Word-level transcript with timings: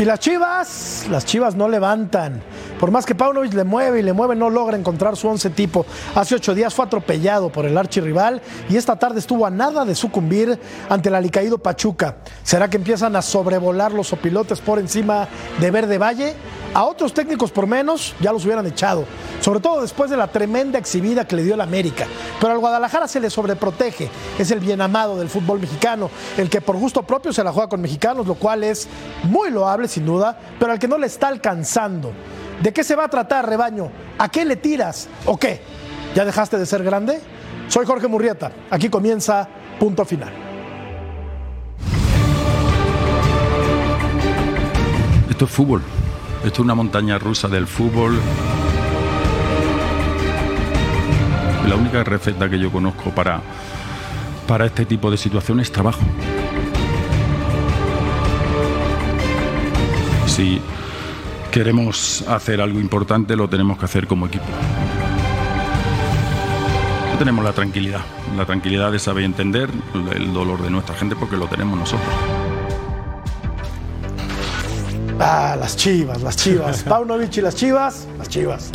Y 0.00 0.04
las 0.06 0.18
Chivas, 0.18 1.08
las 1.10 1.26
Chivas 1.26 1.54
no 1.54 1.68
levantan. 1.68 2.40
Por 2.80 2.90
más 2.90 3.04
que 3.04 3.14
Paunovic 3.14 3.52
le 3.52 3.64
mueve 3.64 4.00
y 4.00 4.02
le 4.02 4.14
mueve, 4.14 4.34
no 4.34 4.48
logra 4.48 4.74
encontrar 4.74 5.14
su 5.14 5.28
once 5.28 5.50
tipo. 5.50 5.84
Hace 6.14 6.36
ocho 6.36 6.54
días 6.54 6.72
fue 6.72 6.86
atropellado 6.86 7.52
por 7.52 7.66
el 7.66 7.76
archirrival 7.76 8.40
y 8.70 8.76
esta 8.78 8.96
tarde 8.96 9.18
estuvo 9.18 9.44
a 9.44 9.50
nada 9.50 9.84
de 9.84 9.94
sucumbir 9.94 10.58
ante 10.88 11.10
el 11.10 11.14
alicaído 11.14 11.58
Pachuca. 11.58 12.16
¿Será 12.42 12.70
que 12.70 12.78
empiezan 12.78 13.16
a 13.16 13.22
sobrevolar 13.22 13.92
los 13.92 14.14
opilotes 14.14 14.62
por 14.62 14.78
encima 14.78 15.28
de 15.60 15.70
Verde 15.70 15.98
Valle? 15.98 16.34
A 16.72 16.84
otros 16.84 17.12
técnicos 17.12 17.50
por 17.50 17.66
menos 17.66 18.14
ya 18.20 18.32
los 18.32 18.44
hubieran 18.44 18.64
echado, 18.64 19.04
sobre 19.40 19.60
todo 19.60 19.82
después 19.82 20.08
de 20.08 20.16
la 20.16 20.28
tremenda 20.28 20.78
exhibida 20.78 21.26
que 21.26 21.36
le 21.36 21.42
dio 21.42 21.54
el 21.54 21.60
América. 21.60 22.06
Pero 22.40 22.52
al 22.52 22.60
Guadalajara 22.60 23.08
se 23.08 23.20
le 23.20 23.28
sobreprotege, 23.28 24.08
es 24.38 24.50
el 24.52 24.60
bien 24.60 24.80
amado 24.80 25.18
del 25.18 25.28
fútbol 25.28 25.60
mexicano, 25.60 26.08
el 26.38 26.48
que 26.48 26.60
por 26.60 26.76
gusto 26.76 27.02
propio 27.02 27.32
se 27.32 27.44
la 27.44 27.52
juega 27.52 27.68
con 27.68 27.80
mexicanos, 27.80 28.26
lo 28.26 28.36
cual 28.36 28.64
es 28.64 28.88
muy 29.24 29.50
loable 29.50 29.88
sin 29.88 30.06
duda, 30.06 30.38
pero 30.58 30.72
al 30.72 30.78
que 30.78 30.88
no 30.88 30.96
le 30.96 31.08
está 31.08 31.28
alcanzando. 31.28 32.12
¿De 32.60 32.74
qué 32.74 32.84
se 32.84 32.94
va 32.94 33.04
a 33.04 33.08
tratar, 33.08 33.48
rebaño? 33.48 33.90
¿A 34.18 34.28
qué 34.28 34.44
le 34.44 34.56
tiras? 34.56 35.08
¿O 35.24 35.38
qué? 35.38 35.60
¿Ya 36.14 36.26
dejaste 36.26 36.58
de 36.58 36.66
ser 36.66 36.84
grande? 36.84 37.20
Soy 37.68 37.86
Jorge 37.86 38.06
Murrieta, 38.06 38.52
aquí 38.70 38.90
comienza 38.90 39.48
punto 39.78 40.04
final. 40.04 40.30
Esto 45.30 45.44
es 45.46 45.50
fútbol. 45.50 45.82
Esto 46.44 46.54
es 46.54 46.58
una 46.58 46.74
montaña 46.74 47.16
rusa 47.18 47.48
del 47.48 47.66
fútbol. 47.66 48.18
La 51.66 51.76
única 51.76 52.04
receta 52.04 52.50
que 52.50 52.58
yo 52.58 52.70
conozco 52.70 53.10
para, 53.10 53.40
para 54.46 54.66
este 54.66 54.84
tipo 54.84 55.10
de 55.10 55.16
situaciones 55.16 55.68
es 55.68 55.72
trabajo. 55.72 56.00
Si 60.26 60.60
queremos 61.50 62.24
hacer 62.28 62.60
algo 62.60 62.80
importante, 62.80 63.36
lo 63.36 63.48
tenemos 63.48 63.78
que 63.78 63.84
hacer 63.84 64.06
como 64.06 64.26
equipo. 64.26 64.44
No 67.12 67.18
tenemos 67.18 67.44
la 67.44 67.52
tranquilidad, 67.52 68.00
la 68.36 68.46
tranquilidad 68.46 68.92
de 68.92 68.98
saber 68.98 69.24
entender 69.24 69.68
el 70.14 70.32
dolor 70.32 70.62
de 70.62 70.70
nuestra 70.70 70.94
gente 70.94 71.16
porque 71.16 71.36
lo 71.36 71.46
tenemos 71.46 71.78
nosotros. 71.78 72.14
Ah, 75.18 75.54
las 75.60 75.76
chivas, 75.76 76.22
las 76.22 76.36
chivas. 76.36 76.82
Paunovic 76.88 77.36
y 77.36 77.40
las 77.42 77.54
chivas, 77.54 78.06
las 78.16 78.28
chivas. 78.28 78.70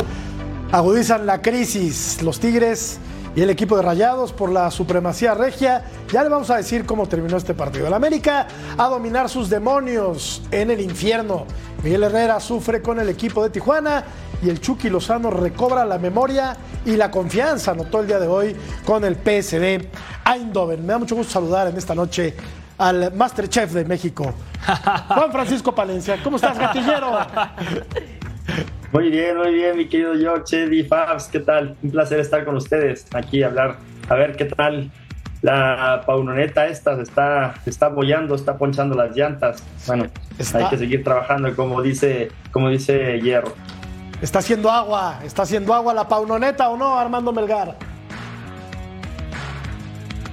Agudizan 0.70 1.26
la 1.26 1.42
crisis. 1.42 2.22
Los 2.22 2.38
Tigres 2.38 3.00
y 3.34 3.42
el 3.42 3.50
equipo 3.50 3.76
de 3.76 3.82
Rayados 3.82 4.32
por 4.32 4.52
la 4.52 4.70
supremacía 4.70 5.34
regia. 5.34 5.84
Ya 6.12 6.22
le 6.22 6.28
vamos 6.28 6.48
a 6.50 6.56
decir 6.56 6.86
cómo 6.86 7.08
terminó 7.08 7.36
este 7.36 7.52
partido. 7.52 7.88
El 7.88 7.94
América 7.94 8.46
a 8.78 8.88
dominar 8.88 9.28
sus 9.28 9.50
demonios 9.50 10.42
en 10.52 10.70
el 10.70 10.80
infierno. 10.80 11.46
Miguel 11.86 12.02
Herrera 12.02 12.40
sufre 12.40 12.82
con 12.82 12.98
el 12.98 13.08
equipo 13.08 13.44
de 13.44 13.50
Tijuana 13.50 14.02
y 14.42 14.50
el 14.50 14.60
Chucky 14.60 14.90
Lozano 14.90 15.30
recobra 15.30 15.84
la 15.84 15.98
memoria 15.98 16.56
y 16.84 16.96
la 16.96 17.12
confianza, 17.12 17.70
anotó 17.70 18.00
el 18.00 18.08
día 18.08 18.18
de 18.18 18.26
hoy 18.26 18.56
con 18.84 19.04
el 19.04 19.14
PSD 19.14 19.86
Eindhoven. 20.24 20.84
Me 20.84 20.94
da 20.94 20.98
mucho 20.98 21.14
gusto 21.14 21.34
saludar 21.34 21.68
en 21.68 21.76
esta 21.76 21.94
noche 21.94 22.34
al 22.78 23.14
Masterchef 23.14 23.72
de 23.72 23.84
México, 23.84 24.34
Juan 25.06 25.30
Francisco 25.30 25.72
Palencia. 25.72 26.20
¿Cómo 26.24 26.38
estás, 26.38 26.58
gatillero? 26.58 27.20
Muy 28.90 29.08
bien, 29.10 29.36
muy 29.36 29.54
bien, 29.54 29.76
mi 29.76 29.88
querido 29.88 30.14
George, 30.14 30.64
Eddie, 30.64 30.84
Fabs, 30.84 31.28
¿qué 31.28 31.38
tal? 31.38 31.76
Un 31.84 31.92
placer 31.92 32.18
estar 32.18 32.44
con 32.44 32.56
ustedes 32.56 33.06
aquí 33.14 33.44
a 33.44 33.46
hablar, 33.46 33.76
a 34.08 34.14
ver 34.16 34.34
qué 34.34 34.46
tal 34.46 34.90
la 35.46 36.02
paunoneta 36.04 36.66
esta 36.66 36.96
se 36.96 37.02
está, 37.02 37.54
se 37.62 37.70
está 37.70 37.88
bollando, 37.88 38.34
está 38.34 38.58
ponchando 38.58 38.96
las 38.96 39.16
llantas. 39.16 39.62
Bueno, 39.86 40.06
hay 40.54 40.68
que 40.68 40.76
seguir 40.76 41.04
trabajando, 41.04 41.54
como 41.54 41.80
dice, 41.82 42.32
como 42.50 42.68
dice 42.68 43.20
Hierro. 43.20 43.54
Está 44.20 44.40
haciendo 44.40 44.72
agua, 44.72 45.20
está 45.24 45.42
haciendo 45.42 45.72
agua 45.72 45.94
la 45.94 46.08
paunoneta 46.08 46.68
o 46.68 46.76
no, 46.76 46.98
Armando 46.98 47.32
Melgar. 47.32 47.76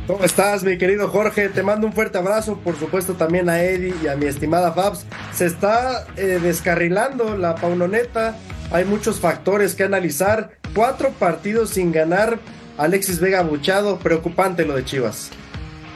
¿Cómo 0.07 0.23
estás, 0.23 0.63
mi 0.63 0.79
querido 0.79 1.07
Jorge? 1.07 1.47
Te 1.49 1.61
mando 1.61 1.85
un 1.85 1.93
fuerte 1.93 2.17
abrazo, 2.17 2.57
por 2.57 2.75
supuesto 2.75 3.13
también 3.13 3.49
a 3.49 3.61
Eddie 3.61 3.93
y 4.03 4.07
a 4.07 4.15
mi 4.15 4.25
estimada 4.25 4.71
Fabs. 4.71 5.05
Se 5.31 5.45
está 5.45 6.07
eh, 6.17 6.39
descarrilando 6.41 7.37
la 7.37 7.53
paunoneta, 7.53 8.35
hay 8.71 8.83
muchos 8.85 9.19
factores 9.19 9.75
que 9.75 9.83
analizar. 9.83 10.49
Cuatro 10.73 11.11
partidos 11.11 11.69
sin 11.69 11.91
ganar, 11.91 12.39
Alexis 12.77 13.19
Vega 13.19 13.41
Buchado, 13.43 13.97
preocupante 13.99 14.65
lo 14.65 14.75
de 14.75 14.85
Chivas. 14.85 15.29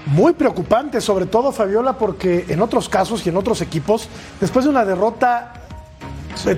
Muy 0.06 0.34
preocupante, 0.34 1.02
sobre 1.02 1.26
todo 1.26 1.52
Fabiola, 1.52 1.98
porque 1.98 2.46
en 2.48 2.62
otros 2.62 2.88
casos 2.88 3.26
y 3.26 3.30
en 3.30 3.38
otros 3.38 3.62
equipos, 3.62 4.08
después 4.40 4.66
de 4.66 4.72
una 4.72 4.86
derrota 4.86 5.54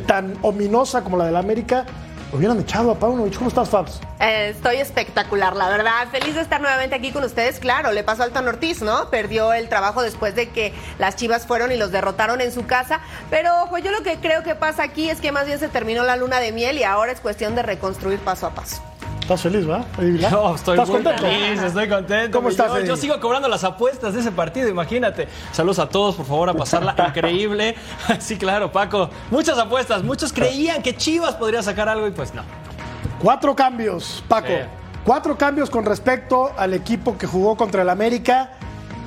tan 0.05 0.37
ominosa 0.41 1.03
como 1.03 1.17
la 1.17 1.25
del 1.25 1.35
América, 1.35 1.85
hubieran 2.31 2.59
echado 2.59 2.91
a 2.91 2.99
Paunovic. 2.99 3.35
¿Cómo 3.35 3.47
estás, 3.47 3.69
Fabs? 3.69 4.01
Eh, 4.19 4.49
estoy 4.49 4.75
espectacular, 4.77 5.55
la 5.55 5.69
verdad. 5.69 6.07
Feliz 6.11 6.35
de 6.35 6.41
estar 6.41 6.61
nuevamente 6.61 6.95
aquí 6.95 7.11
con 7.11 7.23
ustedes. 7.23 7.59
Claro, 7.59 7.91
le 7.91 8.03
pasó 8.03 8.23
al 8.23 8.31
Tan 8.31 8.47
Ortiz, 8.47 8.81
¿no? 8.81 9.09
Perdió 9.09 9.53
el 9.53 9.69
trabajo 9.69 10.03
después 10.03 10.35
de 10.35 10.49
que 10.49 10.73
las 10.99 11.15
Chivas 11.15 11.47
fueron 11.47 11.71
y 11.71 11.77
los 11.77 11.91
derrotaron 11.91 12.41
en 12.41 12.51
su 12.51 12.65
casa. 12.65 12.99
Pero, 13.29 13.63
ojo, 13.63 13.77
yo 13.77 13.91
lo 13.91 14.03
que 14.03 14.17
creo 14.17 14.43
que 14.43 14.53
pasa 14.53 14.83
aquí 14.83 15.09
es 15.09 15.21
que 15.21 15.31
más 15.31 15.47
bien 15.47 15.59
se 15.59 15.69
terminó 15.69 16.03
la 16.03 16.17
luna 16.17 16.39
de 16.39 16.51
miel 16.51 16.77
y 16.77 16.83
ahora 16.83 17.11
es 17.11 17.19
cuestión 17.19 17.55
de 17.55 17.63
reconstruir 17.63 18.19
paso 18.19 18.45
a 18.45 18.51
paso. 18.51 18.83
¿Estás 19.29 19.43
feliz, 19.43 19.69
va? 19.69 19.85
Yo 19.99 20.55
estoy 20.55 20.73
¿Estás 20.73 20.89
muy 20.89 21.03
contento? 21.03 21.21
feliz, 21.21 21.61
estoy 21.61 21.87
contento. 21.87 22.35
¿Cómo 22.39 22.49
estás, 22.49 22.67
Yo, 22.69 22.77
Eddie? 22.77 22.87
yo 22.87 22.97
sigo 22.97 23.19
cobrando 23.19 23.47
las 23.47 23.63
apuestas 23.63 24.15
de 24.15 24.21
ese 24.21 24.31
partido, 24.31 24.67
imagínate. 24.69 25.27
Saludos 25.51 25.77
a 25.77 25.87
todos, 25.87 26.15
por 26.15 26.25
favor, 26.25 26.49
a 26.49 26.55
pasarla 26.55 26.95
increíble. 27.09 27.75
Sí, 28.19 28.37
claro, 28.39 28.71
Paco. 28.71 29.11
Muchas 29.29 29.59
apuestas. 29.59 30.01
Muchos 30.01 30.33
creían 30.33 30.81
que 30.81 30.97
Chivas 30.97 31.35
podría 31.35 31.61
sacar 31.61 31.87
algo 31.87 32.07
y 32.07 32.11
pues 32.11 32.33
no. 32.33 32.41
Cuatro 33.21 33.55
cambios, 33.55 34.23
Paco. 34.27 34.47
Sí. 34.47 34.55
Cuatro 35.05 35.37
cambios 35.37 35.69
con 35.69 35.85
respecto 35.85 36.51
al 36.57 36.73
equipo 36.73 37.15
que 37.15 37.27
jugó 37.27 37.55
contra 37.55 37.83
el 37.83 37.89
América 37.91 38.53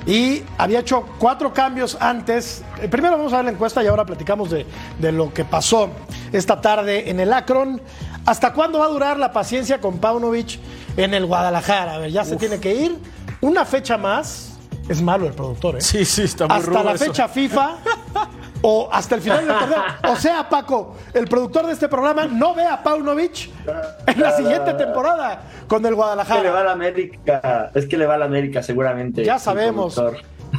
y 0.05 0.41
había 0.57 0.79
hecho 0.79 1.05
cuatro 1.19 1.53
cambios 1.53 1.97
antes. 1.99 2.63
Eh, 2.81 2.87
Primero 2.87 3.17
vamos 3.17 3.33
a 3.33 3.37
ver 3.37 3.45
la 3.45 3.51
encuesta 3.51 3.83
y 3.83 3.87
ahora 3.87 4.05
platicamos 4.05 4.49
de, 4.51 4.65
de 4.99 5.11
lo 5.11 5.33
que 5.33 5.43
pasó 5.43 5.89
esta 6.31 6.61
tarde 6.61 7.09
en 7.09 7.19
el 7.19 7.33
Akron. 7.33 7.81
¿Hasta 8.25 8.53
cuándo 8.53 8.79
va 8.79 8.85
a 8.85 8.89
durar 8.89 9.17
la 9.19 9.31
paciencia 9.31 9.79
con 9.81 9.97
Paunovic 9.99 10.59
en 10.97 11.13
el 11.13 11.25
Guadalajara? 11.25 11.95
A 11.95 11.97
ver, 11.97 12.11
ya 12.11 12.23
se 12.23 12.35
tiene 12.37 12.59
que 12.59 12.73
ir. 12.73 12.97
Una 13.41 13.65
fecha 13.65 13.97
más. 13.97 14.57
Es 14.87 15.01
malo 15.01 15.27
el 15.27 15.33
productor, 15.33 15.77
¿eh? 15.77 15.81
Sí, 15.81 16.03
sí, 16.05 16.23
está 16.23 16.47
muy 16.47 16.57
hasta 16.57 16.83
la 16.83 16.91
eso. 16.93 17.05
fecha 17.05 17.27
FIFA 17.29 17.77
o 18.61 18.89
hasta 18.91 19.15
el 19.15 19.21
final 19.21 19.45
del 19.47 19.57
torneo. 19.57 19.83
O 20.11 20.15
sea, 20.17 20.47
Paco, 20.49 20.95
el 21.13 21.25
productor 21.25 21.65
de 21.67 21.73
este 21.73 21.87
programa 21.87 22.25
no 22.25 22.53
ve 22.53 22.65
a 22.65 22.81
Paunovic 22.83 23.49
en 24.07 24.19
la 24.21 24.35
siguiente 24.35 24.73
temporada 24.73 25.41
con 25.67 25.85
el 25.85 25.93
Es 25.93 25.95
que 25.95 25.95
le 25.95 25.95
va 25.95 25.95
Guadalajara. 25.95 26.59
a 26.59 26.63
la 26.63 26.71
América, 26.71 27.71
es 27.73 27.85
que 27.87 27.97
le 27.97 28.05
va 28.05 28.15
a 28.15 28.17
la 28.17 28.25
América 28.25 28.61
seguramente. 28.61 29.23
Ya 29.23 29.35
el 29.35 29.39
sabemos. 29.39 30.01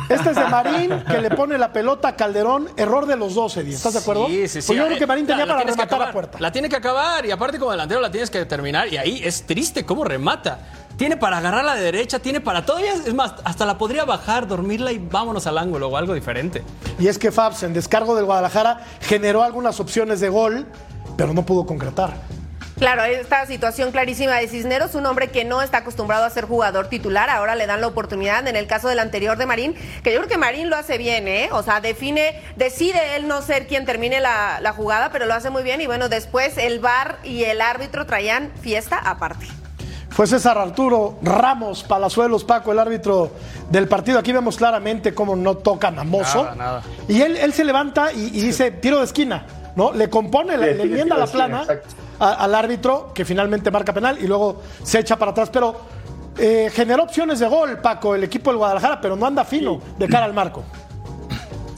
Este 0.08 0.30
es 0.30 0.36
de 0.36 0.44
Marín 0.48 0.90
que 1.10 1.18
le 1.20 1.30
pone 1.30 1.56
la 1.58 1.72
pelota 1.72 2.08
a 2.08 2.16
Calderón. 2.16 2.68
Error 2.76 3.06
de 3.06 3.16
los 3.16 3.34
12, 3.34 3.60
¿estás 3.70 3.94
de 3.94 3.98
acuerdo? 4.00 4.26
Sí, 4.26 4.48
sí, 4.48 4.60
sí. 4.60 4.66
Pues 4.66 4.78
yo 4.78 4.86
creo 4.86 4.98
que 4.98 5.06
Marín 5.06 5.24
La- 5.26 5.28
tenía 5.34 5.46
la 5.46 5.54
para 5.54 5.64
rematar 5.64 5.84
a 5.84 5.94
acabar. 5.96 6.12
puerta. 6.12 6.38
La 6.40 6.52
tiene 6.52 6.68
que 6.68 6.76
acabar 6.76 7.24
y 7.26 7.30
aparte 7.30 7.58
como 7.58 7.70
delantero 7.70 8.00
la 8.00 8.10
tienes 8.10 8.30
que 8.30 8.44
terminar 8.44 8.92
y 8.92 8.96
ahí 8.98 9.20
es 9.24 9.46
triste 9.46 9.84
cómo 9.86 10.04
remata. 10.04 10.58
Tiene 10.96 11.16
para 11.16 11.38
agarrarla 11.38 11.74
de 11.74 11.82
derecha, 11.82 12.18
tiene 12.20 12.40
para 12.40 12.64
todo. 12.64 12.78
Es 12.78 13.06
es 13.06 13.14
más, 13.14 13.34
hasta 13.44 13.66
la 13.66 13.78
podría 13.78 14.04
bajar, 14.04 14.46
dormirla 14.46 14.92
y 14.92 14.98
vámonos 14.98 15.46
al 15.46 15.58
ángulo 15.58 15.88
o 15.88 15.96
algo 15.96 16.14
diferente. 16.14 16.62
Y 17.00 17.08
es 17.08 17.18
que 17.18 17.32
Fabs, 17.32 17.62
en 17.64 17.72
descargo 17.72 18.14
del 18.14 18.26
Guadalajara, 18.26 18.80
generó 19.00 19.42
algunas 19.42 19.80
opciones 19.80 20.20
de 20.20 20.28
gol, 20.28 20.66
pero 21.16 21.32
no 21.34 21.44
pudo 21.44 21.66
concretar. 21.66 22.12
Claro, 22.78 23.04
esta 23.04 23.46
situación 23.46 23.92
clarísima 23.92 24.34
de 24.34 24.48
Cisneros, 24.48 24.96
un 24.96 25.06
hombre 25.06 25.28
que 25.28 25.44
no 25.44 25.62
está 25.62 25.78
acostumbrado 25.78 26.24
a 26.24 26.30
ser 26.30 26.44
jugador 26.44 26.88
titular, 26.88 27.30
ahora 27.30 27.54
le 27.54 27.66
dan 27.66 27.80
la 27.80 27.86
oportunidad 27.86 28.46
en 28.48 28.56
el 28.56 28.66
caso 28.66 28.88
del 28.88 28.98
anterior 28.98 29.38
de 29.38 29.46
Marín, 29.46 29.74
que 30.02 30.12
yo 30.12 30.18
creo 30.18 30.28
que 30.28 30.38
Marín 30.38 30.70
lo 30.70 30.76
hace 30.76 30.98
bien, 30.98 31.28
¿eh? 31.28 31.50
O 31.52 31.62
sea, 31.62 31.80
define, 31.80 32.42
decide 32.56 33.16
él 33.16 33.28
no 33.28 33.42
ser 33.42 33.68
quien 33.68 33.84
termine 33.84 34.20
la, 34.20 34.58
la 34.60 34.72
jugada, 34.72 35.10
pero 35.12 35.26
lo 35.26 35.34
hace 35.34 35.50
muy 35.50 35.62
bien 35.62 35.80
y 35.80 35.86
bueno, 35.86 36.08
después 36.08 36.58
el 36.58 36.80
VAR 36.80 37.18
y 37.22 37.44
el 37.44 37.60
árbitro 37.60 38.06
traían 38.06 38.50
fiesta 38.60 38.98
aparte. 38.98 39.46
Fue 40.10 40.26
César 40.26 40.58
Arturo 40.58 41.18
Ramos 41.22 41.82
Palazuelos, 41.84 42.44
Paco, 42.44 42.70
el 42.72 42.78
árbitro 42.78 43.32
del 43.70 43.88
partido. 43.88 44.18
Aquí 44.18 44.32
vemos 44.32 44.56
claramente 44.56 45.12
cómo 45.14 45.34
no 45.34 45.56
tocan 45.56 45.98
a 45.98 46.04
Mozo. 46.04 46.44
Nada, 46.44 46.54
nada. 46.56 46.82
Y 47.08 47.20
él, 47.20 47.36
él 47.36 47.52
se 47.52 47.64
levanta 47.64 48.12
y, 48.12 48.26
y 48.26 48.40
dice 48.42 48.70
tiro 48.70 48.98
de 48.98 49.04
esquina, 49.06 49.44
¿no? 49.74 49.92
Le 49.92 50.08
compone, 50.10 50.56
le, 50.56 50.72
Sí, 50.72 50.74
le 50.78 50.82
sí, 50.84 50.88
enmienda 50.88 51.16
la 51.16 51.24
esquina, 51.24 51.46
plana 51.46 51.62
exacto. 51.62 51.94
A- 52.30 52.34
al 52.44 52.54
árbitro, 52.54 53.12
que 53.14 53.24
finalmente 53.24 53.70
marca 53.70 53.92
penal 53.92 54.18
y 54.20 54.26
luego 54.26 54.62
se 54.82 54.98
echa 55.00 55.16
para 55.16 55.30
atrás. 55.32 55.50
Pero 55.50 55.74
eh, 56.38 56.70
generó 56.72 57.04
opciones 57.04 57.38
de 57.38 57.46
gol, 57.48 57.78
Paco, 57.78 58.14
el 58.14 58.24
equipo 58.24 58.50
del 58.50 58.58
Guadalajara, 58.58 59.00
pero 59.00 59.16
no 59.16 59.26
anda 59.26 59.44
fino 59.44 59.80
de 59.98 60.08
cara 60.08 60.24
al 60.24 60.34
marco. 60.34 60.64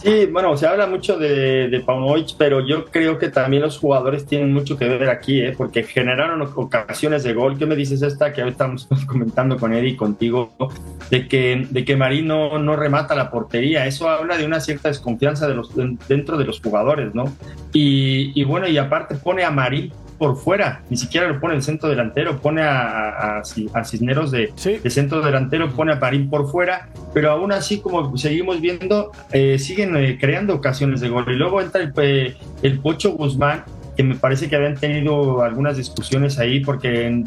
Sí, 0.02 0.26
bueno, 0.26 0.56
se 0.56 0.69
habla 0.69 0.87
mucho 0.87 1.19
de, 1.19 1.69
de 1.69 1.81
Paunovic, 1.81 2.37
pero 2.38 2.64
yo 2.64 2.84
creo 2.84 3.19
que 3.19 3.28
también 3.28 3.62
los 3.62 3.76
jugadores 3.78 4.25
tienen 4.25 4.52
mucho 4.52 4.78
que 4.78 4.87
ver 4.87 5.08
aquí, 5.10 5.40
¿eh? 5.40 5.52
porque 5.56 5.82
generaron 5.82 6.43
ocasiones 6.54 7.25
de 7.25 7.32
gol. 7.34 7.58
¿Qué 7.58 7.66
me 7.66 7.75
dices 7.75 8.02
esta 8.02 8.32
que 8.32 8.40
ahorita 8.43 8.66
estamos 8.76 9.04
comentando 9.06 9.56
con 9.56 9.72
Eddie 9.72 9.90
y 9.90 9.96
contigo? 9.96 10.52
de 11.10 11.26
que, 11.26 11.66
de 11.70 11.84
que 11.84 11.96
Marín 11.96 12.28
no, 12.28 12.58
no 12.60 12.76
remata 12.76 13.16
la 13.16 13.31
portería. 13.32 13.87
Eso 13.87 14.08
habla 14.08 14.37
de 14.37 14.44
una 14.46 14.60
cierta 14.60 14.88
desconfianza 14.88 15.48
de 15.48 15.54
los, 15.54 15.70
dentro 16.08 16.37
de 16.37 16.44
los 16.44 16.60
jugadores, 16.60 17.12
¿no? 17.14 17.25
Y, 17.72 18.31
y 18.40 18.44
bueno, 18.44 18.69
y 18.69 18.78
aparte 18.78 19.16
pone 19.16 19.43
a 19.44 19.50
Marín 19.50 19.93
por 20.19 20.37
fuera, 20.37 20.83
ni 20.91 20.97
siquiera 20.97 21.29
lo 21.29 21.41
pone 21.41 21.55
el 21.55 21.63
centro 21.63 21.89
delantero, 21.89 22.39
pone 22.39 22.63
a, 22.63 23.39
a, 23.39 23.85
Cisneros 23.85 24.31
de, 24.31 24.53
de, 24.83 24.91
centro 24.91 25.21
delantero, 25.21 25.71
pone 25.71 25.93
a 25.93 26.01
Parín 26.01 26.29
por 26.31 26.51
fuera, 26.51 26.89
pero 27.15 27.31
aún 27.31 27.53
así, 27.53 27.81
como 27.81 28.17
seguimos 28.17 28.61
viendo, 28.61 29.13
eh, 29.33 29.59
siguen 29.59 29.97
eh, 29.97 30.19
creando 30.21 30.55
ocasiones 30.55 31.01
de 31.01 31.09
gol. 31.09 31.25
Y 31.29 31.37
luego 31.37 31.61
entra 31.61 31.81
el, 31.81 31.93
eh, 31.99 32.37
el 32.63 32.79
Pocho 32.81 33.13
Guzmán, 33.13 33.65
que 33.97 34.03
me 34.03 34.15
parece 34.15 34.49
que 34.49 34.57
habían 34.57 34.75
tenido 34.75 35.43
algunas 35.43 35.77
discusiones 35.77 36.39
ahí 36.39 36.61
porque 36.61 37.25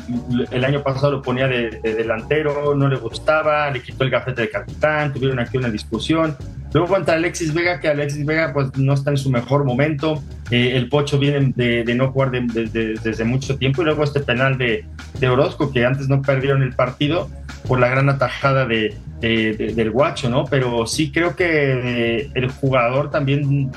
el 0.51 0.65
año 0.65 0.83
pasado 0.83 1.11
lo 1.13 1.21
ponía 1.21 1.47
de, 1.47 1.71
delantero, 1.81 2.75
no 2.75 2.87
le 2.87 2.95
gustaba, 2.97 3.71
le 3.71 3.81
quitó 3.81 4.03
el 4.03 4.11
gafete 4.11 4.43
de 4.43 4.49
capitán, 4.49 5.11
tuvieron 5.11 5.39
aquí 5.39 5.57
una 5.57 5.69
discusión. 5.69 6.37
Luego 6.73 6.87
contra 6.87 7.15
Alexis 7.15 7.53
Vega, 7.53 7.79
que 7.79 7.87
Alexis 7.87 8.25
Vega 8.25 8.53
pues 8.53 8.77
no 8.77 8.93
está 8.93 9.11
en 9.11 9.17
su 9.17 9.29
mejor 9.31 9.63
momento, 9.63 10.21
eh, 10.51 10.73
el 10.75 10.87
Pocho 10.87 11.17
viene 11.17 11.51
de, 11.55 11.95
no 11.95 12.11
jugar 12.11 12.31
desde 12.31 13.23
mucho 13.23 13.57
tiempo 13.57 13.81
y 13.81 13.85
luego 13.85 14.03
este 14.03 14.19
penal 14.19 14.57
de, 14.57 14.85
de 15.19 15.29
Orozco, 15.29 15.71
que 15.71 15.85
antes 15.85 16.09
no 16.09 16.21
perdieron 16.21 16.61
el 16.61 16.73
partido 16.73 17.29
por 17.67 17.79
la 17.79 17.89
gran 17.89 18.09
atajada 18.09 18.65
de, 18.65 18.95
del 19.21 19.91
guacho, 19.91 20.29
¿no? 20.29 20.45
Pero 20.45 20.85
sí 20.85 21.11
creo 21.11 21.35
que 21.35 22.19
eh, 22.19 22.31
el 22.35 22.49
jugador 22.49 23.11
también 23.11 23.71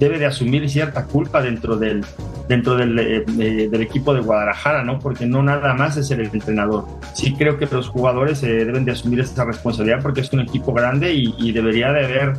debe 0.00 0.18
de 0.18 0.26
asumir 0.26 0.68
cierta 0.68 1.04
culpa 1.04 1.42
dentro 1.42 1.76
del, 1.76 2.04
dentro 2.48 2.76
del, 2.76 2.98
eh, 2.98 3.24
del, 3.26 3.82
equipo 3.82 4.14
de 4.14 4.20
Guadalajara, 4.20 4.82
¿no? 4.82 4.98
Porque 4.98 5.26
no 5.26 5.42
nada 5.42 5.74
más 5.74 5.96
es 5.96 6.10
el 6.10 6.22
entrenador. 6.22 6.86
Sí 7.14 7.34
creo 7.34 7.58
que 7.58 7.66
los 7.66 7.88
jugadores 7.88 8.42
eh, 8.42 8.64
deben 8.64 8.84
de 8.84 8.92
asumir 8.92 9.20
esta 9.20 9.44
responsabilidad 9.44 10.00
porque 10.02 10.22
es 10.22 10.32
un 10.32 10.40
equipo 10.40 10.72
grande 10.72 11.12
y, 11.12 11.52
debería 11.52 11.92
de 11.92 12.04
haber 12.04 12.32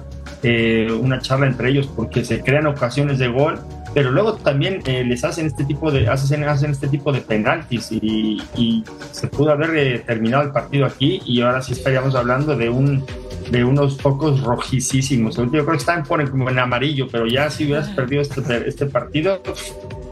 eh, 0.44 0.88
una 1.00 1.20
charla 1.20 1.48
entre 1.48 1.70
ellos 1.70 1.90
porque 1.96 2.24
se 2.24 2.42
crean 2.42 2.68
ocasiones 2.68 3.20
de 3.20 3.28
gol, 3.28 3.60
pero 3.94 4.12
luego 4.12 4.36
también 4.36 4.82
les 4.86 5.24
hacen 5.24 5.48
este 5.48 5.66
tipo 5.66 5.92
de 5.92 6.08
hacen, 6.08 6.44
hacen 6.44 6.72
este 6.72 6.88
tipo 6.88 7.12
de 7.12 7.22
penaltis 7.22 7.92
y, 7.92 8.42
y 8.56 8.84
se 9.12 9.28
pudo 9.28 9.52
haber 9.52 10.04
terminado 10.04 10.44
el 10.44 10.52
partido 10.52 10.86
aquí 10.86 11.22
y 11.26 11.42
ahora 11.42 11.62
sí 11.62 11.74
estaríamos 11.74 12.16
hablando 12.16 12.56
de 12.56 12.70
un 12.70 13.04
de 13.52 13.64
unos 13.64 13.98
focos 13.98 14.42
rojicísimos. 14.42 15.38
Yo 15.38 15.50
creo 15.50 15.66
que 15.66 15.78
están 15.78 16.06
como 16.06 16.50
en 16.50 16.60
amarillo, 16.60 17.08
pero 17.12 17.26
ya 17.26 17.50
si 17.50 17.66
hubieras 17.66 17.90
perdido 17.90 18.22
este, 18.22 18.68
este 18.68 18.86
partido, 18.86 19.42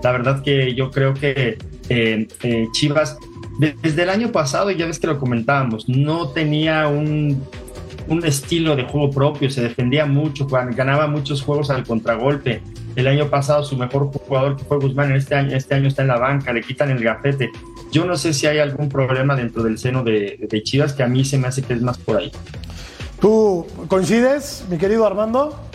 la 0.03 0.11
verdad 0.11 0.43
que 0.43 0.73
yo 0.75 0.91
creo 0.91 1.13
que 1.13 1.57
eh, 1.89 2.27
eh, 2.43 2.67
Chivas, 2.73 3.17
desde 3.81 4.03
el 4.03 4.09
año 4.09 4.31
pasado, 4.31 4.71
ya 4.71 4.85
ves 4.85 4.99
que 4.99 5.07
lo 5.07 5.19
comentábamos, 5.19 5.89
no 5.89 6.29
tenía 6.29 6.87
un, 6.87 7.43
un 8.07 8.25
estilo 8.25 8.75
de 8.75 8.83
juego 8.83 9.09
propio, 9.09 9.49
se 9.49 9.61
defendía 9.61 10.05
mucho, 10.05 10.47
ganaba 10.47 11.07
muchos 11.07 11.41
juegos 11.41 11.69
al 11.69 11.83
contragolpe. 11.83 12.61
El 12.95 13.07
año 13.07 13.29
pasado 13.29 13.63
su 13.63 13.77
mejor 13.77 14.11
jugador 14.11 14.57
fue 14.67 14.77
Guzmán, 14.79 15.11
este 15.11 15.35
año, 15.35 15.55
este 15.55 15.75
año 15.75 15.87
está 15.87 16.01
en 16.01 16.07
la 16.07 16.17
banca, 16.17 16.51
le 16.51 16.61
quitan 16.61 16.89
el 16.89 17.03
gafete. 17.03 17.51
Yo 17.91 18.05
no 18.05 18.17
sé 18.17 18.33
si 18.33 18.47
hay 18.47 18.59
algún 18.59 18.89
problema 18.89 19.35
dentro 19.35 19.63
del 19.63 19.77
seno 19.77 20.03
de, 20.03 20.47
de 20.49 20.63
Chivas 20.63 20.93
que 20.93 21.03
a 21.03 21.07
mí 21.07 21.23
se 21.23 21.37
me 21.37 21.47
hace 21.47 21.61
que 21.61 21.73
es 21.73 21.81
más 21.81 21.97
por 21.97 22.17
ahí. 22.17 22.31
¿Tú 23.19 23.65
coincides, 23.87 24.65
mi 24.69 24.77
querido 24.77 25.05
Armando? 25.05 25.66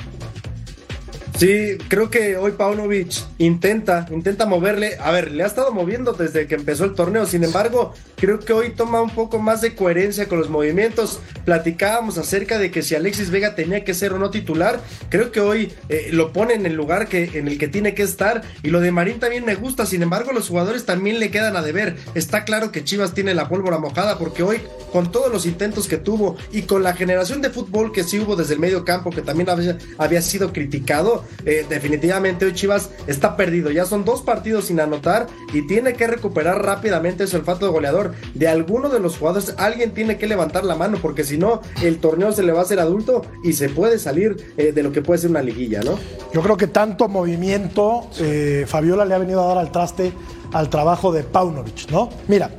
Sí, 1.38 1.78
creo 1.88 2.10
que 2.10 2.36
hoy 2.36 2.52
Paunovic 2.52 3.12
intenta, 3.38 4.06
intenta 4.10 4.46
moverle. 4.46 4.96
A 5.00 5.10
ver, 5.10 5.32
le 5.32 5.42
ha 5.42 5.46
estado 5.46 5.72
moviendo 5.72 6.12
desde 6.12 6.46
que 6.46 6.54
empezó 6.54 6.84
el 6.84 6.94
torneo. 6.94 7.26
Sin 7.26 7.42
embargo, 7.42 7.94
creo 8.16 8.38
que 8.38 8.52
hoy 8.52 8.70
toma 8.70 9.00
un 9.00 9.10
poco 9.10 9.38
más 9.38 9.60
de 9.60 9.74
coherencia 9.74 10.28
con 10.28 10.38
los 10.38 10.50
movimientos. 10.50 11.20
Platicábamos 11.44 12.18
acerca 12.18 12.58
de 12.58 12.70
que 12.70 12.82
si 12.82 12.94
Alexis 12.94 13.30
Vega 13.30 13.54
tenía 13.54 13.82
que 13.82 13.94
ser 13.94 14.12
o 14.12 14.18
no 14.18 14.30
titular. 14.30 14.80
Creo 15.08 15.32
que 15.32 15.40
hoy 15.40 15.72
eh, 15.88 16.10
lo 16.12 16.32
pone 16.32 16.54
en 16.54 16.66
el 16.66 16.74
lugar 16.74 17.08
que, 17.08 17.24
en 17.34 17.48
el 17.48 17.58
que 17.58 17.66
tiene 17.66 17.94
que 17.94 18.02
estar. 18.02 18.42
Y 18.62 18.68
lo 18.68 18.80
de 18.80 18.92
Marín 18.92 19.18
también 19.18 19.44
me 19.44 19.54
gusta. 19.54 19.86
Sin 19.86 20.02
embargo, 20.02 20.32
los 20.32 20.48
jugadores 20.48 20.84
también 20.84 21.18
le 21.18 21.30
quedan 21.30 21.56
a 21.56 21.62
deber. 21.62 21.96
Está 22.14 22.44
claro 22.44 22.70
que 22.70 22.84
Chivas 22.84 23.14
tiene 23.14 23.34
la 23.34 23.48
pólvora 23.48 23.78
mojada 23.78 24.18
porque 24.18 24.42
hoy, 24.42 24.60
con 24.92 25.10
todos 25.10 25.32
los 25.32 25.46
intentos 25.46 25.88
que 25.88 25.96
tuvo 25.96 26.36
y 26.52 26.62
con 26.62 26.82
la 26.82 26.94
generación 26.94 27.40
de 27.40 27.50
fútbol 27.50 27.90
que 27.90 28.04
sí 28.04 28.20
hubo 28.20 28.36
desde 28.36 28.54
el 28.54 28.60
medio 28.60 28.84
campo, 28.84 29.10
que 29.10 29.22
también 29.22 29.48
había, 29.48 29.78
había 29.98 30.22
sido 30.22 30.52
criticado, 30.52 31.21
eh, 31.44 31.66
definitivamente 31.68 32.44
hoy 32.44 32.52
Chivas 32.52 32.90
está 33.06 33.36
perdido. 33.36 33.70
Ya 33.70 33.84
son 33.84 34.04
dos 34.04 34.22
partidos 34.22 34.66
sin 34.66 34.80
anotar 34.80 35.26
y 35.52 35.66
tiene 35.66 35.94
que 35.94 36.06
recuperar 36.06 36.64
rápidamente 36.64 37.26
su 37.26 37.36
olfato 37.36 37.66
de 37.66 37.72
goleador. 37.72 38.12
De 38.34 38.48
alguno 38.48 38.88
de 38.88 39.00
los 39.00 39.18
jugadores, 39.18 39.54
alguien 39.58 39.92
tiene 39.92 40.18
que 40.18 40.26
levantar 40.26 40.64
la 40.64 40.76
mano 40.76 40.98
porque 41.00 41.24
si 41.24 41.38
no, 41.38 41.60
el 41.82 41.98
torneo 41.98 42.32
se 42.32 42.42
le 42.42 42.52
va 42.52 42.60
a 42.60 42.62
hacer 42.62 42.80
adulto 42.80 43.22
y 43.44 43.52
se 43.54 43.68
puede 43.68 43.98
salir 43.98 44.54
eh, 44.56 44.72
de 44.72 44.82
lo 44.82 44.92
que 44.92 45.02
puede 45.02 45.18
ser 45.18 45.30
una 45.30 45.42
liguilla, 45.42 45.80
¿no? 45.80 45.98
Yo 46.32 46.42
creo 46.42 46.56
que 46.56 46.66
tanto 46.66 47.08
movimiento, 47.08 48.08
eh, 48.18 48.64
Fabiola 48.66 49.04
le 49.04 49.14
ha 49.14 49.18
venido 49.18 49.42
a 49.42 49.48
dar 49.48 49.58
al 49.58 49.72
traste 49.72 50.12
al 50.52 50.68
trabajo 50.68 51.12
de 51.12 51.22
Paunovic, 51.22 51.90
¿no? 51.90 52.10
Mira, 52.28 52.50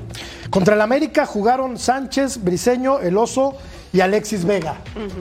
contra 0.49 0.75
el 0.75 0.81
América 0.81 1.25
jugaron 1.25 1.77
Sánchez, 1.77 2.43
Briseño, 2.43 2.99
El 2.99 3.17
Oso 3.17 3.55
y 3.91 4.01
Alexis 4.01 4.45
Vega 4.45 4.77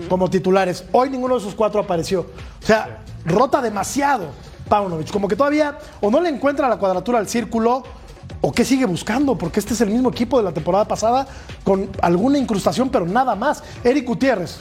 como 0.08 0.30
titulares. 0.30 0.84
Hoy 0.92 1.10
ninguno 1.10 1.34
de 1.34 1.40
esos 1.40 1.54
cuatro 1.54 1.80
apareció. 1.80 2.20
O 2.62 2.66
sea, 2.66 3.02
rota 3.24 3.60
demasiado 3.60 4.30
Paunovic. 4.68 5.10
Como 5.10 5.28
que 5.28 5.36
todavía 5.36 5.78
o 6.00 6.10
no 6.10 6.20
le 6.20 6.28
encuentra 6.28 6.68
la 6.68 6.78
cuadratura 6.78 7.18
al 7.18 7.28
círculo 7.28 7.82
¿O 8.44 8.50
qué 8.50 8.64
sigue 8.64 8.86
buscando? 8.86 9.38
Porque 9.38 9.60
este 9.60 9.72
es 9.72 9.80
el 9.82 9.90
mismo 9.90 10.10
equipo 10.10 10.36
de 10.36 10.42
la 10.42 10.50
temporada 10.50 10.84
pasada 10.84 11.28
con 11.62 11.88
alguna 12.02 12.38
incrustación, 12.38 12.90
pero 12.90 13.06
nada 13.06 13.36
más. 13.36 13.62
Eric 13.84 14.04
Gutiérrez, 14.04 14.58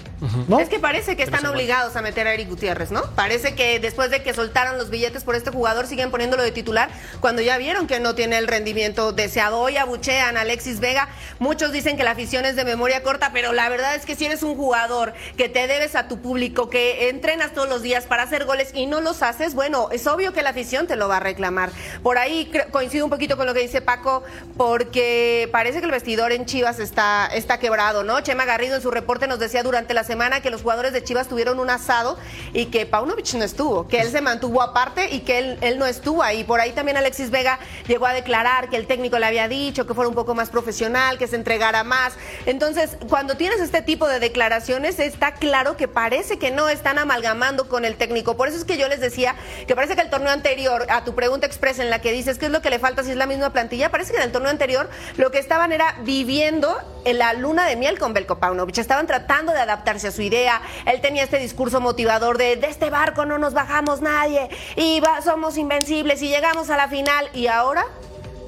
¿no? 0.47 0.59
Es 0.59 0.69
que 0.69 0.77
parece 0.77 1.17
que 1.17 1.23
están 1.23 1.47
obligados 1.47 1.95
a 1.95 2.03
meter 2.03 2.27
a 2.27 2.33
Eric 2.35 2.47
Gutiérrez, 2.47 2.91
¿no? 2.91 3.01
Parece 3.15 3.55
que 3.55 3.79
después 3.79 4.11
de 4.11 4.21
que 4.21 4.35
soltaron 4.35 4.77
los 4.77 4.91
billetes 4.91 5.23
por 5.23 5.33
este 5.33 5.49
jugador, 5.49 5.87
siguen 5.87 6.11
poniéndolo 6.11 6.43
de 6.43 6.51
titular 6.51 6.89
cuando 7.21 7.41
ya 7.41 7.57
vieron 7.57 7.87
que 7.87 7.99
no 7.99 8.13
tiene 8.13 8.37
el 8.37 8.47
rendimiento 8.47 9.13
deseado. 9.13 9.57
Hoy 9.57 9.77
abuchean 9.77 10.37
a 10.37 10.41
Alexis 10.41 10.79
Vega. 10.79 11.09
Muchos 11.39 11.71
dicen 11.71 11.97
que 11.97 12.03
la 12.03 12.11
afición 12.11 12.45
es 12.45 12.55
de 12.55 12.65
memoria 12.65 13.01
corta, 13.01 13.31
pero 13.33 13.51
la 13.51 13.67
verdad 13.67 13.95
es 13.95 14.05
que 14.05 14.15
si 14.15 14.25
eres 14.25 14.43
un 14.43 14.55
jugador 14.55 15.13
que 15.37 15.49
te 15.49 15.65
debes 15.65 15.95
a 15.95 16.07
tu 16.07 16.19
público, 16.19 16.69
que 16.69 17.09
entrenas 17.09 17.53
todos 17.53 17.67
los 17.67 17.81
días 17.81 18.05
para 18.05 18.21
hacer 18.21 18.45
goles 18.45 18.69
y 18.75 18.85
no 18.85 19.01
los 19.01 19.23
haces, 19.23 19.55
bueno, 19.55 19.89
es 19.91 20.05
obvio 20.05 20.33
que 20.33 20.43
la 20.43 20.51
afición 20.51 20.85
te 20.85 20.97
lo 20.97 21.07
va 21.07 21.17
a 21.17 21.19
reclamar. 21.19 21.71
Por 22.03 22.19
ahí 22.19 22.51
coincido 22.69 23.05
un 23.05 23.09
poquito 23.09 23.37
con 23.37 23.47
lo 23.47 23.55
que 23.55 23.61
dice 23.61 23.70
dice 23.71 23.81
Paco, 23.81 24.21
porque 24.57 25.47
parece 25.53 25.79
que 25.79 25.85
el 25.85 25.91
vestidor 25.91 26.33
en 26.33 26.45
Chivas 26.45 26.77
está, 26.79 27.27
está 27.27 27.57
quebrado, 27.57 28.03
¿no? 28.03 28.19
Chema 28.19 28.43
Garrido 28.43 28.75
en 28.75 28.81
su 28.81 28.91
reporte 28.91 29.27
nos 29.27 29.39
decía 29.39 29.63
durante 29.63 29.93
la 29.93 30.03
semana 30.03 30.41
que 30.41 30.49
los 30.49 30.61
jugadores 30.61 30.91
de 30.91 31.01
Chivas 31.01 31.29
tuvieron 31.29 31.57
un 31.57 31.69
asado 31.69 32.17
y 32.51 32.65
que 32.65 32.85
Paunovic 32.85 33.33
no 33.35 33.45
estuvo, 33.45 33.87
que 33.87 34.01
él 34.01 34.11
se 34.11 34.19
mantuvo 34.19 34.61
aparte 34.61 35.09
y 35.09 35.21
que 35.21 35.37
él, 35.39 35.57
él 35.61 35.79
no 35.79 35.85
estuvo 35.85 36.21
ahí. 36.21 36.43
Por 36.43 36.59
ahí 36.59 36.73
también 36.73 36.97
Alexis 36.97 37.31
Vega 37.31 37.59
llegó 37.87 38.07
a 38.07 38.13
declarar 38.13 38.69
que 38.69 38.75
el 38.75 38.87
técnico 38.87 39.17
le 39.19 39.25
había 39.25 39.47
dicho 39.47 39.87
que 39.87 39.93
fuera 39.93 40.09
un 40.09 40.15
poco 40.15 40.35
más 40.35 40.49
profesional, 40.49 41.17
que 41.17 41.27
se 41.27 41.37
entregara 41.37 41.85
más. 41.85 42.13
Entonces, 42.45 42.97
cuando 43.07 43.37
tienes 43.37 43.61
este 43.61 43.81
tipo 43.81 44.09
de 44.09 44.19
declaraciones, 44.19 44.99
está 44.99 45.31
claro 45.35 45.77
que 45.77 45.87
parece 45.87 46.37
que 46.37 46.51
no 46.51 46.67
están 46.67 46.99
amalgamando 46.99 47.69
con 47.69 47.85
el 47.85 47.95
técnico. 47.95 48.35
Por 48.35 48.49
eso 48.49 48.57
es 48.57 48.65
que 48.65 48.77
yo 48.77 48.89
les 48.89 48.99
decía 48.99 49.35
que 49.65 49.75
parece 49.75 49.95
que 49.95 50.01
el 50.01 50.09
torneo 50.09 50.33
anterior, 50.33 50.85
a 50.89 51.05
tu 51.05 51.15
pregunta 51.15 51.47
expresa 51.47 51.81
en 51.81 51.89
la 51.89 52.01
que 52.01 52.11
dices 52.11 52.37
qué 52.37 52.47
es 52.47 52.51
lo 52.51 52.61
que 52.61 52.69
le 52.69 52.77
falta 52.77 53.05
si 53.05 53.11
es 53.11 53.17
la 53.17 53.27
misma 53.27 53.53
parece 53.89 54.11
que 54.11 54.17
en 54.17 54.23
el 54.23 54.31
torneo 54.31 54.51
anterior 54.51 54.89
lo 55.17 55.31
que 55.31 55.39
estaban 55.39 55.71
era 55.71 55.95
viviendo 56.03 56.77
en 57.03 57.17
la 57.17 57.33
luna 57.33 57.65
de 57.65 57.75
miel 57.75 57.97
con 57.97 58.13
Belko 58.13 58.37
Paunovic. 58.37 58.77
Estaban 58.77 59.07
tratando 59.07 59.51
de 59.51 59.59
adaptarse 59.59 60.07
a 60.07 60.11
su 60.11 60.21
idea. 60.21 60.61
Él 60.85 61.01
tenía 61.01 61.23
este 61.23 61.37
discurso 61.37 61.81
motivador 61.81 62.37
de 62.37 62.51
de 62.55 62.67
este 62.67 62.89
barco 62.89 63.25
no 63.25 63.37
nos 63.37 63.53
bajamos 63.53 64.01
nadie 64.01 64.49
y 64.75 65.01
somos 65.23 65.57
invencibles 65.57 66.21
y 66.21 66.29
llegamos 66.29 66.69
a 66.69 66.77
la 66.77 66.87
final. 66.87 67.29
Y 67.33 67.47
ahora 67.47 67.85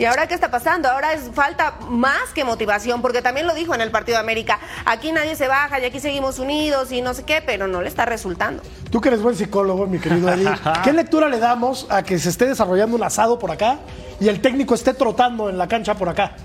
¿Y 0.03 0.05
ahora 0.05 0.27
qué 0.27 0.33
está 0.33 0.51
pasando? 0.51 0.89
Ahora 0.89 1.13
es 1.13 1.31
falta 1.33 1.75
más 1.87 2.33
que 2.35 2.43
motivación, 2.43 3.01
porque 3.01 3.21
también 3.21 3.47
lo 3.47 3.53
dijo 3.53 3.73
en 3.73 3.79
el 3.79 3.89
Partido 3.89 4.17
de 4.17 4.19
América. 4.19 4.59
Aquí 4.83 5.13
nadie 5.13 5.37
se 5.37 5.47
baja 5.47 5.79
y 5.79 5.85
aquí 5.85 6.01
seguimos 6.01 6.39
unidos 6.39 6.91
y 6.91 7.01
no 7.01 7.13
sé 7.13 7.23
qué, 7.23 7.41
pero 7.41 7.69
no 7.69 7.81
le 7.81 7.87
está 7.87 8.03
resultando. 8.03 8.61
Tú 8.91 8.99
que 8.99 9.07
eres 9.07 9.21
buen 9.21 9.37
psicólogo, 9.37 9.87
mi 9.87 9.99
querido 9.99 10.27
Eli, 10.29 10.45
¿qué 10.83 10.91
lectura 10.91 11.29
le 11.29 11.39
damos 11.39 11.87
a 11.89 12.03
que 12.03 12.19
se 12.19 12.27
esté 12.27 12.47
desarrollando 12.47 12.97
un 12.97 13.03
asado 13.03 13.39
por 13.39 13.49
acá 13.49 13.79
y 14.19 14.27
el 14.27 14.41
técnico 14.41 14.75
esté 14.75 14.93
trotando 14.93 15.49
en 15.49 15.57
la 15.57 15.69
cancha 15.69 15.93
por 15.93 16.09
acá? 16.09 16.35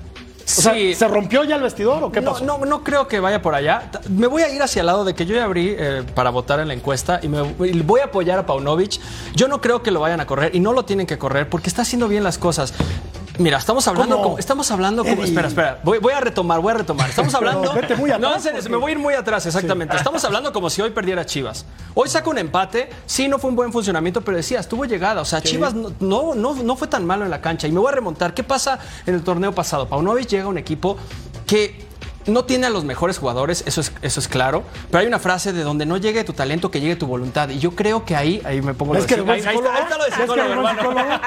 O 0.56 0.60
sea, 0.62 0.74
¿se 0.94 1.08
rompió 1.08 1.42
ya 1.42 1.56
el 1.56 1.62
vestidor 1.62 2.04
o 2.04 2.12
qué 2.12 2.20
no, 2.20 2.34
pasó? 2.34 2.44
No, 2.44 2.64
no 2.64 2.84
creo 2.84 3.08
que 3.08 3.18
vaya 3.18 3.42
por 3.42 3.56
allá. 3.56 3.90
Me 4.08 4.28
voy 4.28 4.42
a 4.42 4.48
ir 4.54 4.62
hacia 4.62 4.80
el 4.80 4.86
lado 4.86 5.04
de 5.04 5.16
que 5.16 5.26
yo 5.26 5.34
ya 5.34 5.42
abrí 5.42 5.74
eh, 5.76 6.04
para 6.14 6.30
votar 6.30 6.60
en 6.60 6.68
la 6.68 6.74
encuesta 6.74 7.18
y 7.24 7.28
me 7.28 7.42
voy 7.42 8.00
a 8.00 8.04
apoyar 8.04 8.38
a 8.38 8.46
Paunovic. 8.46 9.00
Yo 9.34 9.48
no 9.48 9.60
creo 9.60 9.82
que 9.82 9.90
lo 9.90 9.98
vayan 9.98 10.20
a 10.20 10.26
correr 10.26 10.54
y 10.54 10.60
no 10.60 10.72
lo 10.72 10.84
tienen 10.84 11.08
que 11.08 11.18
correr 11.18 11.50
porque 11.50 11.68
está 11.68 11.82
haciendo 11.82 12.06
bien 12.06 12.22
las 12.22 12.38
cosas. 12.38 12.72
Mira, 13.38 13.58
estamos 13.58 13.86
hablando 13.86 14.20
como, 14.20 14.38
estamos 14.38 14.70
hablando 14.70 15.04
como, 15.04 15.22
espera, 15.22 15.48
espera, 15.48 15.80
voy, 15.84 16.12
a 16.12 16.20
retomar, 16.20 16.60
voy 16.60 16.72
a 16.72 16.78
retomar. 16.78 17.08
Estamos 17.08 17.34
hablando, 17.36 17.72
vete 17.72 17.94
muy 17.94 18.10
atrás, 18.10 18.30
no, 18.30 18.36
en 18.36 18.42
serio, 18.42 18.70
me 18.70 18.76
voy 18.76 18.90
a 18.90 18.92
ir 18.92 18.98
muy 18.98 19.14
atrás, 19.14 19.46
exactamente. 19.46 19.96
Estamos 19.96 20.24
hablando 20.24 20.52
como 20.52 20.68
si 20.70 20.82
hoy 20.82 20.90
perdiera 20.90 21.24
Chivas. 21.24 21.64
Hoy 21.94 22.08
saca 22.08 22.28
un 22.28 22.38
empate, 22.38 22.90
sí, 23.06 23.28
no 23.28 23.38
fue 23.38 23.50
un 23.50 23.56
buen 23.56 23.72
funcionamiento, 23.72 24.22
pero 24.22 24.36
decía, 24.36 24.60
estuvo 24.60 24.84
llegada, 24.84 25.22
o 25.22 25.24
sea, 25.24 25.40
Chivas 25.40 25.74
no, 25.74 25.92
no, 26.00 26.34
no, 26.34 26.76
fue 26.76 26.88
tan 26.88 27.06
malo 27.06 27.24
en 27.24 27.30
la 27.30 27.40
cancha 27.40 27.66
y 27.66 27.72
me 27.72 27.80
voy 27.80 27.88
a 27.88 27.94
remontar. 27.94 28.34
¿Ququé 28.34 28.42
pasa 28.42 28.78
en 29.06 29.14
el 29.14 29.22
torneo 29.22 29.54
pasado? 29.54 29.88
Paunovic 29.88 30.28
llega 30.28 30.44
a 30.44 30.48
un 30.48 30.58
equipo 30.58 30.96
que 31.46 31.87
no 32.28 32.44
tiene 32.44 32.66
a 32.66 32.70
los 32.70 32.84
mejores 32.84 33.18
jugadores, 33.18 33.64
eso 33.66 33.80
es, 33.80 33.92
eso 34.02 34.20
es 34.20 34.28
claro, 34.28 34.62
pero 34.90 35.00
hay 35.00 35.06
una 35.06 35.18
frase 35.18 35.52
de 35.52 35.62
donde 35.62 35.86
no 35.86 35.96
llegue 35.96 36.22
tu 36.24 36.32
talento, 36.32 36.70
que 36.70 36.80
llegue 36.80 36.96
tu 36.96 37.06
voluntad. 37.06 37.48
Y 37.48 37.58
yo 37.58 37.72
creo 37.72 38.04
que 38.04 38.14
ahí, 38.16 38.40
ahí 38.44 38.60
me 38.62 38.74
pongo 38.74 38.92
¿Ves 38.92 39.02
lo 39.02 39.06
que 39.08 39.14
de- 39.14 39.20
el 39.20 39.26
buen 39.26 39.38
ahí- 39.40 39.46
ahí 39.46 39.56
psicólogo? 39.56 39.74
está- 39.74 39.78
ahí 39.78 39.82
está 39.84 39.98
lo 39.98 40.04
de 40.04 40.10
¿Ves 40.10 40.16
que 40.16 40.22
el 40.22 40.28
psicólogo, 40.30 40.62
buen 40.62 40.78
hermano. 40.78 41.00
psicólogo? 41.02 41.22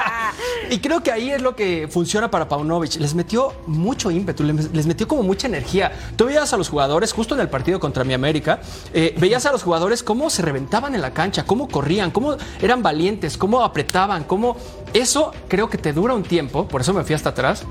Y 0.69 0.79
creo 0.79 1.03
que 1.03 1.11
ahí 1.11 1.31
es 1.31 1.41
lo 1.41 1.55
que 1.55 1.87
funciona 1.91 2.31
para 2.31 2.47
Paunovic. 2.47 2.95
Les 2.95 3.13
metió 3.15 3.53
mucho 3.67 4.09
ímpetu, 4.11 4.43
les, 4.43 4.71
les 4.73 4.85
metió 4.85 5.07
como 5.07 5.23
mucha 5.23 5.47
energía. 5.47 5.91
Tú 6.15 6.25
veías 6.25 6.53
a 6.53 6.57
los 6.57 6.69
jugadores, 6.69 7.11
justo 7.13 7.35
en 7.35 7.41
el 7.41 7.49
partido 7.49 7.79
contra 7.79 8.03
mi 8.03 8.13
América, 8.13 8.61
eh, 8.93 9.13
veías 9.17 9.45
a 9.45 9.51
los 9.51 9.63
jugadores 9.63 10.03
cómo 10.03 10.29
se 10.29 10.41
reventaban 10.41 10.95
en 10.95 11.01
la 11.01 11.13
cancha, 11.13 11.43
cómo 11.45 11.67
corrían, 11.67 12.11
cómo 12.11 12.37
eran 12.61 12.81
valientes, 12.83 13.37
cómo 13.37 13.63
apretaban, 13.63 14.23
cómo... 14.23 14.55
Eso 14.93 15.31
creo 15.47 15.69
que 15.69 15.77
te 15.77 15.93
dura 15.93 16.13
un 16.13 16.23
tiempo, 16.23 16.67
por 16.67 16.81
eso 16.81 16.93
me 16.93 17.03
fui 17.03 17.15
hasta 17.15 17.29
atrás, 17.29 17.63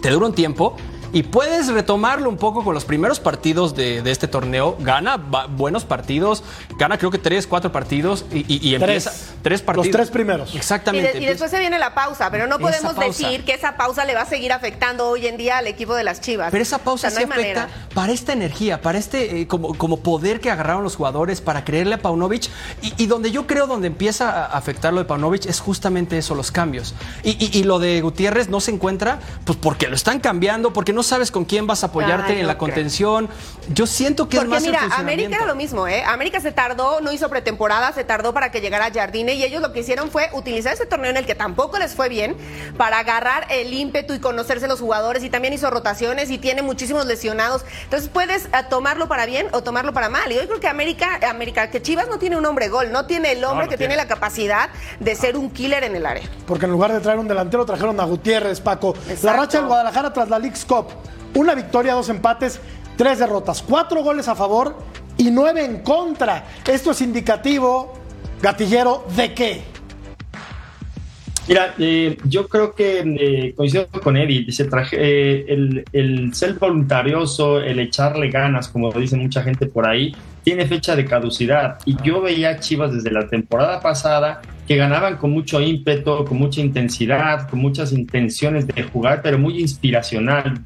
te 0.00 0.10
dura 0.10 0.26
un 0.26 0.34
tiempo 0.34 0.74
y 1.12 1.22
puedes 1.24 1.68
retomarlo 1.68 2.28
un 2.28 2.36
poco 2.36 2.64
con 2.64 2.74
los 2.74 2.84
primeros 2.84 3.20
partidos 3.20 3.74
de, 3.74 4.02
de 4.02 4.10
este 4.10 4.28
torneo. 4.28 4.76
Gana 4.80 5.16
va- 5.16 5.46
buenos 5.46 5.84
partidos, 5.84 6.42
gana 6.78 6.98
creo 6.98 7.10
que 7.10 7.18
tres, 7.18 7.46
cuatro 7.46 7.70
partidos 7.72 8.24
y, 8.32 8.38
y- 8.52 8.68
y 8.68 8.74
empieza 8.74 9.12
tres 9.42 9.60
partidos. 9.62 9.86
Los 9.88 9.92
tres 9.96 10.10
primeros. 10.10 10.54
Y, 10.54 10.56
Exactamente. 10.58 11.12
de- 11.14 11.20
y 11.22 11.26
después 11.26 11.50
se 11.50 11.58
viene 11.58 11.78
la 11.78 11.94
pausa, 11.94 12.30
pero 12.30 12.46
no 12.46 12.58
podemos 12.58 12.96
decir 12.96 13.44
que 13.44 13.54
esa 13.54 13.76
pausa 13.76 14.04
le 14.04 14.14
va 14.14 14.22
a 14.22 14.26
seguir 14.26 14.52
afectando 14.52 15.08
hoy 15.08 15.26
en 15.26 15.36
día 15.36 15.58
al 15.58 15.66
equipo 15.66 15.94
de 15.94 16.04
las 16.04 16.20
Chivas. 16.20 16.50
Pero 16.50 16.62
esa 16.62 16.78
pausa 16.78 17.08
O 17.08 17.10
sea, 17.10 17.26
no 17.26 17.32
afecta 17.34 17.60
manera. 17.66 17.86
para 17.94 18.12
esta 18.12 18.32
energía, 18.32 18.80
para 18.80 18.98
este 18.98 19.40
eh, 19.42 19.46
como, 19.46 19.74
como 19.76 19.98
poder 20.00 20.40
que 20.40 20.50
agarraron 20.50 20.82
los 20.82 20.96
jugadores 20.96 21.40
para 21.40 21.64
creerle 21.64 21.94
a 21.96 21.98
Paunovic. 21.98 22.48
Y, 22.80 22.94
y 23.02 23.06
donde 23.06 23.30
yo 23.30 23.46
creo 23.46 23.66
donde 23.66 23.88
empieza 23.88 24.30
a 24.30 24.46
afectar 24.56 24.92
lo 24.92 25.00
de 25.00 25.04
Paunovic 25.04 25.46
es 25.46 25.60
justamente 25.60 26.16
eso, 26.18 26.34
los 26.34 26.50
cambios. 26.52 26.94
Y, 27.22 27.30
y- 27.44 27.58
y 27.58 27.64
lo 27.64 27.78
de 27.78 28.00
Gutiérrez 28.00 28.48
no 28.48 28.60
se 28.60 28.70
encuentra, 28.70 29.18
pues 29.44 29.58
porque 29.60 29.88
lo 29.88 29.94
están 29.96 30.20
cambiando, 30.20 30.72
porque 30.72 30.92
no 30.92 31.01
sabes 31.02 31.30
con 31.30 31.44
quién 31.44 31.66
vas 31.66 31.82
a 31.82 31.86
apoyarte 31.86 32.32
Ay, 32.32 32.36
en 32.36 32.42
no 32.42 32.46
la 32.48 32.54
creo. 32.54 32.58
contención. 32.58 33.28
Yo 33.72 33.86
siento 33.86 34.28
que 34.28 34.36
es 34.38 34.44
más 34.44 34.62
el 34.62 34.70
mira, 34.70 34.80
funcionamiento. 34.80 35.22
América 35.22 35.36
era 35.36 35.46
lo 35.46 35.54
mismo, 35.54 35.86
¿eh? 35.86 36.02
América 36.04 36.40
se 36.40 36.52
tardó, 36.52 37.00
no 37.00 37.12
hizo 37.12 37.28
pretemporada, 37.28 37.92
se 37.92 38.04
tardó 38.04 38.32
para 38.34 38.50
que 38.50 38.60
llegara 38.60 38.90
Jardine 38.92 39.34
y 39.34 39.44
ellos 39.44 39.62
lo 39.62 39.72
que 39.72 39.80
hicieron 39.80 40.10
fue 40.10 40.28
utilizar 40.32 40.72
ese 40.74 40.86
torneo 40.86 41.10
en 41.10 41.16
el 41.16 41.26
que 41.26 41.34
tampoco 41.34 41.78
les 41.78 41.94
fue 41.94 42.08
bien 42.08 42.36
para 42.76 42.98
agarrar 42.98 43.46
el 43.50 43.72
ímpetu 43.72 44.14
y 44.14 44.18
conocerse 44.20 44.66
los 44.68 44.80
jugadores 44.80 45.22
y 45.24 45.30
también 45.30 45.54
hizo 45.54 45.70
rotaciones 45.70 46.30
y 46.30 46.38
tiene 46.38 46.62
muchísimos 46.62 47.06
lesionados. 47.06 47.64
Entonces 47.84 48.08
puedes 48.08 48.46
eh, 48.46 48.48
tomarlo 48.68 49.08
para 49.08 49.26
bien 49.26 49.46
o 49.52 49.62
tomarlo 49.62 49.92
para 49.92 50.08
mal. 50.08 50.30
Y 50.32 50.34
yo 50.36 50.46
creo 50.46 50.60
que 50.60 50.68
América, 50.68 51.20
América, 51.28 51.70
que 51.70 51.80
Chivas 51.82 52.08
no 52.08 52.18
tiene 52.18 52.36
un 52.36 52.46
hombre 52.46 52.68
gol, 52.68 52.92
no 52.92 53.06
tiene 53.06 53.32
el 53.32 53.44
hombre 53.44 53.66
no 53.66 53.70
que 53.70 53.76
tiene. 53.76 53.94
tiene 53.94 54.02
la 54.02 54.08
capacidad 54.08 54.70
de 55.00 55.14
ser 55.14 55.36
un 55.36 55.50
killer 55.50 55.84
en 55.84 55.96
el 55.96 56.06
área. 56.06 56.24
Porque 56.46 56.66
en 56.66 56.72
lugar 56.72 56.92
de 56.92 57.00
traer 57.00 57.18
un 57.18 57.28
delantero, 57.28 57.64
trajeron 57.64 57.98
a 58.00 58.04
Gutiérrez, 58.04 58.60
Paco. 58.60 58.94
La 59.22 59.32
racha 59.34 59.58
del 59.58 59.66
Guadalajara 59.66 60.12
tras 60.12 60.28
la 60.28 60.38
League's 60.38 60.64
Cup. 60.64 60.88
Una 61.34 61.54
victoria, 61.54 61.94
dos 61.94 62.08
empates, 62.08 62.60
tres 62.96 63.18
derrotas. 63.18 63.62
Cuatro 63.62 64.02
goles 64.02 64.28
a 64.28 64.34
favor 64.34 64.76
y 65.16 65.30
nueve 65.30 65.64
en 65.64 65.78
contra. 65.78 66.44
Esto 66.66 66.90
es 66.90 67.00
indicativo, 67.00 67.94
gatillero, 68.40 69.06
¿de 69.16 69.32
qué? 69.34 69.72
Mira, 71.48 71.74
eh, 71.76 72.16
yo 72.24 72.46
creo 72.46 72.72
que 72.72 73.00
eh, 73.00 73.54
coincido 73.56 73.88
con 73.88 74.16
Eddie, 74.16 74.44
dice, 74.44 74.64
traje, 74.66 74.96
eh, 74.98 75.44
el, 75.48 75.84
el 75.92 76.32
ser 76.34 76.54
voluntarioso, 76.54 77.60
el 77.60 77.80
echarle 77.80 78.30
ganas, 78.30 78.68
como 78.68 78.92
dice 78.92 79.16
mucha 79.16 79.42
gente 79.42 79.66
por 79.66 79.86
ahí, 79.86 80.14
tiene 80.44 80.66
fecha 80.66 80.94
de 80.94 81.04
caducidad. 81.04 81.78
Y 81.84 81.96
yo 82.02 82.20
veía 82.20 82.50
a 82.50 82.60
Chivas 82.60 82.92
desde 82.92 83.10
la 83.10 83.26
temporada 83.26 83.80
pasada 83.80 84.40
que 84.68 84.76
ganaban 84.76 85.16
con 85.16 85.32
mucho 85.32 85.60
ímpetu, 85.60 86.24
con 86.24 86.38
mucha 86.38 86.60
intensidad, 86.60 87.48
con 87.48 87.58
muchas 87.58 87.92
intenciones 87.92 88.66
de 88.68 88.84
jugar, 88.84 89.20
pero 89.20 89.36
muy 89.36 89.60
inspiracional. 89.60 90.60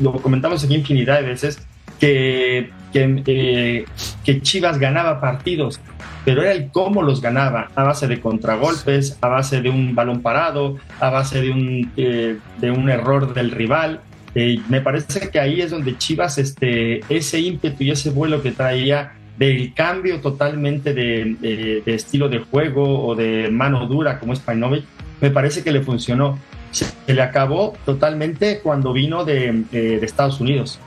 Lo 0.00 0.12
comentamos 0.12 0.64
aquí 0.64 0.74
infinidad 0.74 1.20
de 1.20 1.26
veces, 1.28 1.58
que, 2.00 2.70
que, 2.92 3.22
eh, 3.26 3.84
que 4.24 4.40
Chivas 4.42 4.78
ganaba 4.78 5.20
partidos, 5.20 5.80
pero 6.24 6.42
era 6.42 6.52
el 6.52 6.70
cómo 6.70 7.02
los 7.02 7.20
ganaba, 7.20 7.70
a 7.74 7.82
base 7.84 8.08
de 8.08 8.20
contragolpes, 8.20 9.16
a 9.20 9.28
base 9.28 9.60
de 9.62 9.70
un 9.70 9.94
balón 9.94 10.20
parado, 10.20 10.76
a 11.00 11.10
base 11.10 11.40
de 11.40 11.50
un, 11.50 11.92
eh, 11.96 12.36
de 12.60 12.70
un 12.70 12.88
error 12.90 13.32
del 13.34 13.50
rival. 13.50 14.00
Eh, 14.34 14.58
me 14.68 14.80
parece 14.80 15.30
que 15.30 15.38
ahí 15.38 15.60
es 15.60 15.70
donde 15.70 15.96
Chivas, 15.96 16.38
este, 16.38 17.00
ese 17.08 17.38
ímpetu 17.40 17.84
y 17.84 17.90
ese 17.92 18.10
vuelo 18.10 18.42
que 18.42 18.50
traía 18.50 19.12
del 19.38 19.72
cambio 19.74 20.20
totalmente 20.20 20.92
de, 20.94 21.36
de- 21.40 21.82
de 21.84 21.94
estilo 21.94 22.28
de 22.28 22.38
juego 22.40 23.06
o 23.06 23.14
de 23.14 23.48
mano 23.50 23.86
dura 23.86 24.18
como 24.18 24.32
es 24.32 24.40
Pajnovic, 24.40 24.84
me 25.20 25.30
parece 25.30 25.62
que 25.62 25.70
le 25.72 25.80
funcionó. 25.82 26.38
Se, 26.74 26.86
le 27.12 27.22
acabó 27.22 27.74
totalmente 27.86 28.60
cuando 28.60 28.92
vino 28.92 29.24
de, 29.24 29.64
de- 29.70 29.98
de 30.00 30.04
Estados 30.06 30.40
Unidos. 30.40 30.78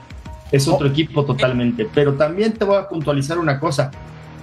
Es 0.52 0.68
otro 0.68 0.86
equipo 0.88 1.24
totalmente. 1.24 1.86
Pero 1.94 2.14
también 2.14 2.52
te 2.52 2.64
voy 2.64 2.76
a 2.76 2.88
puntualizar 2.88 3.38
una 3.38 3.58
cosa. 3.58 3.90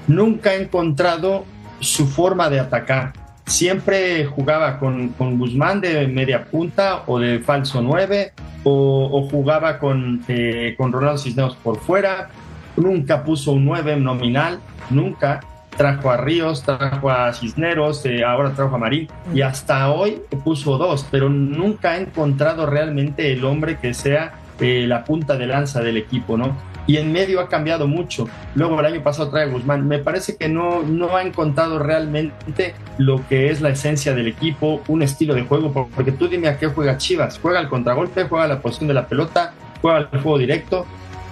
Nunca 0.07 0.53
he 0.53 0.61
encontrado 0.63 1.45
su 1.79 2.05
forma 2.07 2.49
de 2.49 2.59
atacar. 2.59 3.13
Siempre 3.45 4.25
jugaba 4.25 4.79
con, 4.79 5.09
con 5.09 5.37
Guzmán 5.37 5.81
de 5.81 6.07
media 6.07 6.45
punta 6.45 7.03
o 7.07 7.19
de 7.19 7.39
falso 7.39 7.81
9 7.81 8.33
o, 8.63 9.09
o 9.11 9.29
jugaba 9.29 9.77
con, 9.79 10.23
eh, 10.27 10.73
con 10.77 10.91
Ronaldo 10.91 11.17
Cisneros 11.19 11.55
por 11.55 11.79
fuera. 11.79 12.29
Nunca 12.75 13.23
puso 13.23 13.51
un 13.51 13.65
9 13.65 13.97
nominal, 13.97 14.59
nunca. 14.89 15.39
Trajo 15.77 16.09
a 16.09 16.17
Ríos, 16.17 16.63
trajo 16.63 17.09
a 17.09 17.33
Cisneros, 17.33 18.05
eh, 18.05 18.23
ahora 18.23 18.53
trajo 18.53 18.75
a 18.75 18.77
Marín 18.77 19.09
y 19.33 19.41
hasta 19.41 19.91
hoy 19.91 20.21
puso 20.43 20.77
dos, 20.77 21.05
pero 21.11 21.29
nunca 21.29 21.91
ha 21.91 21.97
encontrado 21.97 22.65
realmente 22.65 23.33
el 23.33 23.43
hombre 23.43 23.77
que 23.77 23.93
sea 23.93 24.39
eh, 24.59 24.85
la 24.87 25.03
punta 25.03 25.35
de 25.35 25.47
lanza 25.47 25.81
del 25.81 25.97
equipo, 25.97 26.37
¿no? 26.37 26.55
Y 26.87 26.97
en 26.97 27.11
medio 27.11 27.41
ha 27.41 27.49
cambiado 27.49 27.87
mucho. 27.87 28.29
Luego 28.53 28.79
el 28.79 28.85
año 28.85 29.01
pasado 29.01 29.29
trae 29.31 29.43
a 29.43 29.47
Guzmán. 29.47 29.87
Me 29.87 29.99
parece 29.99 30.37
que 30.37 30.47
no, 30.47 30.83
no 30.83 31.17
ha 31.17 31.23
encontrado 31.23 31.79
realmente 31.79 32.75
lo 32.97 33.27
que 33.27 33.49
es 33.49 33.59
la 33.59 33.69
esencia 33.69 34.13
del 34.13 34.27
equipo, 34.27 34.81
un 34.87 35.01
estilo 35.01 35.33
de 35.33 35.43
juego, 35.43 35.89
porque 35.93 36.11
tú 36.11 36.27
dime 36.27 36.47
a 36.47 36.57
qué 36.57 36.67
juega 36.67 36.97
Chivas. 36.97 37.39
Juega 37.41 37.59
al 37.59 37.69
contragolpe, 37.69 38.25
juega 38.25 38.45
a 38.45 38.47
la 38.47 38.61
posición 38.61 38.87
de 38.87 38.93
la 38.93 39.07
pelota, 39.07 39.53
juega 39.81 39.97
al 39.97 40.07
juego 40.09 40.37
directo. 40.37 40.85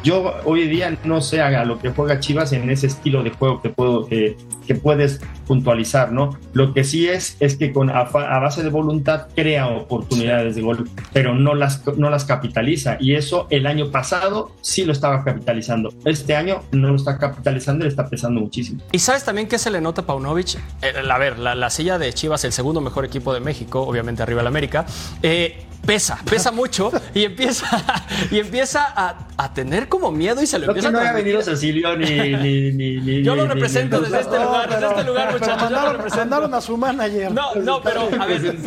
Yo 0.03 0.33
hoy 0.43 0.67
día 0.67 0.97
no 1.05 1.21
sé 1.21 1.41
a 1.41 1.63
lo 1.63 1.79
que 1.79 1.89
juega 1.91 2.19
Chivas 2.19 2.51
en 2.51 2.69
ese 2.69 2.87
estilo 2.87 3.23
de 3.23 3.29
juego 3.29 3.61
que, 3.61 3.69
puedo, 3.69 4.05
que, 4.05 4.35
que 4.67 4.75
puedes 4.75 5.21
puntualizar, 5.47 6.11
¿no? 6.11 6.37
Lo 6.51 6.73
que 6.73 6.83
sí 6.83 7.07
es 7.07 7.37
es 7.39 7.55
que 7.55 7.71
con 7.71 7.89
a, 7.89 8.01
a 8.01 8.39
base 8.39 8.63
de 8.63 8.69
voluntad 8.69 9.27
crea 9.33 9.67
oportunidades 9.67 10.55
de 10.55 10.61
gol, 10.61 10.89
pero 11.13 11.35
no 11.35 11.55
las, 11.55 11.85
no 11.97 12.09
las 12.09 12.25
capitaliza. 12.25 12.97
Y 12.99 13.15
eso 13.15 13.47
el 13.49 13.65
año 13.65 13.91
pasado 13.91 14.51
sí 14.61 14.83
lo 14.83 14.91
estaba 14.91 15.23
capitalizando. 15.23 15.93
Este 16.03 16.35
año 16.35 16.63
no 16.73 16.89
lo 16.89 16.95
está 16.95 17.17
capitalizando 17.17 17.85
y 17.85 17.87
le 17.87 17.89
está 17.89 18.09
pesando 18.09 18.41
muchísimo. 18.41 18.81
Y 18.91 18.99
sabes 18.99 19.23
también 19.23 19.47
que 19.47 19.57
se 19.57 19.71
le 19.71 19.79
nota 19.79 20.01
a 20.01 20.05
Paunovic. 20.05 20.57
Eh, 20.81 20.93
a 21.09 21.17
ver, 21.17 21.39
la, 21.39 21.55
la 21.55 21.69
silla 21.69 21.97
de 21.97 22.11
Chivas, 22.11 22.43
el 22.43 22.51
segundo 22.51 22.81
mejor 22.81 23.05
equipo 23.05 23.33
de 23.33 23.39
México, 23.39 23.81
obviamente 23.81 24.21
arriba 24.21 24.41
del 24.41 24.47
América, 24.47 24.85
eh, 25.21 25.65
pesa, 25.85 26.17
pesa 26.29 26.51
mucho 26.51 26.91
y 27.13 27.23
empieza, 27.23 27.67
y 28.31 28.39
empieza 28.39 28.85
a, 28.95 29.27
a 29.37 29.53
tener 29.53 29.89
como 29.89 30.11
miedo 30.11 30.41
y 30.41 30.47
se 30.47 30.57
lo 30.59 30.65
Creo 30.65 30.73
que 30.75 30.79
empieza 30.79 30.91
no 30.91 30.97
a 30.99 31.01
transmitir. 31.01 31.33
venido 31.35 31.41
Cecilio 31.43 31.95
ni... 31.97 32.05
ni, 32.37 32.71
ni, 32.71 33.01
ni- 33.01 33.23
Yo 33.23 33.35
lo 33.35 33.47
represento 33.47 33.97
ni- 33.97 34.03
desde 34.05 34.21
este 34.21 34.39
lugar, 34.39 34.69
desde 34.69 34.87
este 34.87 35.03
lugar, 35.03 35.27
pero 35.27 35.39
muchachos. 35.39 35.55
Yo 35.55 35.55
lo 35.55 35.71
mandaron, 35.71 35.93
represento. 35.97 36.19
mandaron 36.21 36.53
a 36.53 36.61
su 36.61 36.77
manager. 36.77 37.31
No, 37.31 37.55
no, 37.55 37.81
pero 37.81 38.09
a 38.19 38.25
ver, 38.25 38.57